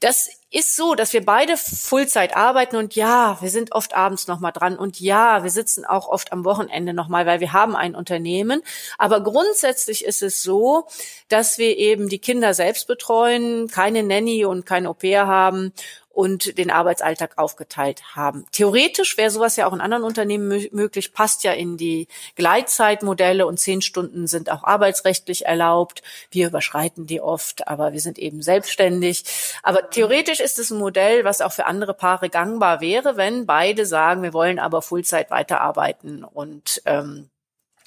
Das 0.01 0.40
ist 0.51 0.75
so, 0.75 0.95
dass 0.95 1.13
wir 1.13 1.25
beide 1.25 1.55
Fullzeit 1.55 2.35
arbeiten 2.35 2.75
und 2.75 2.93
ja, 2.95 3.37
wir 3.41 3.49
sind 3.49 3.71
oft 3.71 3.95
abends 3.95 4.27
noch 4.27 4.41
mal 4.41 4.51
dran 4.51 4.77
und 4.77 4.99
ja, 4.99 5.43
wir 5.43 5.49
sitzen 5.49 5.85
auch 5.85 6.09
oft 6.09 6.33
am 6.33 6.43
Wochenende 6.43 6.93
noch 6.93 7.07
mal, 7.07 7.25
weil 7.25 7.39
wir 7.39 7.53
haben 7.53 7.75
ein 7.75 7.95
Unternehmen. 7.95 8.61
Aber 8.97 9.23
grundsätzlich 9.23 10.03
ist 10.03 10.21
es 10.21 10.43
so, 10.43 10.87
dass 11.29 11.57
wir 11.57 11.77
eben 11.77 12.09
die 12.09 12.19
Kinder 12.19 12.53
selbst 12.53 12.87
betreuen, 12.87 13.69
keine 13.69 14.03
Nanny 14.03 14.43
und 14.43 14.65
kein 14.65 14.85
Au-pair 14.85 15.25
haben 15.25 15.71
und 16.13 16.57
den 16.57 16.71
Arbeitsalltag 16.71 17.37
aufgeteilt 17.37 18.15
haben. 18.15 18.45
Theoretisch 18.51 19.17
wäre 19.17 19.31
sowas 19.31 19.55
ja 19.55 19.67
auch 19.67 19.73
in 19.73 19.81
anderen 19.81 20.03
Unternehmen 20.03 20.67
möglich, 20.71 21.13
passt 21.13 21.43
ja 21.43 21.53
in 21.53 21.77
die 21.77 22.07
Gleitzeitmodelle 22.35 23.47
und 23.47 23.59
zehn 23.59 23.81
Stunden 23.81 24.27
sind 24.27 24.51
auch 24.51 24.63
arbeitsrechtlich 24.63 25.45
erlaubt. 25.45 26.03
Wir 26.29 26.47
überschreiten 26.47 27.07
die 27.07 27.21
oft, 27.21 27.67
aber 27.67 27.93
wir 27.93 28.01
sind 28.01 28.19
eben 28.19 28.41
selbstständig. 28.41 29.23
Aber 29.63 29.89
theoretisch 29.89 30.39
ist 30.39 30.59
es 30.59 30.71
ein 30.71 30.79
Modell, 30.79 31.23
was 31.23 31.41
auch 31.41 31.53
für 31.53 31.65
andere 31.65 31.93
Paare 31.93 32.29
gangbar 32.29 32.81
wäre, 32.81 33.17
wenn 33.17 33.45
beide 33.45 33.85
sagen, 33.85 34.23
wir 34.23 34.33
wollen 34.33 34.59
aber 34.59 34.81
Fullzeit 34.81 35.31
weiterarbeiten 35.31 36.23
und 36.23 36.81
ähm, 36.85 37.29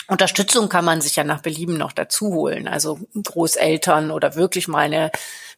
Unterstützung 0.08 0.68
kann 0.68 0.84
man 0.84 1.00
sich 1.00 1.16
ja 1.16 1.24
nach 1.24 1.40
Belieben 1.40 1.76
noch 1.76 1.92
dazu 1.92 2.34
holen. 2.34 2.68
Also 2.68 2.98
Großeltern 3.14 4.10
oder 4.10 4.34
wirklich 4.34 4.68
meine 4.68 5.10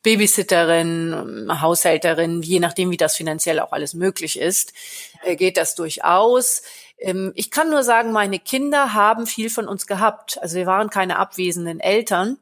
Babysitterin, 0.02 1.48
Haushälterin, 1.60 2.42
je 2.42 2.60
nachdem, 2.60 2.90
wie 2.90 2.96
das 2.96 3.16
finanziell 3.16 3.58
auch 3.58 3.72
alles 3.72 3.94
möglich 3.94 4.38
ist, 4.38 4.72
äh, 5.24 5.36
geht 5.36 5.56
das 5.56 5.74
durchaus. 5.74 6.62
Ähm, 6.98 7.32
ich 7.34 7.50
kann 7.50 7.70
nur 7.70 7.82
sagen, 7.82 8.12
meine 8.12 8.38
Kinder 8.38 8.94
haben 8.94 9.26
viel 9.26 9.50
von 9.50 9.66
uns 9.66 9.86
gehabt. 9.86 10.40
Also 10.40 10.56
wir 10.56 10.66
waren 10.66 10.90
keine 10.90 11.18
abwesenden 11.18 11.80
Eltern. 11.80 12.38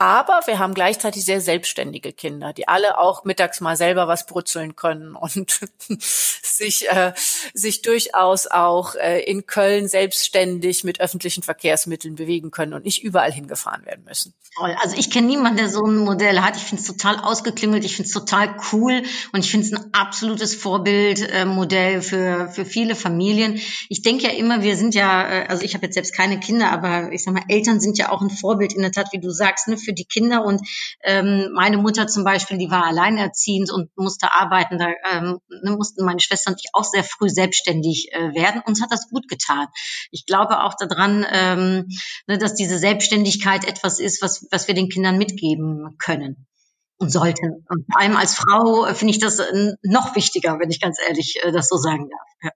Aber 0.00 0.42
wir 0.46 0.60
haben 0.60 0.74
gleichzeitig 0.74 1.24
sehr 1.24 1.40
selbstständige 1.40 2.12
Kinder, 2.12 2.52
die 2.52 2.68
alle 2.68 2.98
auch 2.98 3.24
mittags 3.24 3.60
mal 3.60 3.76
selber 3.76 4.06
was 4.06 4.26
brutzeln 4.26 4.76
können 4.76 5.16
und 5.16 5.58
sich, 6.00 6.88
äh, 6.88 7.12
sich 7.52 7.82
durchaus 7.82 8.46
auch 8.46 8.94
äh, 8.94 9.20
in 9.22 9.46
Köln 9.46 9.88
selbstständig 9.88 10.84
mit 10.84 11.00
öffentlichen 11.00 11.42
Verkehrsmitteln 11.42 12.14
bewegen 12.14 12.52
können 12.52 12.74
und 12.74 12.84
nicht 12.84 13.02
überall 13.02 13.32
hingefahren 13.32 13.84
werden 13.86 14.04
müssen. 14.04 14.34
Also 14.60 14.96
ich 14.96 15.10
kenne 15.10 15.26
niemanden, 15.26 15.58
der 15.58 15.68
so 15.68 15.84
ein 15.84 15.96
Modell 15.96 16.40
hat. 16.40 16.56
Ich 16.56 16.62
finde 16.62 16.82
es 16.82 16.86
total 16.86 17.18
ausgeklüngelt, 17.20 17.84
ich 17.84 17.96
finde 17.96 18.08
es 18.08 18.12
total 18.12 18.56
cool 18.72 19.02
und 19.32 19.44
ich 19.44 19.50
finde 19.50 19.66
es 19.66 19.72
ein 19.72 19.92
absolutes 19.92 20.54
Vorbildmodell 20.54 21.98
äh, 21.98 22.02
für, 22.02 22.48
für 22.48 22.64
viele 22.64 22.96
Familien. 22.96 23.60
Ich 23.88 24.02
denke 24.02 24.24
ja 24.24 24.30
immer, 24.30 24.62
wir 24.62 24.76
sind 24.76 24.94
ja, 24.94 25.28
äh, 25.28 25.46
also 25.48 25.62
ich 25.62 25.74
habe 25.74 25.86
jetzt 25.86 25.94
selbst 25.94 26.14
keine 26.14 26.40
Kinder, 26.40 26.72
aber 26.72 27.12
ich 27.12 27.22
sag 27.22 27.34
mal, 27.34 27.44
Eltern 27.48 27.80
sind 27.80 27.98
ja 27.98 28.10
auch 28.10 28.20
ein 28.20 28.30
Vorbild 28.30 28.72
in 28.72 28.82
der 28.82 28.92
Tat, 28.92 29.08
wie 29.12 29.20
du 29.20 29.30
sagst, 29.30 29.68
ne, 29.68 29.78
für 29.78 29.92
die 29.92 30.04
Kinder. 30.04 30.44
Und 30.44 30.60
ähm, 31.04 31.50
meine 31.54 31.78
Mutter 31.78 32.08
zum 32.08 32.24
Beispiel, 32.24 32.58
die 32.58 32.70
war 32.70 32.84
alleinerziehend 32.84 33.70
und 33.70 33.96
musste 33.96 34.34
arbeiten. 34.34 34.78
Da 34.78 34.88
ähm, 35.10 35.38
ne, 35.62 35.70
mussten 35.70 36.04
meine 36.04 36.20
Schwester 36.20 36.50
und 36.50 36.60
ich 36.62 36.70
auch 36.72 36.84
sehr 36.84 37.04
früh 37.04 37.28
selbstständig 37.28 38.12
äh, 38.12 38.34
werden. 38.34 38.62
Uns 38.66 38.82
hat 38.82 38.90
das 38.90 39.08
gut 39.08 39.28
getan. 39.28 39.68
Ich 40.10 40.26
glaube 40.26 40.64
auch 40.64 40.74
daran, 40.74 41.24
ähm, 41.30 41.88
ne, 42.26 42.38
dass 42.38 42.54
diese 42.54 42.78
Selbstständigkeit 42.78 43.64
etwas 43.64 44.00
ist, 44.00 44.22
was, 44.22 44.47
was 44.50 44.68
wir 44.68 44.74
den 44.74 44.88
Kindern 44.88 45.18
mitgeben 45.18 45.96
können 45.98 46.46
und 46.98 47.10
sollten. 47.10 47.64
Und 47.68 47.86
vor 47.90 48.00
allem 48.00 48.16
als 48.16 48.34
Frau 48.34 48.86
äh, 48.86 48.94
finde 48.94 49.12
ich 49.12 49.20
das 49.20 49.38
äh, 49.38 49.72
noch 49.82 50.14
wichtiger, 50.14 50.58
wenn 50.58 50.70
ich 50.70 50.80
ganz 50.80 50.98
ehrlich 51.06 51.42
äh, 51.42 51.52
das 51.52 51.68
so 51.68 51.76
sagen 51.76 52.08
darf. 52.10 52.28
Ja. 52.42 52.50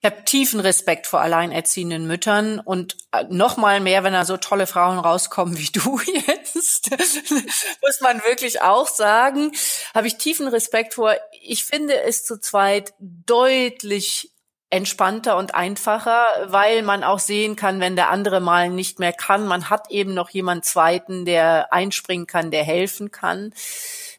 Ich 0.00 0.10
habe 0.10 0.24
tiefen 0.24 0.60
Respekt 0.60 1.06
vor 1.06 1.20
alleinerziehenden 1.20 2.06
Müttern 2.06 2.60
und 2.60 2.96
noch 3.28 3.56
mal 3.56 3.80
mehr, 3.80 4.04
wenn 4.04 4.12
da 4.12 4.24
so 4.24 4.36
tolle 4.36 4.66
Frauen 4.66 4.98
rauskommen 4.98 5.58
wie 5.58 5.70
du 5.72 5.98
jetzt, 6.26 6.90
muss 7.82 8.00
man 8.00 8.22
wirklich 8.24 8.62
auch 8.62 8.88
sagen, 8.88 9.52
habe 9.94 10.06
ich 10.06 10.16
tiefen 10.16 10.48
Respekt 10.48 10.94
vor. 10.94 11.14
Ich 11.42 11.64
finde 11.64 12.00
es 12.02 12.24
zu 12.24 12.38
zweit 12.38 12.94
deutlich 12.98 14.32
entspannter 14.76 15.36
und 15.36 15.54
einfacher, 15.54 16.26
weil 16.46 16.82
man 16.82 17.02
auch 17.02 17.18
sehen 17.18 17.56
kann, 17.56 17.80
wenn 17.80 17.96
der 17.96 18.10
andere 18.10 18.40
mal 18.40 18.68
nicht 18.68 18.98
mehr 18.98 19.12
kann. 19.12 19.46
Man 19.46 19.70
hat 19.70 19.90
eben 19.90 20.14
noch 20.14 20.30
jemand 20.30 20.64
Zweiten, 20.64 21.24
der 21.24 21.72
einspringen 21.72 22.26
kann, 22.26 22.50
der 22.50 22.62
helfen 22.62 23.10
kann. 23.10 23.52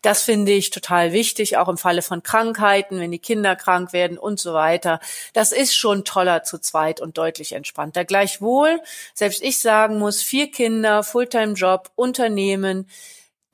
Das 0.02 0.24
finde 0.24 0.52
ich 0.52 0.70
total 0.70 1.12
wichtig, 1.12 1.58
auch 1.58 1.68
im 1.68 1.78
Falle 1.78 2.02
von 2.02 2.24
Krankheiten, 2.24 3.00
wenn 3.00 3.12
die 3.12 3.20
Kinder 3.20 3.56
krank 3.56 3.94
werden 3.94 4.18
und 4.18 4.40
so 4.40 4.54
weiter. 4.54 5.00
Das 5.34 5.52
ist 5.52 5.76
schon 5.76 6.06
toller 6.06 6.44
zu 6.44 6.60
zweit 6.60 7.02
und 7.02 7.18
deutlich 7.18 7.54
entspannter. 7.54 8.06
Gleichwohl, 8.06 8.80
selbst 9.14 9.44
ich 9.44 9.60
sagen 9.60 10.00
muss, 10.00 10.22
vier 10.22 10.52
Kinder, 10.52 11.04
Fulltime-Job, 11.04 11.92
Unternehmen, 11.96 12.88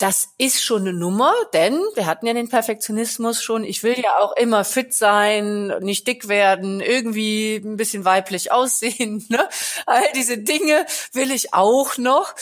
das 0.03 0.33
ist 0.37 0.61
schon 0.61 0.81
eine 0.81 0.91
Nummer, 0.91 1.33
denn 1.53 1.79
wir 1.95 2.07
hatten 2.07 2.27
ja 2.27 2.33
den 2.33 2.49
Perfektionismus 2.49 3.41
schon. 3.41 3.63
Ich 3.63 3.83
will 3.83 3.97
ja 3.97 4.19
auch 4.19 4.35
immer 4.35 4.65
fit 4.65 4.93
sein, 4.93 5.67
nicht 5.79 6.05
dick 6.07 6.27
werden, 6.27 6.81
irgendwie 6.81 7.55
ein 7.55 7.77
bisschen 7.77 8.03
weiblich 8.03 8.51
aussehen. 8.51 9.25
Ne? 9.33 9.47
All 9.85 10.03
diese 10.13 10.37
Dinge 10.37 10.85
will 11.13 11.31
ich 11.31 11.53
auch 11.53 11.97
noch. 11.97 12.35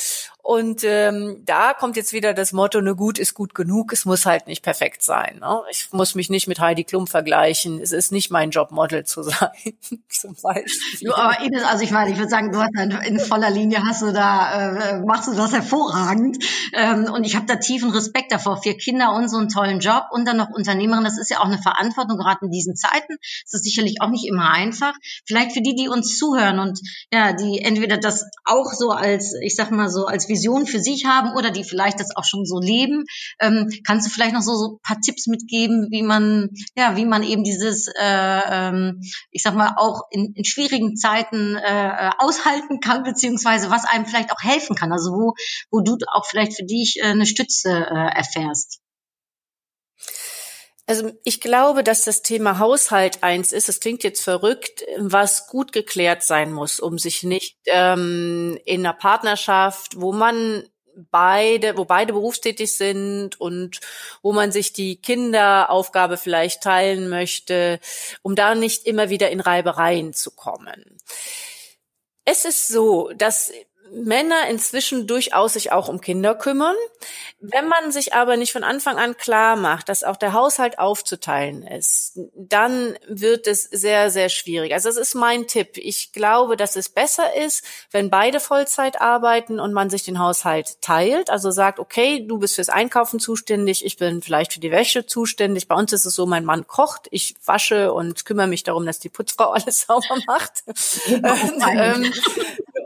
Und 0.44 0.84
ähm, 0.84 1.44
da 1.46 1.74
kommt 1.74 1.96
jetzt 1.96 2.14
wieder 2.14 2.34
das 2.34 2.52
Motto, 2.52 2.82
ne 2.82 2.96
gut 2.96 3.20
ist 3.20 3.36
gut 3.36 3.54
genug, 3.54 3.94
es 3.94 4.06
muss 4.06 4.26
halt 4.26 4.48
nicht 4.48 4.64
perfekt 4.64 5.04
sein. 5.04 5.38
Ne? 5.39 5.62
Ich 5.70 5.89
muss 5.92 6.16
mich 6.16 6.30
nicht 6.30 6.48
mit 6.48 6.60
Heidi 6.60 6.84
Klum 6.84 7.06
vergleichen. 7.06 7.80
Es 7.80 7.92
ist 7.92 8.12
nicht 8.12 8.32
mein 8.32 8.50
Job, 8.50 8.72
Model 8.72 9.06
zu 9.06 9.22
sein, 9.24 9.52
zum 10.10 10.36
Beispiel. 10.42 11.10
Du, 11.10 11.14
aber 11.14 11.39
Ines, 11.42 11.64
also 11.64 11.84
ich 11.84 11.92
meine, 11.92 12.12
ich 12.12 12.18
würde 12.18 12.30
sagen, 12.30 12.52
du 12.52 12.60
hast 12.60 12.72
in 13.06 13.20
voller 13.20 13.52
Linie 13.52 13.84
hast 13.86 14.02
du 14.02 14.12
da, 14.12 14.72
äh, 14.78 15.00
machst 15.06 15.28
du 15.28 15.34
das 15.34 15.54
hervorragend. 15.54 16.44
Ähm, 16.74 17.06
und 17.14 17.24
ich 17.24 17.36
habe 17.36 17.46
da 17.46 17.58
tiefen 17.58 17.92
Respekt 17.92 18.32
davor. 18.32 18.62
Vier 18.62 18.78
Kinder 18.78 19.14
und 19.14 19.30
so 19.30 19.38
einen 19.38 19.50
tollen 19.50 19.80
Job 19.80 20.06
und 20.12 20.28
dann 20.28 20.38
noch 20.38 20.50
Unternehmerin, 20.50 21.04
das 21.04 21.20
ist 21.20 21.30
ja 21.30 21.39
auch 21.39 21.46
eine 21.46 21.60
Verantwortung, 21.60 22.18
gerade 22.18 22.46
in 22.46 22.52
diesen 22.52 22.76
Zeiten. 22.76 23.18
Das 23.44 23.54
ist 23.54 23.64
sicherlich 23.64 23.98
auch 24.02 24.10
nicht 24.10 24.28
immer 24.28 24.50
einfach. 24.50 24.94
Vielleicht 25.26 25.52
für 25.52 25.62
die, 25.62 25.76
die 25.76 25.88
uns 25.88 26.18
zuhören 26.18 26.60
und 26.60 26.80
ja, 27.14 27.34
die 27.34 27.60
entweder 27.60 27.98
das 27.98 28.26
auch 28.44 28.72
so 28.74 28.89
als, 28.89 29.36
ich 29.42 29.56
sag 29.56 29.70
mal 29.72 29.89
so, 29.89 30.06
als 30.06 30.31
Vision 30.32 30.66
für 30.66 30.80
sich 30.80 31.06
haben 31.06 31.36
oder 31.36 31.52
die 31.52 31.64
vielleicht 31.64 32.00
das 32.00 32.16
auch 32.16 32.26
schon 32.26 32.46
so 32.46 32.60
leben. 32.60 33.04
Ähm, 33.40 33.70
kannst 33.86 34.08
du 34.08 34.12
vielleicht 34.12 34.34
noch 34.34 34.42
so, 34.42 34.56
so 34.56 34.80
paar 34.82 35.00
Tipps 35.02 35.28
mitgeben, 35.28 35.88
wie 35.92 36.02
man, 36.02 36.50
ja, 36.76 36.96
wie 36.96 37.06
man 37.06 37.24
eben 37.24 37.44
dieses, 37.44 37.88
äh, 37.88 37.94
ähm, 38.00 39.02
ich 39.30 39.44
sag 39.44 39.56
mal, 39.56 39.76
auch 39.78 40.02
in, 40.10 40.34
in 40.34 40.46
schwierigen 40.46 40.96
Zeiten 40.96 41.56
äh, 41.56 42.10
aushalten 42.18 42.80
kann, 42.80 43.04
beziehungsweise 43.04 43.70
was 43.70 43.86
einem 43.86 44.06
vielleicht 44.06 44.32
auch 44.32 44.42
helfen 44.42 44.76
kann. 44.76 44.92
Also 44.92 45.12
wo, 45.12 45.34
wo 45.70 45.82
du 45.82 45.98
auch 46.12 46.26
vielleicht 46.26 46.56
für 46.56 46.66
dich 46.66 46.98
äh, 47.02 47.08
eine 47.08 47.26
Stütze 47.26 47.70
äh, 47.70 48.18
erfährst. 48.18 48.82
Also 50.92 51.14
ich 51.24 51.39
glaube, 51.39 51.86
dass 51.86 52.04
das 52.04 52.22
Thema 52.22 52.60
Haushalt 52.60 53.24
eins 53.24 53.54
ist, 53.54 53.70
es 53.70 53.80
klingt 53.80 54.04
jetzt 54.04 54.22
verrückt, 54.22 54.84
was 54.98 55.48
gut 55.48 55.72
geklärt 55.72 56.22
sein 56.22 56.52
muss, 56.52 56.82
um 56.82 57.00
sich 57.00 57.24
nicht 57.24 57.56
ähm, 57.68 58.60
in 58.66 58.86
einer 58.86 58.92
Partnerschaft, 58.94 59.94
wo 60.02 60.12
man 60.12 60.68
beide, 61.10 61.78
wo 61.78 61.86
beide 61.86 62.12
berufstätig 62.12 62.76
sind 62.76 63.39
und 63.39 63.80
wo 64.22 64.34
man 64.34 64.52
sich 64.52 64.74
die 64.74 64.98
Kinderaufgabe 64.98 66.18
vielleicht 66.18 66.62
teilen 66.62 67.08
möchte, 67.08 67.80
um 68.22 68.36
da 68.36 68.54
nicht 68.54 68.86
immer 68.86 69.10
wieder 69.10 69.30
in 69.30 69.39
Reibereien 69.39 70.12
zu 70.14 70.32
kommen. 70.32 70.98
Es 72.26 72.44
ist 72.44 72.68
so, 72.68 73.14
dass 73.16 73.54
Männer 73.94 74.48
inzwischen 74.50 75.06
durchaus 75.06 75.54
sich 75.54 75.72
auch 75.72 75.88
um 75.88 76.00
Kinder 76.02 76.34
kümmern. 76.34 76.76
Wenn 77.39 77.68
man 77.68 77.92
sich 77.92 78.14
aber 78.14 78.38
nicht 78.38 78.54
von 78.54 78.64
Anfang 78.64 78.98
an 78.98 79.18
klar 79.18 79.56
macht, 79.56 79.89
dass 79.89 80.04
auch 80.04 80.16
der 80.16 80.34
Haushalt 80.34 80.80
aufzuteilen 80.80 81.64
ist, 81.64 82.20
dann 82.36 82.98
wird 83.08 83.48
es 83.48 83.64
sehr, 83.64 84.12
sehr 84.12 84.30
schwierig. 84.30 84.74
Also 84.74 84.89
das 84.89 84.98
ist 84.98 85.16
mein 85.16 85.48
Tipp. 85.48 85.78
Ich 85.78 86.14
glaube, 86.14 86.56
dass 86.56 86.76
es 86.76 86.89
besser 86.89 87.36
ist, 87.36 87.66
wenn 87.92 88.10
beide 88.10 88.39
Vollzeit 88.39 89.02
arbeiten 89.02 89.60
und 89.60 89.74
man 89.74 89.89
sich 89.89 90.04
den 90.04 90.20
Haushalt 90.20 90.82
teilt. 90.82 91.30
Also 91.30 91.52
sagt, 91.52 91.80
okay, 91.80 92.26
du 92.26 92.38
bist 92.38 92.56
fürs 92.56 92.70
Einkaufen 92.70 93.20
zuständig, 93.20 93.84
ich 93.84 93.98
bin 93.98 94.22
vielleicht 94.22 94.54
für 94.54 94.60
die 94.60 94.72
Wäsche 94.72 95.06
zuständig. 95.06 95.68
Bei 95.68 95.76
uns 95.76 95.92
ist 95.92 96.06
es 96.06 96.16
so, 96.16 96.26
mein 96.26 96.46
Mann 96.46 96.68
kocht, 96.68 97.08
ich 97.12 97.36
wasche 97.46 97.92
und 97.92 98.24
kümmere 98.26 98.48
mich 98.48 98.64
darum, 98.64 98.86
dass 98.86 99.00
die 99.00 99.10
Putzfrau 99.10 99.52
alles 99.52 99.82
sauber 99.82 100.18
macht. 100.28 100.64
ähm, 101.10 102.12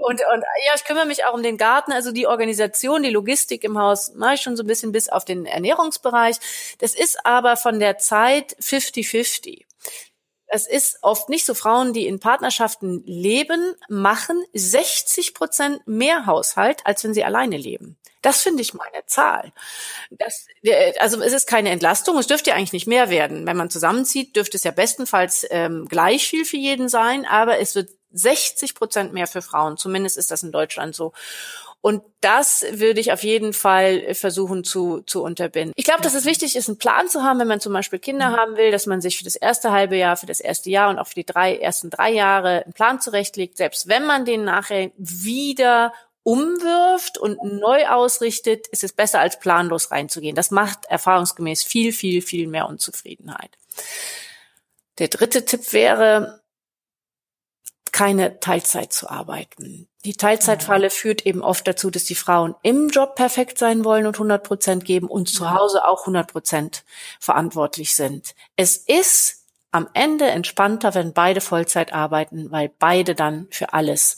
und, 0.05 0.21
und 0.33 0.43
ja, 0.67 0.73
ich 0.75 0.83
kümmere 0.83 1.07
mich 1.07 1.25
auch 1.25 1.33
um 1.33 1.41
den 1.41 1.57
Garten, 1.57 1.91
also 1.91 2.11
die 2.11 2.27
Organisation, 2.27 3.01
die 3.01 3.09
Logistik 3.09 3.63
im 3.63 3.79
Haus 3.79 4.13
mache 4.13 4.35
ich 4.35 4.41
schon 4.41 4.55
so 4.55 4.61
ein 4.61 4.67
bisschen 4.67 4.91
bis 4.91 5.09
auf 5.09 5.25
den 5.25 5.47
Ernährungsbereich. 5.47 6.37
Das 6.77 6.93
ist 6.93 7.25
aber 7.25 7.57
von 7.57 7.79
der 7.79 7.97
Zeit 7.97 8.55
50-50. 8.61 9.65
es 10.47 10.67
ist 10.67 10.99
oft 11.01 11.29
nicht 11.29 11.43
so. 11.43 11.55
Frauen, 11.55 11.91
die 11.91 12.05
in 12.05 12.19
Partnerschaften 12.19 13.03
leben, 13.07 13.73
machen 13.89 14.43
60 14.53 15.33
Prozent 15.33 15.87
mehr 15.87 16.27
Haushalt, 16.27 16.85
als 16.85 17.03
wenn 17.03 17.15
sie 17.15 17.23
alleine 17.23 17.57
leben. 17.57 17.97
Das 18.21 18.41
finde 18.41 18.61
ich 18.61 18.73
mal 18.73 18.87
eine 18.91 19.05
Zahl. 19.07 19.53
Das, 20.11 20.47
also 20.99 21.21
es 21.21 21.33
ist 21.33 21.47
keine 21.47 21.69
Entlastung, 21.69 22.17
es 22.17 22.27
dürfte 22.27 22.51
ja 22.51 22.55
eigentlich 22.55 22.73
nicht 22.73 22.87
mehr 22.87 23.09
werden. 23.09 23.45
Wenn 23.47 23.57
man 23.57 23.69
zusammenzieht, 23.71 24.35
dürfte 24.35 24.57
es 24.57 24.63
ja 24.63 24.71
bestenfalls 24.71 25.45
ähm, 25.49 25.87
gleich 25.87 26.27
viel 26.27 26.45
für 26.45 26.57
jeden 26.57 26.89
sein, 26.89 27.25
aber 27.25 27.59
es 27.59 27.75
wird 27.75 27.89
60 28.15 28.75
Prozent 28.75 29.13
mehr 29.13 29.27
für 29.27 29.41
Frauen. 29.41 29.77
Zumindest 29.77 30.17
ist 30.17 30.31
das 30.31 30.43
in 30.43 30.51
Deutschland 30.51 30.95
so. 30.95 31.13
Und 31.81 32.01
das 32.19 32.65
würde 32.71 32.99
ich 32.99 33.11
auf 33.11 33.23
jeden 33.23 33.53
Fall 33.53 34.15
versuchen 34.15 34.63
zu, 34.63 35.01
zu 35.01 35.21
unterbinden. 35.21 35.71
Ich 35.75 35.85
glaube, 35.85 36.01
dass 36.01 36.15
es 36.15 36.25
wichtig 36.25 36.55
ist, 36.55 36.67
einen 36.67 36.79
Plan 36.79 37.07
zu 37.07 37.21
haben, 37.21 37.37
wenn 37.39 37.47
man 37.47 37.59
zum 37.59 37.73
Beispiel 37.73 37.99
Kinder 37.99 38.31
mhm. 38.31 38.35
haben 38.37 38.57
will, 38.57 38.71
dass 38.71 38.87
man 38.87 39.01
sich 39.01 39.19
für 39.19 39.23
das 39.23 39.35
erste 39.35 39.71
halbe 39.71 39.95
Jahr, 39.95 40.17
für 40.17 40.25
das 40.25 40.39
erste 40.39 40.71
Jahr 40.71 40.89
und 40.89 40.97
auch 40.97 41.05
für 41.05 41.13
die 41.13 41.27
drei, 41.27 41.57
ersten 41.57 41.91
drei 41.91 42.11
Jahre 42.11 42.63
einen 42.63 42.73
Plan 42.73 42.99
zurechtlegt, 42.99 43.57
selbst 43.57 43.87
wenn 43.87 44.07
man 44.07 44.25
den 44.25 44.45
nachher 44.45 44.89
wieder 44.97 45.93
umwirft 46.23 47.19
und 47.19 47.37
neu 47.43 47.85
ausrichtet, 47.85 48.65
ist 48.69 48.83
es 48.83 48.91
besser 48.93 49.19
als 49.19 49.39
planlos 49.39 49.91
reinzugehen. 49.91 50.35
Das 50.35 50.49
macht 50.49 50.85
erfahrungsgemäß 50.85 51.63
viel, 51.63 51.93
viel, 51.93 52.23
viel 52.23 52.47
mehr 52.47 52.67
Unzufriedenheit. 52.67 53.51
Der 54.97 55.09
dritte 55.09 55.45
Tipp 55.45 55.71
wäre, 55.71 56.41
keine 57.95 58.41
Teilzeit 58.41 58.91
zu 58.91 59.09
arbeiten. 59.09 59.87
Die 60.03 60.15
Teilzeitfalle 60.15 60.89
führt 60.89 61.25
eben 61.25 61.41
oft 61.41 61.65
dazu, 61.65 61.89
dass 61.89 62.03
die 62.03 62.13
Frauen 62.13 62.53
im 62.61 62.89
Job 62.89 63.15
perfekt 63.15 63.57
sein 63.57 63.85
wollen 63.85 64.05
und 64.05 64.15
100 64.15 64.43
Prozent 64.43 64.83
geben 64.83 65.07
und 65.07 65.29
zu 65.29 65.49
Hause 65.51 65.87
auch 65.87 66.01
100 66.01 66.29
Prozent 66.29 66.83
verantwortlich 67.21 67.95
sind. 67.95 68.35
Es 68.57 68.75
ist 68.75 69.45
am 69.71 69.87
Ende 69.93 70.25
entspannter, 70.25 70.93
wenn 70.93 71.13
beide 71.13 71.39
Vollzeit 71.39 71.93
arbeiten, 71.93 72.51
weil 72.51 72.69
beide 72.79 73.15
dann 73.15 73.47
für 73.49 73.71
alles 73.71 74.17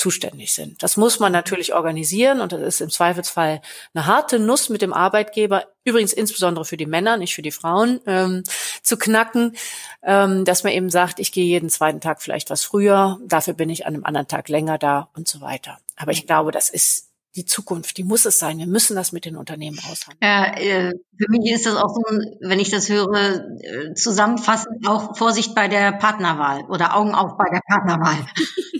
zuständig 0.00 0.52
sind. 0.52 0.82
Das 0.82 0.96
muss 0.96 1.20
man 1.20 1.30
natürlich 1.30 1.74
organisieren 1.74 2.40
und 2.40 2.52
das 2.52 2.62
ist 2.62 2.80
im 2.80 2.88
Zweifelsfall 2.88 3.60
eine 3.92 4.06
harte 4.06 4.38
Nuss 4.38 4.70
mit 4.70 4.80
dem 4.80 4.94
Arbeitgeber, 4.94 5.66
übrigens 5.84 6.14
insbesondere 6.14 6.64
für 6.64 6.78
die 6.78 6.86
Männer, 6.86 7.18
nicht 7.18 7.34
für 7.34 7.42
die 7.42 7.50
Frauen, 7.50 8.00
ähm, 8.06 8.42
zu 8.82 8.96
knacken, 8.96 9.56
ähm, 10.02 10.46
dass 10.46 10.64
man 10.64 10.72
eben 10.72 10.88
sagt, 10.88 11.20
ich 11.20 11.32
gehe 11.32 11.44
jeden 11.44 11.68
zweiten 11.68 12.00
Tag 12.00 12.22
vielleicht 12.22 12.48
was 12.48 12.64
früher, 12.64 13.18
dafür 13.26 13.52
bin 13.52 13.68
ich 13.68 13.86
an 13.86 13.94
einem 13.94 14.04
anderen 14.04 14.26
Tag 14.26 14.48
länger 14.48 14.78
da 14.78 15.10
und 15.14 15.28
so 15.28 15.42
weiter. 15.42 15.78
Aber 15.96 16.12
ich 16.12 16.26
glaube, 16.26 16.50
das 16.50 16.70
ist 16.70 17.10
die 17.36 17.44
Zukunft, 17.44 17.96
die 17.98 18.04
muss 18.04 18.24
es 18.24 18.38
sein. 18.38 18.58
Wir 18.58 18.66
müssen 18.66 18.96
das 18.96 19.12
mit 19.12 19.24
den 19.24 19.36
Unternehmen 19.36 19.78
aushandeln. 19.78 20.18
Ja, 20.22 20.56
äh, 20.56 20.92
für 21.16 21.26
mich 21.28 21.52
ist 21.52 21.66
das 21.66 21.76
auch 21.76 21.94
so, 21.94 22.02
wenn 22.40 22.58
ich 22.58 22.70
das 22.70 22.88
höre, 22.88 23.44
äh, 23.60 23.94
zusammenfassend 23.94 24.88
auch 24.88 25.16
Vorsicht 25.16 25.54
bei 25.54 25.68
der 25.68 25.92
Partnerwahl 25.92 26.64
oder 26.64 26.96
Augen 26.96 27.14
auf 27.14 27.36
bei 27.36 27.48
der 27.52 27.60
Partnerwahl. 27.68 28.26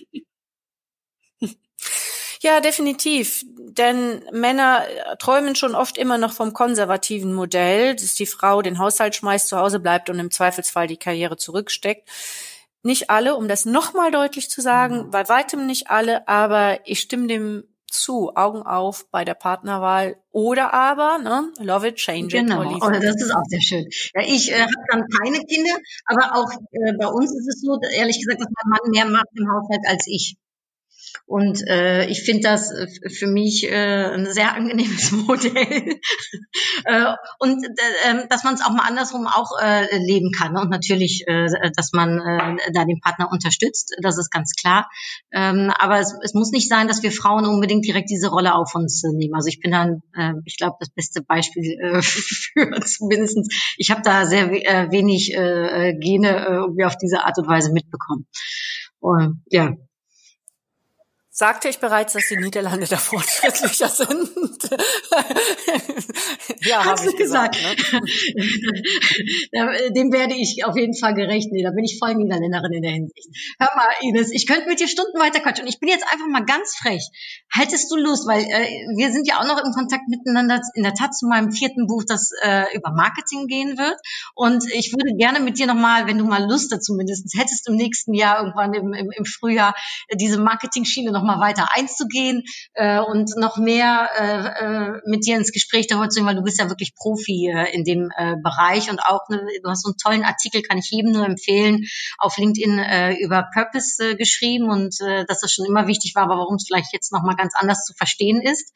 Ja, 2.43 2.61
definitiv. 2.61 3.45
Denn 3.57 4.24
Männer 4.32 4.82
träumen 5.18 5.55
schon 5.55 5.74
oft 5.74 5.99
immer 5.99 6.16
noch 6.16 6.32
vom 6.32 6.53
konservativen 6.55 7.34
Modell, 7.34 7.95
dass 7.95 8.14
die 8.14 8.26
Frau 8.26 8.62
den 8.62 8.78
Haushalt 8.78 9.14
schmeißt, 9.14 9.49
zu 9.49 9.59
Hause 9.59 9.78
bleibt 9.78 10.09
und 10.09 10.18
im 10.18 10.30
Zweifelsfall 10.30 10.86
die 10.86 10.97
Karriere 10.97 11.36
zurücksteckt. 11.36 12.09
Nicht 12.82 13.11
alle, 13.11 13.36
um 13.36 13.47
das 13.47 13.66
nochmal 13.66 14.11
deutlich 14.11 14.49
zu 14.49 14.62
sagen, 14.62 15.07
mhm. 15.07 15.11
bei 15.11 15.28
weitem 15.28 15.66
nicht 15.66 15.91
alle, 15.91 16.26
aber 16.26 16.80
ich 16.84 17.01
stimme 17.01 17.26
dem 17.26 17.64
zu, 17.86 18.34
Augen 18.36 18.62
auf 18.62 19.11
bei 19.11 19.24
der 19.24 19.34
Partnerwahl 19.34 20.16
oder 20.30 20.72
aber, 20.72 21.18
ne, 21.18 21.53
love 21.59 21.88
it, 21.88 21.97
change 21.97 22.36
it. 22.36 22.47
Genau, 22.47 22.62
oh, 22.62 22.91
das 22.91 23.16
ist 23.16 23.34
auch 23.34 23.45
sehr 23.49 23.61
schön. 23.61 23.86
Ja, 24.14 24.22
ich 24.24 24.51
äh, 24.51 24.61
habe 24.61 24.72
dann 24.91 25.05
keine 25.09 25.45
Kinder, 25.45 25.76
aber 26.07 26.36
auch 26.36 26.51
äh, 26.70 26.93
bei 26.99 27.07
uns 27.07 27.32
ist 27.32 27.49
es 27.49 27.61
so, 27.61 27.78
ehrlich 27.93 28.20
gesagt, 28.20 28.41
dass 28.41 28.49
mein 28.49 28.70
Mann 28.70 28.91
mehr 28.91 29.07
macht 29.07 29.28
im 29.34 29.47
Haushalt 29.51 29.82
als 29.86 30.07
ich. 30.07 30.36
Und 31.26 31.66
äh, 31.68 32.06
ich 32.06 32.22
finde 32.22 32.42
das 32.42 32.70
äh, 32.72 33.08
für 33.08 33.26
mich 33.26 33.64
äh, 33.70 34.14
ein 34.14 34.26
sehr 34.32 34.54
angenehmes 34.54 35.12
Modell. 35.26 36.00
äh, 36.84 37.14
und 37.38 37.64
äh, 37.64 38.26
dass 38.28 38.44
man 38.44 38.54
es 38.54 38.62
auch 38.62 38.70
mal 38.70 38.86
andersrum 38.86 39.26
auch 39.26 39.50
äh, 39.61 39.96
leben 39.98 40.32
kann. 40.32 40.56
Und 40.56 40.70
natürlich, 40.70 41.24
äh, 41.26 41.46
dass 41.76 41.92
man 41.92 42.18
äh, 42.18 42.72
da 42.72 42.84
den 42.84 43.00
Partner 43.00 43.30
unterstützt, 43.30 43.94
das 44.02 44.18
ist 44.18 44.30
ganz 44.30 44.54
klar. 44.54 44.88
Ähm, 45.32 45.72
aber 45.78 46.00
es, 46.00 46.14
es 46.22 46.34
muss 46.34 46.50
nicht 46.50 46.68
sein, 46.68 46.88
dass 46.88 47.02
wir 47.02 47.12
Frauen 47.12 47.46
unbedingt 47.46 47.86
direkt 47.86 48.11
diese 48.11 48.28
Rolle 48.28 48.54
auf 48.54 48.74
uns 48.74 49.04
äh, 49.04 49.12
nehmen. 49.12 49.34
Also 49.34 49.48
ich 49.48 49.61
bin 49.61 49.70
dann, 49.70 50.02
äh, 50.16 50.32
ich 50.44 50.56
glaube, 50.56 50.76
das 50.80 50.90
beste 50.90 51.22
Beispiel 51.22 51.78
äh, 51.80 52.02
für 52.02 52.80
zumindestens. 52.84 53.54
Ich 53.76 53.90
habe 53.90 54.02
da 54.02 54.26
sehr 54.26 54.50
äh, 54.50 54.90
wenig 54.90 55.34
äh, 55.34 55.94
Gene 55.94 56.28
äh, 56.28 56.52
irgendwie 56.54 56.84
auf 56.84 56.96
diese 56.96 57.24
Art 57.24 57.38
und 57.38 57.48
Weise 57.48 57.72
mitbekommen. 57.72 58.26
Und, 58.98 59.42
ja, 59.50 59.74
Sagte 61.33 61.68
ich 61.68 61.78
bereits, 61.78 62.14
dass 62.14 62.26
die 62.28 62.37
Niederlande 62.37 62.89
da 62.89 62.97
fortschrittlicher 62.97 63.89
sind? 63.89 64.11
ja, 66.62 66.85
habe 66.85 67.09
ich 67.09 67.16
gesagt. 67.16 67.57
gesagt 67.57 68.03
ne? 69.53 69.91
Dem 69.95 70.12
werde 70.12 70.35
ich 70.35 70.64
auf 70.64 70.76
jeden 70.76 70.97
Fall 70.97 71.14
gerecht. 71.14 71.53
Nee, 71.53 71.62
da 71.62 71.70
bin 71.70 71.85
ich 71.85 71.99
voll 71.99 72.16
Niederländerin 72.16 72.72
in 72.72 72.83
der 72.83 72.91
Hinsicht. 72.91 73.28
Hör 73.61 73.68
mal, 73.76 73.87
Ines, 74.01 74.33
ich 74.33 74.49
könnte 74.49 74.68
mit 74.68 74.81
dir 74.81 74.89
Stunden 74.89 75.20
weiter 75.20 75.39
quatschen. 75.39 75.66
Und 75.66 75.72
ich 75.72 75.78
bin 75.78 75.89
jetzt 75.89 76.05
einfach 76.11 76.26
mal 76.26 76.45
ganz 76.45 76.74
frech. 76.76 77.09
Hättest 77.53 77.93
du 77.93 77.97
Lust, 77.97 78.26
weil 78.26 78.43
äh, 78.43 78.66
wir 78.97 79.12
sind 79.12 79.28
ja 79.28 79.39
auch 79.39 79.47
noch 79.47 79.62
im 79.64 79.70
Kontakt 79.72 80.09
miteinander, 80.09 80.61
in 80.74 80.83
der 80.83 80.95
Tat 80.95 81.14
zu 81.14 81.28
meinem 81.28 81.53
vierten 81.53 81.87
Buch, 81.87 82.03
das 82.07 82.33
äh, 82.43 82.76
über 82.76 82.91
Marketing 82.91 83.47
gehen 83.47 83.78
wird. 83.78 83.97
Und 84.35 84.64
ich 84.72 84.93
würde 84.93 85.14
gerne 85.16 85.39
mit 85.39 85.59
dir 85.59 85.66
nochmal, 85.66 86.09
wenn 86.09 86.18
du 86.18 86.24
mal 86.24 86.45
Lust 86.45 86.72
dazu 86.72 86.95
mindestens 86.95 87.39
hättest, 87.39 87.68
im 87.68 87.76
nächsten 87.76 88.14
Jahr, 88.14 88.39
irgendwann 88.39 88.74
im, 88.74 88.93
im, 88.93 89.11
im 89.16 89.24
Frühjahr, 89.24 89.76
äh, 90.09 90.16
diese 90.16 90.41
Marketing-Schiene 90.41 91.12
nochmal 91.12 91.30
nochmal 91.31 91.51
weiter 91.51 91.68
einzugehen 91.74 92.43
äh, 92.74 92.99
und 92.99 93.31
noch 93.37 93.57
mehr 93.57 94.11
äh, 94.18 94.64
äh, 94.64 95.01
mit 95.07 95.26
dir 95.26 95.37
ins 95.37 95.53
Gespräch 95.53 95.87
darüber 95.87 96.09
zu 96.09 96.20
gehen, 96.20 96.26
weil 96.26 96.37
du 96.37 96.43
bist 96.43 96.59
ja 96.59 96.68
wirklich 96.68 96.95
Profi 96.95 97.51
äh, 97.53 97.74
in 97.74 97.85
dem 97.85 98.11
äh, 98.16 98.37
Bereich 98.43 98.91
und 98.91 99.01
auch 99.01 99.20
ne, 99.28 99.41
du 99.62 99.70
hast 99.70 99.83
so 99.83 99.91
einen 99.91 99.97
tollen 99.97 100.24
Artikel, 100.24 100.62
kann 100.62 100.78
ich 100.78 100.91
jedem 100.91 101.12
nur 101.12 101.24
empfehlen, 101.24 101.85
auf 102.18 102.37
LinkedIn 102.37 102.78
äh, 102.78 103.14
über 103.14 103.49
Purpose 103.53 104.11
äh, 104.11 104.16
geschrieben 104.16 104.70
und 104.70 105.01
äh, 105.01 105.24
dass 105.26 105.41
das 105.41 105.53
schon 105.53 105.66
immer 105.66 105.87
wichtig 105.87 106.14
war, 106.14 106.24
aber 106.24 106.37
warum 106.37 106.57
es 106.57 106.66
vielleicht 106.66 106.93
jetzt 106.93 107.12
nochmal 107.12 107.37
ganz 107.37 107.55
anders 107.57 107.85
zu 107.85 107.95
verstehen 107.95 108.41
ist. 108.43 108.72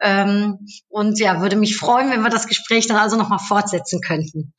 Ähm, 0.00 0.66
und 0.88 1.18
ja, 1.18 1.40
würde 1.40 1.56
mich 1.56 1.76
freuen, 1.76 2.10
wenn 2.10 2.22
wir 2.22 2.30
das 2.30 2.46
Gespräch 2.46 2.86
dann 2.86 2.96
also 2.96 3.16
nochmal 3.16 3.38
fortsetzen 3.38 4.00
könnten. 4.00 4.54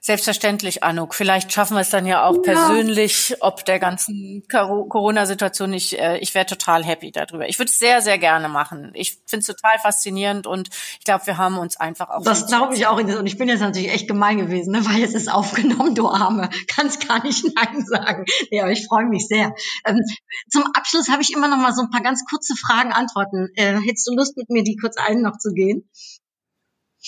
Selbstverständlich, 0.00 0.84
Anuk. 0.84 1.14
Vielleicht 1.14 1.52
schaffen 1.52 1.74
wir 1.74 1.80
es 1.80 1.90
dann 1.90 2.06
ja 2.06 2.24
auch 2.24 2.36
ja. 2.36 2.42
persönlich, 2.42 3.36
ob 3.40 3.64
der 3.64 3.78
ganzen 3.78 4.42
Corona-Situation 4.48 5.70
nicht. 5.70 5.94
Äh, 5.94 6.18
ich 6.18 6.34
wäre 6.34 6.46
total 6.46 6.84
happy 6.84 7.10
darüber. 7.10 7.48
Ich 7.48 7.58
würde 7.58 7.70
es 7.70 7.78
sehr, 7.78 8.00
sehr 8.00 8.18
gerne 8.18 8.48
machen. 8.48 8.90
Ich 8.94 9.18
finde 9.26 9.40
es 9.40 9.46
total 9.46 9.78
faszinierend 9.78 10.46
und 10.46 10.68
ich 10.98 11.04
glaube, 11.04 11.26
wir 11.26 11.36
haben 11.36 11.58
uns 11.58 11.78
einfach 11.78 12.10
auch. 12.10 12.22
Das 12.22 12.46
glaube 12.46 12.74
ich 12.74 12.86
auch. 12.86 12.98
Und 12.98 13.26
ich 13.26 13.38
bin 13.38 13.48
jetzt 13.48 13.60
natürlich 13.60 13.92
echt 13.92 14.08
gemein 14.08 14.38
gewesen, 14.38 14.72
ne? 14.72 14.84
weil 14.86 15.02
es 15.02 15.14
ist 15.14 15.30
aufgenommen, 15.32 15.94
du 15.94 16.08
Arme. 16.08 16.48
Kannst 16.68 17.06
gar 17.06 17.22
nicht 17.22 17.44
Nein 17.54 17.84
sagen. 17.84 18.24
Ja, 18.50 18.62
aber 18.62 18.72
ich 18.72 18.86
freue 18.86 19.06
mich 19.06 19.26
sehr. 19.26 19.54
Ähm, 19.84 20.00
zum 20.48 20.64
Abschluss 20.74 21.08
habe 21.08 21.22
ich 21.22 21.32
immer 21.32 21.48
noch 21.48 21.58
mal 21.58 21.74
so 21.74 21.82
ein 21.82 21.90
paar 21.90 22.02
ganz 22.02 22.24
kurze 22.24 22.54
Fragen, 22.54 22.92
Antworten. 22.92 23.48
Äh, 23.54 23.78
hättest 23.86 24.06
du 24.08 24.14
Lust, 24.14 24.36
mit 24.36 24.48
mir 24.50 24.62
die 24.62 24.76
kurz 24.76 24.96
ein 24.96 25.22
noch 25.22 25.38
zu 25.38 25.52
gehen? 25.52 25.88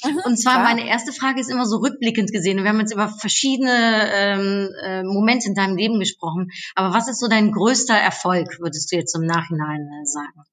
Mhm, 0.05 0.21
und 0.25 0.37
zwar 0.37 0.55
klar. 0.55 0.65
meine 0.65 0.87
erste 0.87 1.13
Frage 1.13 1.41
ist 1.41 1.51
immer 1.51 1.67
so 1.67 1.79
rückblickend 1.79 2.33
gesehen. 2.33 2.63
Wir 2.63 2.69
haben 2.69 2.81
jetzt 2.81 2.93
über 2.93 3.09
verschiedene 3.09 4.11
ähm, 4.13 4.69
äh, 4.83 5.03
Momente 5.03 5.49
in 5.49 5.55
deinem 5.55 5.77
Leben 5.77 5.99
gesprochen. 5.99 6.51
Aber 6.75 6.95
was 6.95 7.09
ist 7.09 7.21
so 7.21 7.29
dein 7.29 7.53
größter 7.53 7.95
Erfolg, 7.95 8.59
würdest 8.61 8.91
du 8.93 8.97
jetzt 8.97 9.15
im 9.17 9.27
Nachhinein 9.27 9.89
äh, 10.03 10.07
sagen? 10.07 10.45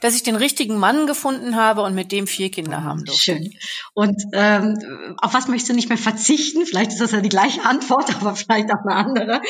Dass 0.00 0.14
ich 0.14 0.22
den 0.22 0.36
richtigen 0.36 0.78
Mann 0.78 1.06
gefunden 1.06 1.56
habe 1.56 1.82
und 1.82 1.94
mit 1.94 2.12
dem 2.12 2.26
vier 2.26 2.50
Kinder 2.50 2.84
haben 2.84 3.04
durfte. 3.04 3.22
Schön. 3.22 3.54
Und 3.94 4.22
ähm, 4.32 5.16
auf 5.18 5.32
was 5.32 5.48
möchtest 5.48 5.70
du 5.70 5.74
nicht 5.74 5.88
mehr 5.88 5.98
verzichten? 5.98 6.66
Vielleicht 6.66 6.92
ist 6.92 7.00
das 7.00 7.12
ja 7.12 7.20
die 7.20 7.28
gleiche 7.28 7.64
Antwort, 7.64 8.14
aber 8.20 8.36
vielleicht 8.36 8.68
auch 8.70 8.84
eine 8.84 8.94
andere. 8.94 9.40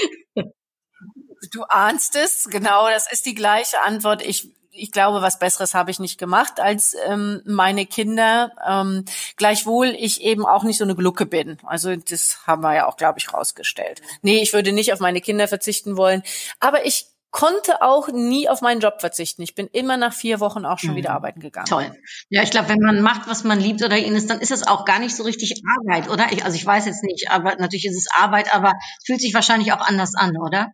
Du 1.50 1.64
ahnst 1.64 2.14
es, 2.14 2.48
genau, 2.50 2.88
das 2.88 3.10
ist 3.10 3.26
die 3.26 3.34
gleiche 3.34 3.82
Antwort. 3.82 4.22
Ich 4.24 4.48
ich 4.72 4.90
glaube, 4.90 5.22
was 5.22 5.38
Besseres 5.38 5.74
habe 5.74 5.90
ich 5.90 6.00
nicht 6.00 6.18
gemacht 6.18 6.58
als 6.58 6.96
ähm, 7.06 7.42
meine 7.44 7.86
Kinder. 7.86 8.52
Ähm, 8.66 9.04
gleichwohl 9.36 9.88
ich 9.88 10.22
eben 10.22 10.46
auch 10.46 10.64
nicht 10.64 10.78
so 10.78 10.84
eine 10.84 10.96
Glucke 10.96 11.26
bin. 11.26 11.58
Also 11.64 11.94
das 11.94 12.40
haben 12.46 12.62
wir 12.62 12.74
ja 12.74 12.88
auch, 12.88 12.96
glaube 12.96 13.18
ich, 13.18 13.32
rausgestellt. 13.32 14.00
Nee, 14.22 14.42
ich 14.42 14.52
würde 14.52 14.72
nicht 14.72 14.92
auf 14.92 15.00
meine 15.00 15.20
Kinder 15.20 15.46
verzichten 15.46 15.96
wollen. 15.96 16.22
Aber 16.58 16.86
ich 16.86 17.06
konnte 17.30 17.80
auch 17.82 18.08
nie 18.08 18.48
auf 18.48 18.60
meinen 18.60 18.80
Job 18.80 19.00
verzichten. 19.00 19.42
Ich 19.42 19.54
bin 19.54 19.66
immer 19.66 19.96
nach 19.96 20.12
vier 20.12 20.38
Wochen 20.40 20.64
auch 20.64 20.78
schon 20.78 20.92
mhm. 20.92 20.96
wieder 20.96 21.10
arbeiten 21.10 21.40
gegangen. 21.40 21.66
Toll. 21.66 21.90
Ja, 22.28 22.42
ich 22.42 22.50
glaube, 22.50 22.68
wenn 22.68 22.80
man 22.80 23.00
macht, 23.00 23.28
was 23.28 23.42
man 23.42 23.58
liebt 23.58 23.82
oder 23.82 23.96
ihn 23.96 24.14
ist, 24.14 24.28
dann 24.30 24.40
ist 24.40 24.50
es 24.50 24.66
auch 24.66 24.84
gar 24.84 24.98
nicht 24.98 25.16
so 25.16 25.22
richtig 25.22 25.62
Arbeit, 25.78 26.10
oder? 26.10 26.30
Ich, 26.30 26.44
also 26.44 26.56
ich 26.56 26.64
weiß 26.64 26.84
jetzt 26.86 27.02
nicht, 27.02 27.30
aber 27.30 27.56
natürlich 27.56 27.86
ist 27.86 27.96
es 27.96 28.06
Arbeit, 28.10 28.54
aber 28.54 28.74
es 28.98 29.06
fühlt 29.06 29.20
sich 29.20 29.34
wahrscheinlich 29.34 29.72
auch 29.72 29.80
anders 29.80 30.14
an, 30.14 30.36
oder? 30.36 30.72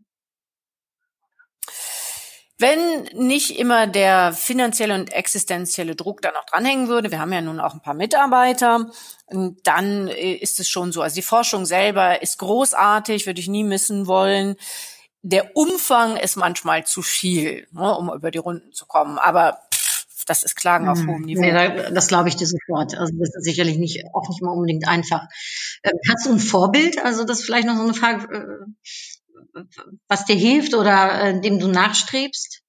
Wenn 2.61 3.04
nicht 3.14 3.56
immer 3.56 3.86
der 3.86 4.32
finanzielle 4.32 4.94
und 4.94 5.12
existenzielle 5.12 5.94
Druck 5.94 6.22
da 6.22 6.32
noch 6.32 6.44
dranhängen 6.44 6.88
würde, 6.88 7.12
wir 7.12 7.20
haben 7.20 7.32
ja 7.32 7.40
nun 7.40 7.61
auch 7.61 7.72
ein 7.72 7.82
paar 7.82 7.94
Mitarbeiter, 7.94 8.90
dann 9.62 10.09
äh, 10.09 10.34
ist 10.34 10.59
es 10.59 10.68
schon 10.68 10.90
so. 10.90 11.02
Also 11.02 11.14
die 11.14 11.22
Forschung 11.22 11.66
selber 11.66 12.20
ist 12.20 12.38
großartig, 12.38 13.26
würde 13.26 13.40
ich 13.40 13.48
nie 13.48 13.62
missen 13.62 14.09
wollen. 14.09 14.56
Der 15.22 15.56
Umfang 15.56 16.16
ist 16.16 16.36
manchmal 16.36 16.84
zu 16.84 17.02
viel, 17.02 17.68
ne, 17.70 17.96
um 17.96 18.12
über 18.12 18.30
die 18.32 18.38
Runden 18.38 18.72
zu 18.72 18.86
kommen. 18.86 19.18
Aber 19.18 19.59
das 20.26 20.42
ist 20.42 20.56
Klagen 20.56 20.88
auf 20.88 20.98
hm. 20.98 21.09
hohem 21.09 21.22
Niveau. 21.22 21.40
Nee, 21.40 21.90
das 21.92 22.09
glaube 22.09 22.28
ich 22.28 22.36
dir 22.36 22.46
sofort. 22.46 22.96
Also 22.96 23.12
das 23.18 23.34
ist 23.34 23.44
sicherlich 23.44 23.78
nicht, 23.78 24.04
auch 24.14 24.28
nicht 24.28 24.42
mal 24.42 24.50
unbedingt 24.50 24.86
einfach. 24.86 25.22
Äh, 25.82 25.92
hast 26.11 26.26
du 26.26 26.32
ein 26.32 26.40
Vorbild? 26.40 27.04
Also 27.04 27.24
das 27.24 27.40
ist 27.40 27.46
vielleicht 27.46 27.66
noch 27.66 27.76
so 27.76 27.82
eine 27.82 27.94
Frage, 27.94 28.34
äh, 28.34 28.88
was 30.09 30.24
dir 30.24 30.36
hilft 30.36 30.74
oder 30.74 31.22
äh, 31.22 31.40
dem 31.40 31.59
du 31.59 31.68
nachstrebst? 31.68 32.62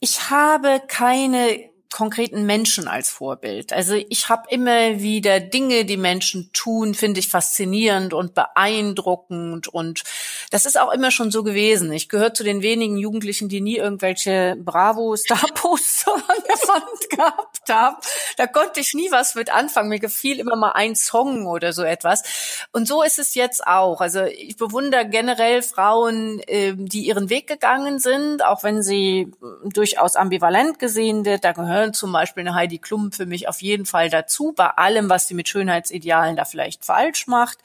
Ich 0.00 0.30
habe 0.30 0.82
keine 0.86 1.73
konkreten 1.94 2.44
Menschen 2.44 2.88
als 2.88 3.08
Vorbild. 3.08 3.72
Also 3.72 3.94
ich 3.94 4.28
habe 4.28 4.48
immer 4.50 4.98
wieder 4.98 5.38
Dinge, 5.38 5.84
die 5.84 5.96
Menschen 5.96 6.50
tun, 6.52 6.92
finde 6.92 7.20
ich 7.20 7.28
faszinierend 7.28 8.12
und 8.12 8.34
beeindruckend 8.34 9.68
und 9.68 10.02
das 10.50 10.66
ist 10.66 10.76
auch 10.76 10.92
immer 10.92 11.12
schon 11.12 11.30
so 11.30 11.44
gewesen. 11.44 11.92
Ich 11.92 12.08
gehöre 12.08 12.34
zu 12.34 12.42
den 12.42 12.62
wenigen 12.62 12.96
Jugendlichen, 12.96 13.48
die 13.48 13.60
nie 13.60 13.76
irgendwelche 13.76 14.56
Bravo-Star-Posts 14.58 16.08
an 16.08 16.22
der 16.48 16.68
Wand 16.68 17.10
gehabt 17.10 17.70
haben. 17.70 17.96
Da 18.38 18.48
konnte 18.48 18.80
ich 18.80 18.94
nie 18.94 19.12
was 19.12 19.36
mit 19.36 19.54
anfangen. 19.54 19.88
Mir 19.88 20.00
gefiel 20.00 20.40
immer 20.40 20.56
mal 20.56 20.72
ein 20.72 20.96
Song 20.96 21.46
oder 21.46 21.72
so 21.72 21.84
etwas. 21.84 22.66
Und 22.72 22.88
so 22.88 23.04
ist 23.04 23.20
es 23.20 23.36
jetzt 23.36 23.64
auch. 23.68 24.00
Also 24.00 24.24
ich 24.24 24.56
bewundere 24.56 25.08
generell 25.08 25.62
Frauen, 25.62 26.42
ähm, 26.48 26.88
die 26.88 27.06
ihren 27.06 27.30
Weg 27.30 27.46
gegangen 27.46 28.00
sind, 28.00 28.44
auch 28.44 28.64
wenn 28.64 28.82
sie 28.82 29.30
durchaus 29.64 30.16
ambivalent 30.16 30.80
gesehen 30.80 31.24
wird. 31.24 31.44
Da 31.44 31.52
gehören 31.52 31.83
gehören 31.84 31.94
zum 31.94 32.12
Beispiel 32.12 32.42
eine 32.42 32.54
Heidi 32.54 32.78
Klum 32.78 33.12
für 33.12 33.26
mich 33.26 33.48
auf 33.48 33.60
jeden 33.60 33.84
Fall 33.86 34.08
dazu, 34.08 34.52
bei 34.52 34.68
allem, 34.68 35.10
was 35.10 35.28
sie 35.28 35.34
mit 35.34 35.48
Schönheitsidealen 35.48 36.36
da 36.36 36.44
vielleicht 36.44 36.84
falsch 36.84 37.26
macht. 37.26 37.58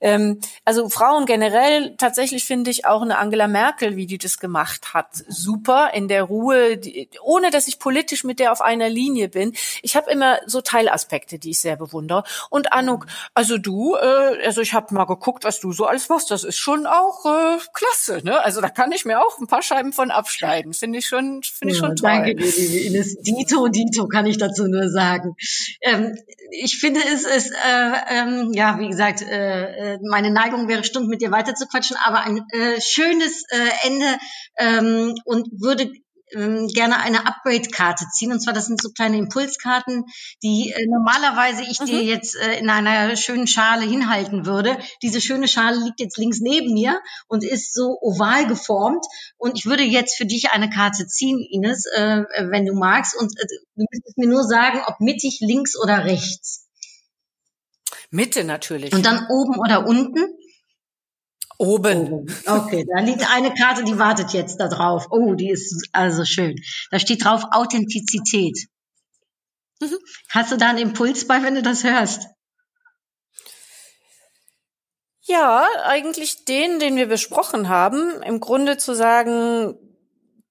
Ähm, 0.00 0.40
also 0.64 0.88
Frauen 0.88 1.26
generell, 1.26 1.96
tatsächlich 1.96 2.44
finde 2.44 2.70
ich 2.70 2.86
auch 2.86 3.02
eine 3.02 3.18
Angela 3.18 3.48
Merkel, 3.48 3.96
wie 3.96 4.06
die 4.06 4.18
das 4.18 4.38
gemacht 4.38 4.94
hat, 4.94 5.08
super 5.28 5.90
in 5.92 6.08
der 6.08 6.22
Ruhe, 6.22 6.78
die, 6.78 7.10
ohne 7.22 7.50
dass 7.50 7.68
ich 7.68 7.78
politisch 7.78 8.24
mit 8.24 8.38
der 8.38 8.52
auf 8.52 8.60
einer 8.60 8.88
Linie 8.88 9.28
bin. 9.28 9.52
Ich 9.82 9.96
habe 9.96 10.10
immer 10.10 10.38
so 10.46 10.60
Teilaspekte, 10.60 11.38
die 11.38 11.50
ich 11.50 11.60
sehr 11.60 11.76
bewundere. 11.76 12.24
Und 12.48 12.72
Anuk, 12.72 13.06
also 13.34 13.58
du, 13.58 13.96
äh, 13.96 14.46
also 14.46 14.60
ich 14.60 14.72
habe 14.72 14.94
mal 14.94 15.04
geguckt, 15.04 15.44
was 15.44 15.60
du 15.60 15.72
so 15.72 15.86
alles 15.86 16.08
machst, 16.08 16.30
das 16.30 16.44
ist 16.44 16.56
schon 16.56 16.86
auch 16.86 17.26
äh, 17.26 17.58
klasse. 17.74 18.24
Ne? 18.24 18.42
Also 18.42 18.60
da 18.60 18.68
kann 18.68 18.92
ich 18.92 19.04
mir 19.04 19.20
auch 19.20 19.38
ein 19.38 19.46
paar 19.46 19.62
Scheiben 19.62 19.92
von 19.92 20.10
abschneiden. 20.10 20.72
Finde 20.72 20.98
ich 20.98 21.06
schon, 21.06 21.42
finde 21.42 21.74
ich 21.74 21.78
schon 21.78 21.96
toll. 21.96 22.10
Danke 22.10 22.32
liebe 22.32 22.78
Ines. 22.78 23.18
Die 23.18 23.44
Dito, 23.50 23.68
Dito, 23.68 24.06
kann 24.06 24.26
ich 24.26 24.38
dazu 24.38 24.66
nur 24.66 24.88
sagen. 24.88 25.34
Ähm, 25.82 26.14
ich 26.50 26.78
finde 26.78 27.00
es 27.12 27.24
ist, 27.24 27.52
äh, 27.52 27.92
ähm, 28.10 28.52
ja, 28.52 28.78
wie 28.78 28.88
gesagt, 28.88 29.22
äh, 29.22 29.94
äh, 29.94 29.98
meine 30.08 30.30
Neigung 30.30 30.68
wäre, 30.68 30.84
Stunden 30.84 31.08
mit 31.08 31.20
dir 31.20 31.30
weiterzuquatschen, 31.30 31.96
aber 32.04 32.20
ein 32.20 32.38
äh, 32.52 32.80
schönes 32.80 33.44
äh, 33.50 33.88
Ende 33.88 34.18
ähm, 34.58 35.14
und 35.24 35.48
würde 35.60 35.90
ähm, 36.34 36.68
gerne 36.68 37.00
eine 37.00 37.26
Upgrade-Karte 37.26 38.06
ziehen. 38.12 38.32
Und 38.32 38.40
zwar, 38.40 38.52
das 38.52 38.66
sind 38.66 38.80
so 38.80 38.90
kleine 38.90 39.18
Impulskarten, 39.18 40.04
die 40.42 40.72
äh, 40.74 40.86
normalerweise 40.86 41.62
ich 41.62 41.80
mhm. 41.80 41.86
dir 41.86 42.02
jetzt 42.02 42.36
äh, 42.36 42.58
in 42.58 42.70
einer 42.70 43.16
schönen 43.16 43.46
Schale 43.46 43.84
hinhalten 43.84 44.46
würde. 44.46 44.78
Diese 45.02 45.20
schöne 45.20 45.48
Schale 45.48 45.76
liegt 45.84 46.00
jetzt 46.00 46.18
links 46.18 46.40
neben 46.40 46.72
mir 46.72 47.00
und 47.28 47.44
ist 47.44 47.74
so 47.74 47.98
oval 48.00 48.46
geformt. 48.46 49.04
Und 49.36 49.58
ich 49.58 49.66
würde 49.66 49.82
jetzt 49.82 50.16
für 50.16 50.26
dich 50.26 50.50
eine 50.50 50.70
Karte 50.70 51.06
ziehen, 51.06 51.38
Ines, 51.50 51.86
äh, 51.86 52.24
wenn 52.50 52.66
du 52.66 52.74
magst. 52.74 53.16
Und 53.16 53.38
äh, 53.38 53.46
du 53.76 53.84
müsstest 53.90 54.18
mir 54.18 54.28
nur 54.28 54.44
sagen, 54.44 54.80
ob 54.86 55.00
mittig, 55.00 55.38
links 55.40 55.78
oder 55.78 56.04
rechts. 56.04 56.66
Mitte 58.10 58.44
natürlich. 58.44 58.92
Und 58.92 59.06
dann 59.06 59.26
oben 59.28 59.58
oder 59.58 59.86
unten? 59.86 60.18
Oben. 61.60 62.26
Okay, 62.46 62.86
da 62.90 63.02
liegt 63.02 63.30
eine 63.30 63.52
Karte, 63.52 63.84
die 63.84 63.98
wartet 63.98 64.32
jetzt 64.32 64.58
da 64.60 64.68
drauf. 64.68 65.08
Oh, 65.10 65.34
die 65.34 65.50
ist 65.50 65.90
also 65.92 66.24
schön. 66.24 66.56
Da 66.90 66.98
steht 66.98 67.22
drauf 67.22 67.44
Authentizität. 67.52 68.66
Mhm. 69.78 69.98
Hast 70.30 70.52
du 70.52 70.56
da 70.56 70.70
einen 70.70 70.78
Impuls 70.78 71.26
bei, 71.26 71.42
wenn 71.42 71.54
du 71.54 71.60
das 71.60 71.84
hörst? 71.84 72.28
Ja, 75.20 75.66
eigentlich 75.84 76.46
den, 76.46 76.78
den 76.78 76.96
wir 76.96 77.08
besprochen 77.08 77.68
haben. 77.68 78.22
Im 78.22 78.40
Grunde 78.40 78.78
zu 78.78 78.94
sagen, 78.94 79.76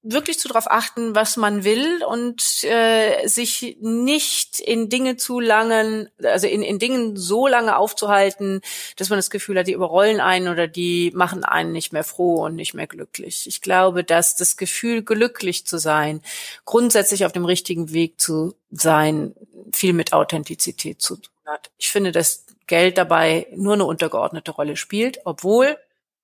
wirklich 0.02 0.40
zu 0.40 0.48
darauf 0.48 0.72
achten, 0.72 1.14
was 1.14 1.36
man 1.36 1.64
will 1.66 2.04
und 2.06 2.64
äh, 2.64 3.28
sich 3.28 3.78
nicht 3.82 4.60
in 4.60 4.88
Dinge 4.90 5.18
zu 5.18 5.42
langen, 5.42 6.10
also 6.24 6.48
in, 6.48 6.62
in 6.62 6.80
Dingen 6.80 7.18
so 7.18 7.48
lange 7.48 7.76
aufzuhalten, 7.76 8.62
dass 8.96 9.10
man 9.10 9.18
das 9.18 9.30
Gefühl 9.30 9.60
hat, 9.60 9.68
die 9.68 9.74
überrollen 9.74 10.22
einen 10.22 10.48
oder 10.48 10.68
die 10.68 11.12
machen 11.14 11.44
einen 11.44 11.74
nicht 11.74 11.92
mehr 11.92 12.06
froh 12.06 12.46
und 12.46 12.56
nicht 12.56 12.74
mehr 12.74 12.88
glücklich. 12.88 13.46
Ich 13.48 13.62
glaube, 13.62 14.06
dass 14.06 14.38
das 14.38 14.56
Gefühl, 14.56 15.04
glücklich 15.04 15.68
zu 15.68 15.78
sein, 15.78 16.22
grundsätzlich 16.64 17.26
auf 17.26 17.34
dem 17.34 17.46
richtigen 17.46 17.92
Weg 17.92 18.22
zu 18.22 18.56
sein, 18.72 19.36
viel 19.74 19.94
mit 19.94 20.14
Authentizität 20.14 21.02
zu 21.02 21.18
tun 21.18 21.34
hat. 21.46 21.72
Ich 21.78 21.90
finde, 21.90 22.14
dass 22.14 22.46
Geld 22.68 22.98
dabei 22.98 23.48
nur 23.54 23.74
eine 23.74 23.86
untergeordnete 23.86 24.52
Rolle 24.52 24.78
spielt, 24.78 25.20
obwohl 25.26 25.78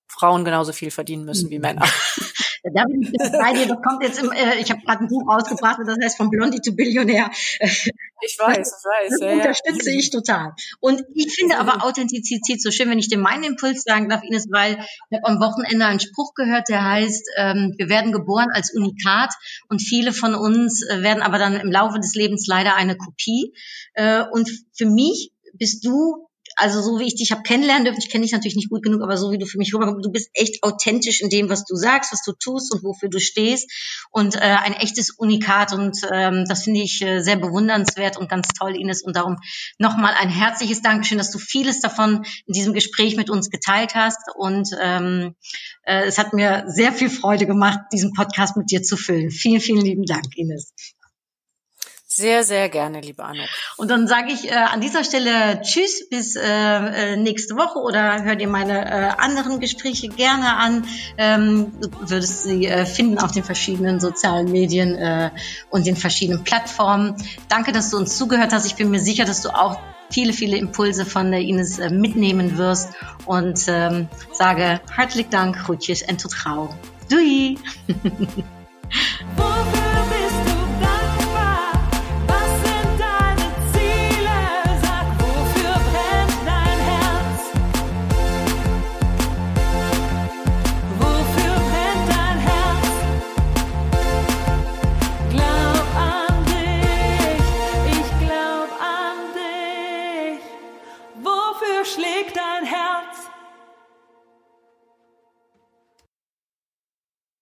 Frauen 0.07 0.45
genauso 0.45 0.71
viel 0.71 0.91
verdienen 0.91 1.25
müssen 1.25 1.49
wie 1.49 1.59
Männer. 1.59 1.85
Da 2.73 2.83
bin 2.85 3.01
ich 3.01 3.11
bei 3.11 3.53
dir. 3.53 3.67
Das 3.67 3.81
kommt 3.81 4.01
jetzt 4.01 4.21
im, 4.21 4.31
äh, 4.31 4.59
ich 4.59 4.71
habe 4.71 4.81
gerade 4.81 5.03
ein 5.03 5.07
Buch 5.07 5.27
rausgebracht, 5.27 5.79
das 5.85 5.97
heißt 6.01 6.17
von 6.17 6.29
Blondie 6.29 6.61
to 6.61 6.73
Billionär. 6.73 7.29
Ich 8.21 8.39
weiß, 8.39 8.57
ich 8.57 9.09
weiß. 9.09 9.09
Das 9.09 9.19
ja, 9.19 9.33
unterstütze 9.33 9.91
ja. 9.91 9.99
ich 9.99 10.09
total. 10.09 10.53
Und 10.79 11.03
ich 11.13 11.33
finde 11.33 11.59
aber 11.59 11.85
Authentizität 11.85 12.61
so 12.61 12.71
schön, 12.71 12.89
wenn 12.89 12.97
ich 12.97 13.09
dir 13.09 13.19
meinen 13.19 13.43
Impuls 13.43 13.83
sagen 13.83 14.09
darf, 14.09 14.23
Ines, 14.23 14.47
weil 14.49 14.79
ich 15.09 15.17
habe 15.17 15.27
am 15.27 15.39
Wochenende 15.39 15.85
einen 15.85 15.99
Spruch 15.99 16.33
gehört, 16.33 16.69
der 16.69 16.83
heißt, 16.83 17.29
ähm, 17.37 17.75
wir 17.77 17.89
werden 17.89 18.11
geboren 18.11 18.49
als 18.51 18.73
Unikat 18.73 19.33
und 19.69 19.81
viele 19.81 20.13
von 20.13 20.33
uns 20.33 20.81
äh, 20.87 21.03
werden 21.03 21.21
aber 21.21 21.37
dann 21.37 21.59
im 21.59 21.71
Laufe 21.71 21.99
des 21.99 22.15
Lebens 22.15 22.47
leider 22.47 22.75
eine 22.75 22.97
Kopie. 22.97 23.53
Äh, 23.93 24.23
und 24.31 24.49
für 24.73 24.85
mich 24.85 25.31
bist 25.53 25.85
du 25.85 26.24
also 26.55 26.81
so 26.81 26.99
wie 26.99 27.07
ich 27.07 27.15
dich 27.15 27.31
habe 27.31 27.43
kennenlernen 27.43 27.85
dürfen, 27.85 27.99
ich 27.99 28.09
kenne 28.09 28.23
dich 28.23 28.31
natürlich 28.31 28.55
nicht 28.55 28.69
gut 28.69 28.83
genug, 28.83 29.01
aber 29.01 29.17
so 29.17 29.31
wie 29.31 29.37
du 29.37 29.45
für 29.45 29.57
mich 29.57 29.73
rüberkommst, 29.73 30.05
du 30.05 30.11
bist 30.11 30.29
echt 30.33 30.63
authentisch 30.63 31.21
in 31.21 31.29
dem, 31.29 31.49
was 31.49 31.65
du 31.65 31.75
sagst, 31.75 32.13
was 32.13 32.23
du 32.23 32.31
tust 32.33 32.73
und 32.73 32.83
wofür 32.83 33.09
du 33.09 33.19
stehst 33.19 33.69
und 34.11 34.35
äh, 34.35 34.39
ein 34.39 34.73
echtes 34.73 35.11
Unikat 35.11 35.73
und 35.73 35.97
ähm, 36.11 36.45
das 36.47 36.63
finde 36.63 36.81
ich 36.81 37.01
äh, 37.01 37.19
sehr 37.19 37.35
bewundernswert 37.35 38.17
und 38.17 38.29
ganz 38.29 38.47
toll, 38.49 38.75
Ines 38.75 39.03
und 39.03 39.15
darum 39.15 39.37
nochmal 39.77 40.13
ein 40.17 40.29
herzliches 40.29 40.81
Dankeschön, 40.81 41.17
dass 41.17 41.31
du 41.31 41.39
vieles 41.39 41.81
davon 41.81 42.25
in 42.45 42.53
diesem 42.53 42.73
Gespräch 42.73 43.15
mit 43.17 43.29
uns 43.29 43.49
geteilt 43.49 43.95
hast 43.95 44.21
und 44.35 44.69
ähm, 44.81 45.35
äh, 45.83 46.05
es 46.05 46.17
hat 46.17 46.33
mir 46.33 46.63
sehr 46.67 46.93
viel 46.93 47.09
Freude 47.09 47.45
gemacht, 47.45 47.79
diesen 47.91 48.13
Podcast 48.13 48.57
mit 48.57 48.71
dir 48.71 48.81
zu 48.81 48.97
füllen. 48.97 49.29
Vielen, 49.29 49.61
vielen 49.61 49.81
lieben 49.81 50.05
Dank, 50.05 50.35
Ines. 50.35 50.73
Sehr, 52.17 52.45
sehr 52.45 52.69
gerne, 52.69 53.01
liebe 53.01 53.25
Anne. 53.25 53.45
Und 53.75 53.91
dann 53.91 54.07
sage 54.07 54.31
ich 54.31 54.49
äh, 54.49 54.53
an 54.53 54.79
dieser 54.79 55.03
Stelle 55.03 55.59
Tschüss 55.61 56.07
bis 56.07 56.37
äh, 56.37 56.41
äh, 56.45 57.17
nächste 57.17 57.57
Woche 57.57 57.77
oder 57.79 58.23
hör 58.23 58.37
dir 58.37 58.47
meine 58.47 58.85
äh, 58.85 59.09
anderen 59.17 59.59
Gespräche 59.59 60.07
gerne 60.07 60.55
an. 60.55 60.87
Ähm, 61.17 61.73
würdest 61.99 62.43
sie 62.43 62.67
äh, 62.67 62.85
finden 62.85 63.17
auf 63.17 63.33
den 63.33 63.43
verschiedenen 63.43 63.99
sozialen 63.99 64.49
Medien 64.49 64.95
äh, 64.95 65.29
und 65.69 65.87
den 65.87 65.97
verschiedenen 65.97 66.45
Plattformen. 66.45 67.17
Danke, 67.49 67.73
dass 67.73 67.89
du 67.89 67.97
uns 67.97 68.17
zugehört 68.17 68.53
hast. 68.53 68.65
Ich 68.65 68.75
bin 68.75 68.91
mir 68.91 69.01
sicher, 69.01 69.25
dass 69.25 69.41
du 69.41 69.49
auch 69.49 69.77
viele, 70.09 70.31
viele 70.31 70.55
Impulse 70.55 71.05
von 71.05 71.31
der 71.31 71.41
Ines 71.41 71.79
äh, 71.79 71.89
mitnehmen 71.89 72.57
wirst 72.57 72.93
und 73.25 73.59
ähm, 73.67 74.07
sage 74.31 74.79
herzlichen 74.89 75.31
Dank, 75.31 75.65
Groetjes 75.65 76.01
en 76.01 76.17
tot 76.17 76.31
gauw. 76.41 76.73
Doei! 77.09 77.57